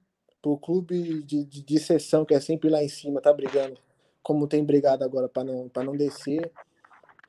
pro 0.41 0.57
clube 0.57 1.23
de, 1.25 1.45
de, 1.45 1.63
de 1.63 1.79
sessão 1.81 2.25
que 2.25 2.35
é 2.35 2.41
sempre 2.41 2.69
lá 2.69 2.83
em 2.83 2.89
cima, 2.89 3.21
tá 3.21 3.33
brigando, 3.33 3.77
como 4.23 4.47
tem 4.47 4.65
brigado 4.65 5.05
agora 5.05 5.29
para 5.29 5.45
não, 5.45 5.69
para 5.69 5.85
não 5.85 5.97
descer. 5.97 6.51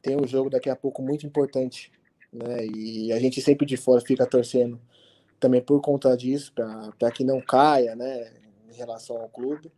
Tem 0.02 0.16
um 0.20 0.28
jogo 0.28 0.50
daqui 0.50 0.70
a 0.70 0.76
pouco 0.76 1.02
muito 1.02 1.26
importante, 1.26 1.92
né? 2.32 2.66
E 2.66 3.12
a 3.12 3.20
gente 3.20 3.42
sempre 3.42 3.66
de 3.66 3.78
fora 3.78 4.02
fica 4.02 4.26
torcendo 4.26 4.80
também 5.40 5.62
por 5.62 5.82
conta 5.82 6.16
disso, 6.16 6.54
para 6.54 7.12
que 7.12 7.24
não 7.24 7.42
caia, 7.42 7.96
né? 7.96 8.32
Em 8.72 8.76
relação 8.76 9.18
ao 9.18 9.30
clube. 9.30 9.72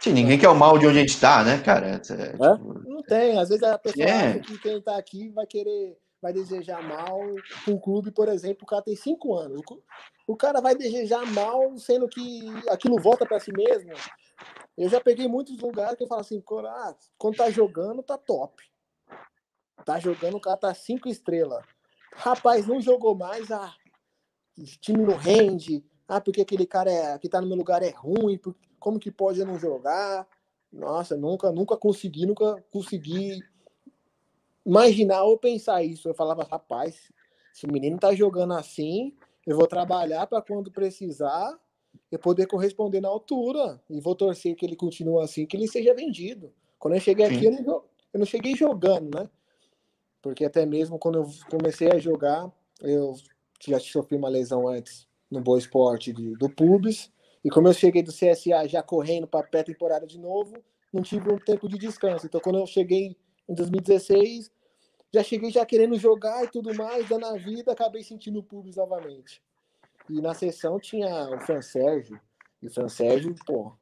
Sim, 0.00 0.12
ninguém 0.12 0.38
quer 0.38 0.48
o 0.48 0.54
mal 0.54 0.78
de 0.78 0.86
onde 0.86 0.98
a 0.98 1.00
gente 1.00 1.14
está, 1.14 1.42
né, 1.42 1.58
cara? 1.58 1.86
É, 1.86 1.98
tipo... 1.98 2.88
Não 2.88 3.02
tem. 3.02 3.38
Às 3.38 3.48
vezes 3.48 3.62
a 3.62 3.78
pessoa 3.78 4.06
é. 4.06 4.12
acha 4.12 4.40
que 4.40 4.58
quem 4.58 4.78
está 4.78 4.96
aqui 4.96 5.30
vai 5.30 5.46
querer, 5.46 5.96
vai 6.20 6.32
desejar 6.32 6.82
mal 6.82 7.18
com 7.64 7.72
o 7.72 7.80
clube, 7.80 8.10
por 8.10 8.28
exemplo, 8.28 8.64
o 8.64 8.66
cara 8.66 8.82
tem 8.82 8.94
cinco 8.94 9.34
anos. 9.34 9.62
O 10.26 10.36
cara 10.36 10.60
vai 10.60 10.74
desejar 10.74 11.24
mal, 11.32 11.76
sendo 11.78 12.08
que 12.08 12.44
aquilo 12.68 13.00
volta 13.00 13.24
para 13.24 13.40
si 13.40 13.52
mesmo. 13.52 13.92
Eu 14.76 14.88
já 14.88 15.00
peguei 15.00 15.26
muitos 15.26 15.58
lugares 15.58 15.96
que 15.96 16.04
eu 16.04 16.08
falo 16.08 16.20
assim, 16.20 16.42
ah, 16.66 16.94
quando 17.16 17.36
tá 17.36 17.50
jogando, 17.50 18.02
tá 18.02 18.18
top. 18.18 18.62
Tá 19.84 19.98
jogando, 19.98 20.36
o 20.36 20.40
cara 20.40 20.56
tá 20.56 20.74
cinco 20.74 21.08
estrelas. 21.08 21.64
Rapaz, 22.12 22.66
não 22.66 22.80
jogou 22.80 23.14
mais, 23.14 23.50
ah, 23.50 23.74
time 24.80 25.04
não 25.04 25.16
rende, 25.16 25.84
ah, 26.08 26.20
porque 26.20 26.40
aquele 26.40 26.66
cara 26.66 26.90
é, 26.90 27.18
que 27.18 27.28
tá 27.28 27.40
no 27.40 27.46
meu 27.46 27.56
lugar 27.56 27.82
é 27.82 27.90
ruim, 27.90 28.40
como 28.78 28.98
que 28.98 29.10
pode 29.10 29.40
eu 29.40 29.46
não 29.46 29.58
jogar? 29.58 30.26
Nossa, 30.72 31.16
nunca, 31.16 31.50
nunca 31.50 31.76
consegui, 31.76 32.26
nunca 32.26 32.62
consegui 32.70 33.42
imaginar 34.64 35.22
ou 35.24 35.38
pensar 35.38 35.82
isso. 35.82 36.08
Eu 36.08 36.14
falava, 36.14 36.44
rapaz, 36.44 37.10
se 37.52 37.66
o 37.66 37.72
menino 37.72 37.98
tá 37.98 38.14
jogando 38.14 38.54
assim, 38.54 39.16
eu 39.46 39.56
vou 39.56 39.66
trabalhar 39.66 40.26
para 40.26 40.42
quando 40.42 40.70
precisar 40.70 41.58
eu 42.10 42.18
poder 42.18 42.46
corresponder 42.46 43.00
na 43.00 43.08
altura 43.08 43.80
e 43.88 44.00
vou 44.00 44.14
torcer 44.14 44.54
que 44.54 44.64
ele 44.64 44.76
continue 44.76 45.22
assim, 45.22 45.46
que 45.46 45.56
ele 45.56 45.68
seja 45.68 45.94
vendido. 45.94 46.52
Quando 46.78 46.94
eu 46.94 47.00
cheguei 47.00 47.26
aqui, 47.26 47.46
eu 47.46 47.52
não, 47.62 47.82
eu 48.12 48.18
não 48.20 48.26
cheguei 48.26 48.54
jogando, 48.54 49.18
né? 49.18 49.28
Porque 50.22 50.44
até 50.44 50.66
mesmo 50.66 50.98
quando 50.98 51.18
eu 51.18 51.26
comecei 51.50 51.90
a 51.90 51.98
jogar, 51.98 52.50
eu 52.80 53.14
já 53.66 53.78
sofri 53.78 54.16
uma 54.16 54.28
lesão 54.28 54.68
antes 54.68 55.06
no 55.30 55.40
Boa 55.40 55.58
Esporte 55.58 56.12
de, 56.12 56.36
do 56.36 56.48
Pubis. 56.48 57.10
E 57.44 57.50
como 57.50 57.68
eu 57.68 57.72
cheguei 57.72 58.02
do 58.02 58.12
CSA 58.12 58.66
já 58.66 58.82
correndo 58.82 59.26
para 59.26 59.46
pré-temporada 59.46 60.06
de 60.06 60.18
novo, 60.18 60.56
não 60.92 61.02
tive 61.02 61.32
um 61.32 61.38
tempo 61.38 61.68
de 61.68 61.78
descanso. 61.78 62.26
Então, 62.26 62.40
quando 62.40 62.58
eu 62.58 62.66
cheguei 62.66 63.16
em 63.48 63.54
2016, 63.54 64.50
já 65.12 65.22
cheguei 65.22 65.50
já 65.50 65.64
querendo 65.64 65.96
jogar 65.98 66.44
e 66.44 66.48
tudo 66.48 66.74
mais, 66.74 67.08
dando 67.08 67.26
a 67.26 67.36
vida, 67.36 67.72
acabei 67.72 68.02
sentindo 68.02 68.40
o 68.40 68.42
Pubis 68.42 68.76
novamente. 68.76 69.42
E 70.08 70.20
na 70.20 70.34
sessão 70.34 70.78
tinha 70.78 71.28
o 71.30 71.40
Fran 71.40 71.62
Sérgio. 71.62 72.20
E 72.62 72.66
o 72.66 72.70
Fran 72.70 72.88
Sérgio, 72.88 73.34
pô, 73.44 73.72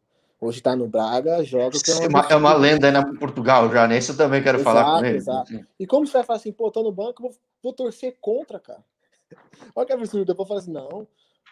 hoje 0.41 0.61
tá 0.61 0.75
no 0.75 0.89
Braga, 0.89 1.43
joga. 1.45 1.77
É 2.03 2.09
uma, 2.09 2.21
é 2.31 2.37
uma 2.37 2.55
lenda 2.55 2.87
aí 2.87 2.93
na 2.93 3.15
Portugal 3.15 3.71
já, 3.71 3.87
né? 3.87 3.99
Isso 3.99 4.13
eu 4.13 4.17
também 4.17 4.43
quero 4.43 4.59
exato, 4.59 4.77
falar 4.77 4.99
com 4.99 5.07
ele. 5.07 5.17
Exato. 5.19 5.67
E 5.79 5.87
como 5.87 6.07
você 6.07 6.15
vai 6.15 6.25
falar 6.25 6.39
assim, 6.39 6.53
pô, 6.53 6.71
tô 6.71 6.83
no 6.83 6.93
banco, 6.93 7.23
vou, 7.23 7.33
vou 7.63 7.73
torcer 7.73 8.17
contra, 8.21 8.59
cara. 8.59 8.85
Olha 9.75 9.87
que 9.87 9.93
absurdo. 9.93 10.25
Depois 10.25 10.49
falar 10.49 10.61
assim, 10.61 10.73
não, 10.73 11.07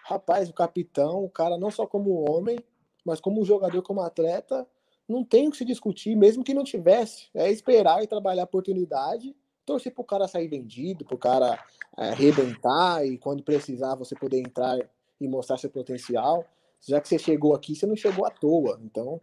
rapaz, 0.05 0.49
o 0.49 0.55
capitão, 0.55 1.25
o 1.25 1.31
cara, 1.31 1.59
não 1.59 1.71
só 1.71 1.87
como 1.87 2.31
homem, 2.31 2.59
mas 3.05 3.21
como 3.21 3.45
jogador, 3.45 3.83
como 3.83 4.01
atleta, 4.01 4.67
não 5.09 5.25
tem 5.25 5.49
o 5.49 5.51
que 5.51 5.57
se 5.57 5.65
discutir, 5.65 6.17
mesmo 6.17 6.45
que 6.45 6.55
não 6.55 6.65
tivesse. 6.65 7.29
É 7.35 7.51
esperar 7.51 8.03
e 8.03 8.07
trabalhar 8.07 8.43
a 8.43 8.45
oportunidade 8.45 9.35
torcer 9.65 9.93
pro 9.93 10.05
cara 10.05 10.29
sair 10.29 10.49
vendido, 10.49 11.05
pro 11.05 11.19
cara 11.19 11.55
é, 11.55 11.59
arrebentar 11.97 13.07
e 13.07 13.19
quando 13.19 13.43
precisar 13.43 13.95
você 13.95 14.15
poder 14.15 14.39
entrar 14.39 14.79
e 15.21 15.29
mostrar 15.29 15.59
seu 15.59 15.71
potencial. 15.71 16.45
Já 16.81 17.01
que 17.01 17.09
você 17.09 17.19
chegou 17.19 17.55
aqui, 17.55 17.77
você 17.77 17.87
não 17.87 17.97
chegou 17.97 18.27
à 18.27 18.31
toa. 18.31 18.81
Então, 18.83 19.21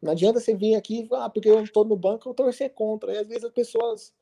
não 0.00 0.12
adianta 0.12 0.40
você 0.40 0.54
vir 0.54 0.74
aqui 0.74 1.08
ah, 1.12 1.28
porque 1.28 1.48
eu 1.48 1.62
estou 1.62 1.84
no 1.84 1.96
banco, 1.96 2.28
eu 2.28 2.34
torcer 2.34 2.70
contra. 2.72 3.12
E 3.12 3.18
às 3.18 3.26
vezes 3.26 3.44
as 3.44 3.52
pessoas 3.52 4.14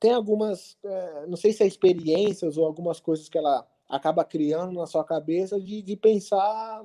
têm 0.00 0.12
algumas, 0.12 0.76
é, 0.84 1.26
não 1.26 1.36
sei 1.36 1.52
se 1.52 1.62
é 1.62 1.66
experiências 1.66 2.56
ou 2.56 2.66
algumas 2.66 3.00
coisas 3.00 3.28
que 3.28 3.38
ela 3.38 3.66
acaba 3.88 4.24
criando 4.24 4.72
na 4.72 4.86
sua 4.86 5.04
cabeça 5.04 5.60
de, 5.60 5.80
de 5.80 5.96
pensar 5.96 6.82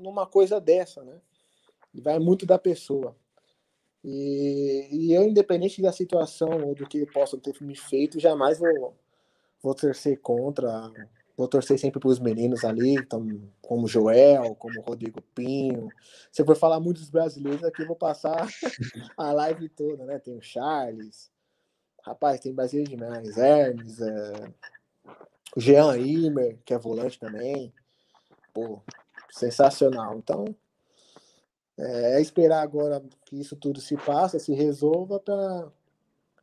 numa 0.00 0.26
coisa 0.26 0.60
dessa, 0.60 1.02
né? 1.02 1.20
E 1.92 2.00
vai 2.00 2.18
muito 2.18 2.46
da 2.46 2.58
pessoa. 2.58 3.16
E, 4.04 4.88
e, 4.90 5.12
eu, 5.12 5.24
independente 5.24 5.82
da 5.82 5.92
situação 5.92 6.68
ou 6.68 6.74
do 6.74 6.88
que 6.88 7.04
possa 7.06 7.36
ter 7.38 7.54
me 7.60 7.76
feito, 7.76 8.18
jamais 8.18 8.58
vou, 8.58 8.94
vou 9.62 9.74
torcer 9.74 10.20
contra. 10.20 10.90
Vou 11.34 11.48
torcer 11.48 11.78
sempre 11.78 11.98
para 11.98 12.10
os 12.10 12.20
meninos 12.20 12.62
ali, 12.62 12.94
então, 12.94 13.26
como 13.62 13.88
Joel, 13.88 14.54
como 14.54 14.82
Rodrigo 14.82 15.22
Pinho. 15.34 15.88
Se 16.30 16.42
eu 16.42 16.46
for 16.46 16.54
falar 16.54 16.78
muito 16.78 17.00
dos 17.00 17.08
brasileiros 17.08 17.64
aqui, 17.64 17.82
eu 17.82 17.86
vou 17.86 17.96
passar 17.96 18.46
a 19.16 19.32
live 19.32 19.68
toda, 19.70 20.04
né? 20.04 20.18
Tem 20.18 20.36
o 20.36 20.42
Charles. 20.42 21.30
Rapaz, 22.02 22.38
tem 22.38 22.52
brasileiro 22.52 22.90
demais. 22.90 23.38
Hermes, 23.38 24.00
é... 24.00 24.52
o 25.56 25.60
Jean 25.60 25.96
Imer, 25.96 26.58
que 26.64 26.74
é 26.74 26.78
volante 26.78 27.18
também. 27.18 27.72
Pô, 28.52 28.82
sensacional. 29.30 30.18
Então, 30.18 30.44
é, 31.78 32.16
é 32.16 32.20
esperar 32.20 32.62
agora 32.62 33.02
que 33.24 33.40
isso 33.40 33.56
tudo 33.56 33.80
se 33.80 33.96
passe, 33.96 34.38
se 34.38 34.52
resolva, 34.52 35.18
para 35.18 35.70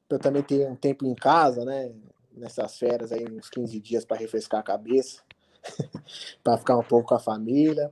eu 0.09 0.19
também 0.19 0.41
ter 0.41 0.67
um 0.67 0.75
tempo 0.75 1.05
em 1.05 1.13
casa, 1.13 1.63
né? 1.63 1.93
Nessas 2.39 2.77
férias 2.77 3.11
aí, 3.11 3.25
uns 3.25 3.49
15 3.49 3.79
dias 3.79 4.05
para 4.05 4.17
refrescar 4.17 4.61
a 4.61 4.63
cabeça, 4.63 5.21
para 6.43 6.57
ficar 6.57 6.77
um 6.77 6.83
pouco 6.83 7.09
com 7.09 7.15
a 7.15 7.19
família, 7.19 7.91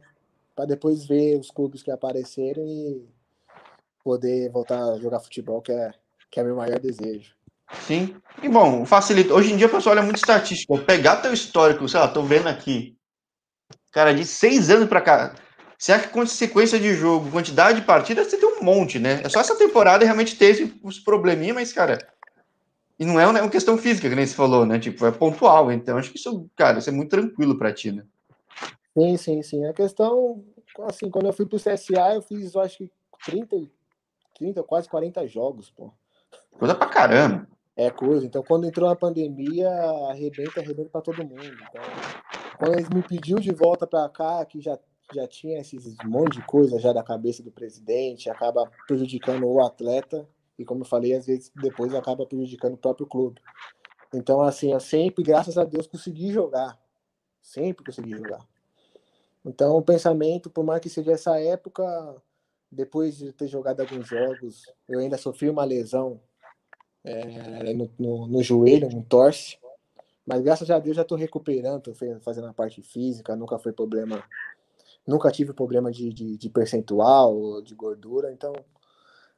para 0.55 0.65
depois 0.65 1.05
ver 1.05 1.37
os 1.37 1.51
clubes 1.51 1.83
que 1.83 1.91
aparecerem 1.91 2.65
e 2.65 3.05
poder 4.03 4.49
voltar 4.49 4.81
a 4.81 4.97
jogar 4.97 5.19
futebol, 5.19 5.61
que 5.61 5.71
é, 5.71 5.91
que 6.31 6.39
é 6.39 6.43
meu 6.43 6.55
maior 6.55 6.79
desejo. 6.79 7.35
Sim. 7.85 8.15
E 8.41 8.47
bom, 8.47 8.85
facilita. 8.85 9.33
Hoje 9.33 9.51
em 9.51 9.57
dia 9.57 9.67
o 9.67 9.69
pessoal 9.69 9.95
olha 9.95 10.03
muito 10.03 10.15
estatístico. 10.15 10.75
Vou 10.75 10.85
pegar 10.85 11.17
teu 11.17 11.33
histórico, 11.33 11.87
sei 11.89 11.99
lá, 11.99 12.07
tô 12.07 12.23
vendo 12.23 12.47
aqui. 12.47 12.97
Cara, 13.91 14.13
de 14.13 14.25
seis 14.25 14.69
anos 14.69 14.87
para 14.87 15.01
cá. 15.01 15.35
Será 15.77 15.99
que 15.99 16.07
com 16.07 16.25
sequência 16.25 16.79
de 16.79 16.93
jogo, 16.93 17.29
quantidade 17.29 17.81
de 17.81 17.85
partidas, 17.85 18.27
você 18.27 18.37
tem 18.37 18.49
um 18.49 18.63
monte, 18.63 18.97
né? 18.97 19.21
É 19.23 19.29
só 19.29 19.41
essa 19.41 19.55
temporada 19.55 20.05
realmente 20.05 20.35
teve 20.35 20.79
os 20.81 20.99
probleminha, 20.99 21.53
mas, 21.53 21.71
cara. 21.73 21.99
E 22.99 23.05
não 23.05 23.19
é 23.19 23.27
uma 23.27 23.49
questão 23.49 23.77
física, 23.77 24.09
que 24.09 24.15
nem 24.15 24.25
você 24.25 24.33
falou, 24.33 24.65
né? 24.65 24.79
Tipo, 24.79 25.05
é 25.05 25.11
pontual. 25.11 25.71
Então, 25.71 25.97
acho 25.97 26.11
que 26.11 26.17
isso, 26.17 26.49
cara, 26.55 26.79
isso 26.79 26.89
é 26.89 26.93
muito 26.93 27.11
tranquilo 27.11 27.57
pra 27.57 27.71
ti, 27.71 27.91
né? 27.91 28.03
Sim, 28.97 29.17
sim, 29.17 29.43
sim. 29.43 29.65
A 29.65 29.73
questão, 29.73 30.43
assim, 30.85 31.09
quando 31.09 31.27
eu 31.27 31.33
fui 31.33 31.45
pro 31.45 31.59
CSA, 31.59 32.15
eu 32.15 32.21
fiz, 32.23 32.55
eu 32.55 32.61
acho 32.61 32.79
que 32.79 32.91
30, 33.25 33.55
30, 34.35 34.63
quase 34.63 34.89
40 34.89 35.27
jogos, 35.27 35.69
pô. 35.69 35.91
Coisa 36.57 36.73
pra 36.73 36.87
caramba. 36.87 37.47
É 37.75 37.91
coisa. 37.91 38.25
Então, 38.25 38.41
quando 38.41 38.65
entrou 38.65 38.89
a 38.89 38.95
pandemia, 38.95 39.69
arrebenta, 40.09 40.59
arrebenta 40.59 40.89
pra 40.89 41.01
todo 41.01 41.23
mundo. 41.23 41.45
Então, 41.45 41.83
quando 42.57 42.73
eles 42.73 42.89
me 42.89 43.03
pediu 43.03 43.37
de 43.37 43.53
volta 43.53 43.85
pra 43.85 44.09
cá, 44.09 44.43
que 44.43 44.59
já, 44.59 44.79
já 45.13 45.27
tinha 45.27 45.59
esses 45.59 45.95
monte 46.03 46.39
de 46.39 46.45
coisa 46.47 46.79
já 46.79 46.91
da 46.91 47.03
cabeça 47.03 47.43
do 47.43 47.51
presidente, 47.51 48.31
acaba 48.31 48.67
prejudicando 48.87 49.45
o 49.45 49.63
atleta. 49.63 50.27
E 50.57 50.65
como 50.65 50.81
eu 50.81 50.85
falei, 50.85 51.13
às 51.13 51.25
vezes 51.25 51.51
depois 51.55 51.93
acaba 51.93 52.25
prejudicando 52.25 52.73
o 52.73 52.77
próprio 52.77 53.05
clube. 53.05 53.39
Então, 54.13 54.41
assim, 54.41 54.71
eu 54.71 54.79
sempre, 54.79 55.23
graças 55.23 55.57
a 55.57 55.63
Deus, 55.63 55.87
consegui 55.87 56.31
jogar. 56.31 56.79
Sempre 57.41 57.85
consegui 57.85 58.11
jogar. 58.11 58.45
Então, 59.45 59.77
o 59.77 59.81
pensamento, 59.81 60.49
por 60.49 60.63
mais 60.63 60.81
que 60.81 60.89
seja 60.89 61.11
essa 61.11 61.39
época, 61.39 61.83
depois 62.71 63.17
de 63.17 63.31
ter 63.31 63.47
jogado 63.47 63.81
alguns 63.81 64.07
jogos, 64.07 64.63
eu 64.87 64.99
ainda 64.99 65.17
sofri 65.17 65.49
uma 65.49 65.63
lesão 65.63 66.19
é, 67.03 67.73
no, 67.73 67.89
no, 67.97 68.27
no, 68.27 68.43
joelho, 68.43 68.87
um 68.87 69.01
torce. 69.01 69.57
Mas 70.25 70.41
graças 70.41 70.69
a 70.69 70.79
Deus 70.79 70.95
já 70.95 71.03
estou 71.03 71.17
recuperando, 71.17 71.89
estou 71.89 72.19
fazendo 72.19 72.47
a 72.47 72.53
parte 72.53 72.81
física, 72.81 73.35
nunca 73.35 73.57
foi 73.57 73.71
problema, 73.71 74.21
nunca 75.05 75.31
tive 75.31 75.53
problema 75.53 75.89
de, 75.89 76.11
de, 76.11 76.37
de 76.37 76.49
percentual, 76.49 77.61
de 77.61 77.73
gordura, 77.73 78.33
então 78.33 78.53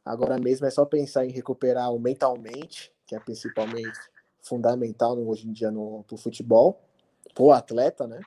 agora 0.10 0.38
mesmo 0.40 0.66
é 0.66 0.72
só 0.72 0.86
pensar 0.86 1.26
em 1.26 1.32
recuperar 1.32 1.94
o 1.94 2.00
mentalmente, 2.00 2.92
que 3.06 3.16
é 3.16 3.20
principalmente 3.20 4.00
fundamental 4.42 5.18
hoje 5.18 5.48
em 5.48 5.52
dia 5.52 5.70
no 5.70 6.04
pro 6.08 6.18
futebol, 6.18 6.82
pro 7.34 7.52
atleta, 7.52 8.08
né? 8.08 8.20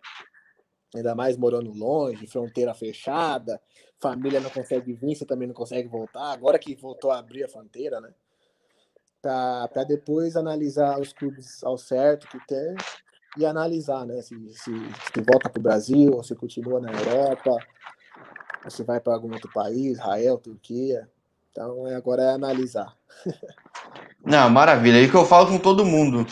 ainda 0.94 1.14
mais 1.14 1.36
morando 1.36 1.72
longe, 1.72 2.26
fronteira 2.26 2.74
fechada, 2.74 3.60
família 3.98 4.40
não 4.40 4.50
consegue 4.50 4.92
vir, 4.92 5.16
você 5.16 5.24
também 5.24 5.48
não 5.48 5.54
consegue 5.54 5.88
voltar. 5.88 6.32
Agora 6.32 6.58
que 6.58 6.74
voltou 6.74 7.10
a 7.10 7.18
abrir 7.18 7.44
a 7.44 7.48
fronteira, 7.48 8.00
né? 8.00 8.12
Para 9.20 9.84
depois 9.84 10.36
analisar 10.36 11.00
os 11.00 11.12
clubes 11.12 11.62
ao 11.64 11.78
certo 11.78 12.26
que 12.26 12.46
tem 12.46 12.74
e 13.38 13.46
analisar, 13.46 14.04
né? 14.04 14.20
Se, 14.20 14.34
se, 14.52 14.70
se 14.70 15.20
volta 15.26 15.48
para 15.48 15.60
o 15.60 15.62
Brasil, 15.62 16.12
ou 16.12 16.22
se 16.22 16.34
continua 16.34 16.80
na 16.80 16.92
Europa, 16.92 17.56
ou 18.64 18.70
se 18.70 18.82
vai 18.82 19.00
para 19.00 19.14
algum 19.14 19.32
outro 19.32 19.50
país, 19.52 19.92
Israel, 19.92 20.38
Turquia. 20.38 21.08
Então 21.52 21.86
é, 21.86 21.94
agora 21.94 22.22
é 22.22 22.30
analisar. 22.30 22.94
Não, 24.24 24.48
maravilha. 24.48 24.96
É 24.96 25.02
isso 25.02 25.10
que 25.10 25.16
eu 25.16 25.26
falo 25.26 25.46
com 25.46 25.58
todo 25.58 25.84
mundo. 25.84 26.26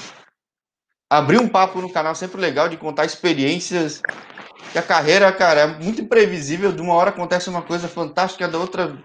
Abrir 1.09 1.39
um 1.39 1.49
papo 1.49 1.81
no 1.81 1.93
canal 1.93 2.12
é 2.12 2.14
sempre 2.14 2.41
legal 2.41 2.68
de 2.68 2.77
contar 2.77 3.05
experiências 3.05 4.01
que 4.73 4.79
a 4.79 4.83
carreira, 4.83 5.31
cara, 5.33 5.61
é 5.61 5.66
muito 5.66 6.01
imprevisível. 6.01 6.73
De 6.73 6.81
uma 6.81 6.95
hora 6.95 7.11
acontece 7.11 7.51
uma 7.51 7.62
coisa 7.62 7.87
fantástica, 7.87 8.49
da 8.49 8.59
outra 8.59 8.97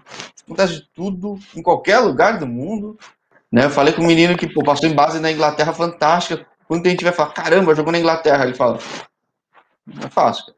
acontece 0.42 0.86
tudo, 0.94 1.38
em 1.54 1.62
qualquer 1.62 1.98
lugar 1.98 2.38
do 2.38 2.46
mundo. 2.46 2.98
Né? 3.52 3.64
Eu 3.64 3.70
falei 3.70 3.92
com 3.92 4.02
um 4.02 4.06
menino 4.06 4.36
que 4.36 4.52
pô, 4.52 4.62
passou 4.62 4.88
em 4.88 4.94
base 4.94 5.20
na 5.20 5.30
Inglaterra 5.30 5.74
fantástica. 5.74 6.46
Quando 6.66 6.86
a 6.86 6.90
gente 6.90 7.04
vai 7.04 7.12
falar, 7.12 7.32
caramba, 7.32 7.74
jogou 7.74 7.92
na 7.92 7.98
Inglaterra, 7.98 8.44
ele 8.44 8.54
fala, 8.54 8.78
não 9.86 10.06
é 10.06 10.10
fácil. 10.10 10.54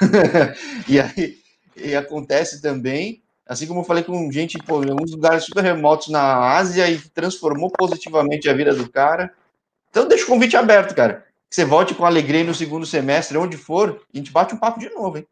e 0.88 1.00
aí 1.00 1.42
e 1.76 1.96
acontece 1.96 2.60
também, 2.60 3.21
assim 3.52 3.66
como 3.66 3.80
eu 3.80 3.84
falei 3.84 4.02
com 4.02 4.30
gente 4.32 4.58
pô, 4.58 4.82
em 4.82 4.90
alguns 4.90 5.12
lugares 5.12 5.44
super 5.44 5.62
remotos 5.62 6.08
na 6.08 6.54
Ásia 6.56 6.88
e 6.90 6.98
transformou 6.98 7.70
positivamente 7.70 8.48
a 8.48 8.54
vida 8.54 8.74
do 8.74 8.90
cara. 8.90 9.32
Então 9.90 10.08
deixa 10.08 10.24
o 10.24 10.28
convite 10.28 10.56
aberto, 10.56 10.94
cara 10.94 11.24
que 11.52 11.56
você 11.56 11.66
volte 11.66 11.94
com 11.94 12.06
alegria 12.06 12.42
no 12.42 12.54
segundo 12.54 12.86
semestre, 12.86 13.36
onde 13.36 13.58
for, 13.58 14.00
e 14.10 14.16
a 14.16 14.22
gente 14.22 14.32
bate 14.32 14.54
um 14.54 14.58
papo 14.58 14.80
de 14.80 14.88
novo, 14.88 15.18
hein? 15.18 15.26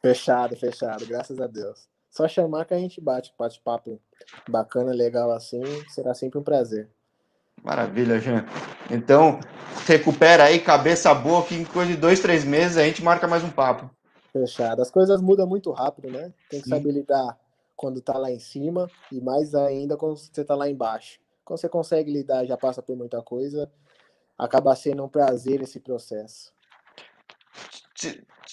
Fechado, 0.00 0.54
fechado, 0.54 1.04
graças 1.04 1.40
a 1.40 1.48
Deus. 1.48 1.88
Só 2.08 2.28
chamar 2.28 2.64
que 2.64 2.74
a 2.74 2.78
gente 2.78 3.00
bate, 3.00 3.34
bate 3.36 3.60
papo 3.60 4.00
bacana, 4.48 4.92
legal 4.92 5.32
assim, 5.32 5.64
será 5.88 6.14
sempre 6.14 6.38
um 6.38 6.44
prazer. 6.44 6.88
Maravilha, 7.60 8.20
Jean. 8.20 8.46
Então, 8.88 9.40
recupera 9.84 10.44
aí, 10.44 10.60
cabeça 10.60 11.12
boa, 11.12 11.44
que 11.44 11.56
em 11.56 11.64
coisa 11.64 11.90
de 11.90 11.96
dois, 11.96 12.20
três 12.20 12.44
meses 12.44 12.76
a 12.76 12.84
gente 12.84 13.02
marca 13.02 13.26
mais 13.26 13.42
um 13.42 13.50
papo. 13.50 13.90
Fechado. 14.32 14.80
As 14.80 14.92
coisas 14.92 15.20
mudam 15.20 15.48
muito 15.48 15.72
rápido, 15.72 16.08
né? 16.08 16.32
Tem 16.48 16.60
que 16.60 16.68
saber 16.68 16.92
lidar 16.92 17.36
quando 17.76 18.00
tá 18.00 18.16
lá 18.16 18.30
em 18.30 18.38
cima 18.38 18.90
e 19.10 19.20
mais 19.20 19.54
ainda 19.54 19.96
quando 19.96 20.16
você 20.16 20.44
tá 20.44 20.54
lá 20.54 20.68
embaixo. 20.68 21.20
Quando 21.44 21.60
você 21.60 21.68
consegue 21.68 22.10
lidar, 22.10 22.46
já 22.46 22.56
passa 22.56 22.82
por 22.82 22.96
muita 22.96 23.22
coisa, 23.22 23.70
acaba 24.38 24.74
sendo 24.74 25.04
um 25.04 25.08
prazer 25.08 25.60
esse 25.62 25.78
processo. 25.80 26.52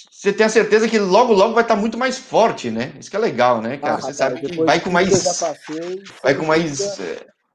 Você 0.10 0.32
tem 0.32 0.46
a 0.46 0.50
certeza 0.50 0.88
que 0.88 1.00
logo, 1.00 1.34
logo 1.34 1.54
vai 1.54 1.64
estar 1.64 1.76
muito 1.76 1.98
mais 1.98 2.18
forte, 2.18 2.70
né? 2.70 2.94
Isso 3.00 3.10
que 3.10 3.16
é 3.16 3.20
legal, 3.20 3.62
né, 3.62 3.78
cara? 3.78 3.96
Ah, 3.96 4.02
você 4.02 4.14
sabe 4.14 4.42
que 4.42 4.64
vai 4.64 4.80
com 4.80 4.90
mais. 4.90 5.40
Passei, 5.40 6.04
vai 6.24 6.36
com 6.36 6.46
mais. 6.46 7.00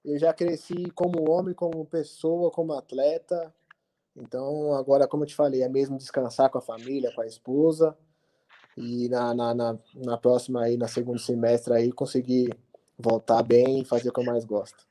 Eu 0.04 0.18
já 0.18 0.32
cresci 0.32 0.90
como 0.94 1.30
homem, 1.30 1.54
como 1.54 1.84
pessoa, 1.84 2.50
como 2.50 2.72
atleta. 2.72 3.52
Então, 4.16 4.72
agora, 4.74 5.06
como 5.06 5.24
eu 5.24 5.26
te 5.26 5.34
falei, 5.34 5.62
é 5.62 5.68
mesmo 5.68 5.98
descansar 5.98 6.48
com 6.50 6.58
a 6.58 6.62
família, 6.62 7.12
com 7.14 7.20
a 7.20 7.26
esposa. 7.26 7.96
E 8.76 9.08
na, 9.08 9.34
na, 9.34 9.54
na, 9.54 9.78
na 9.94 10.16
próxima 10.18 10.62
aí, 10.62 10.76
na 10.76 10.86
segundo 10.86 11.18
semestre 11.18 11.72
aí, 11.72 11.90
conseguir 11.90 12.54
voltar 12.98 13.42
bem 13.42 13.80
e 13.80 13.84
fazer 13.84 14.10
o 14.10 14.12
que 14.12 14.20
eu 14.20 14.24
mais 14.24 14.44
gosto. 14.44 14.84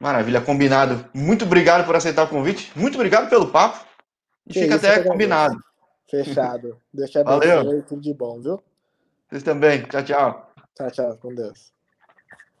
Maravilha, 0.00 0.40
combinado. 0.40 1.04
Muito 1.14 1.44
obrigado 1.44 1.84
por 1.86 1.94
aceitar 1.94 2.24
o 2.24 2.28
convite. 2.28 2.72
Muito 2.74 2.94
obrigado 2.94 3.28
pelo 3.28 3.50
papo. 3.50 3.86
E 4.46 4.52
fica 4.52 4.76
até 4.76 5.02
combinado. 5.02 5.56
Fechado. 6.10 6.76
Deixa 6.92 7.20
eu 7.20 7.28
abençoe. 7.28 7.82
Tudo 7.82 8.00
de 8.00 8.12
bom, 8.12 8.40
viu? 8.40 8.62
Vocês 9.28 9.42
também. 9.42 9.82
Tchau, 9.82 10.02
tchau. 10.02 10.52
Tchau, 10.74 10.90
tchau. 10.90 11.16
Com 11.18 11.34
Deus. 11.34 11.72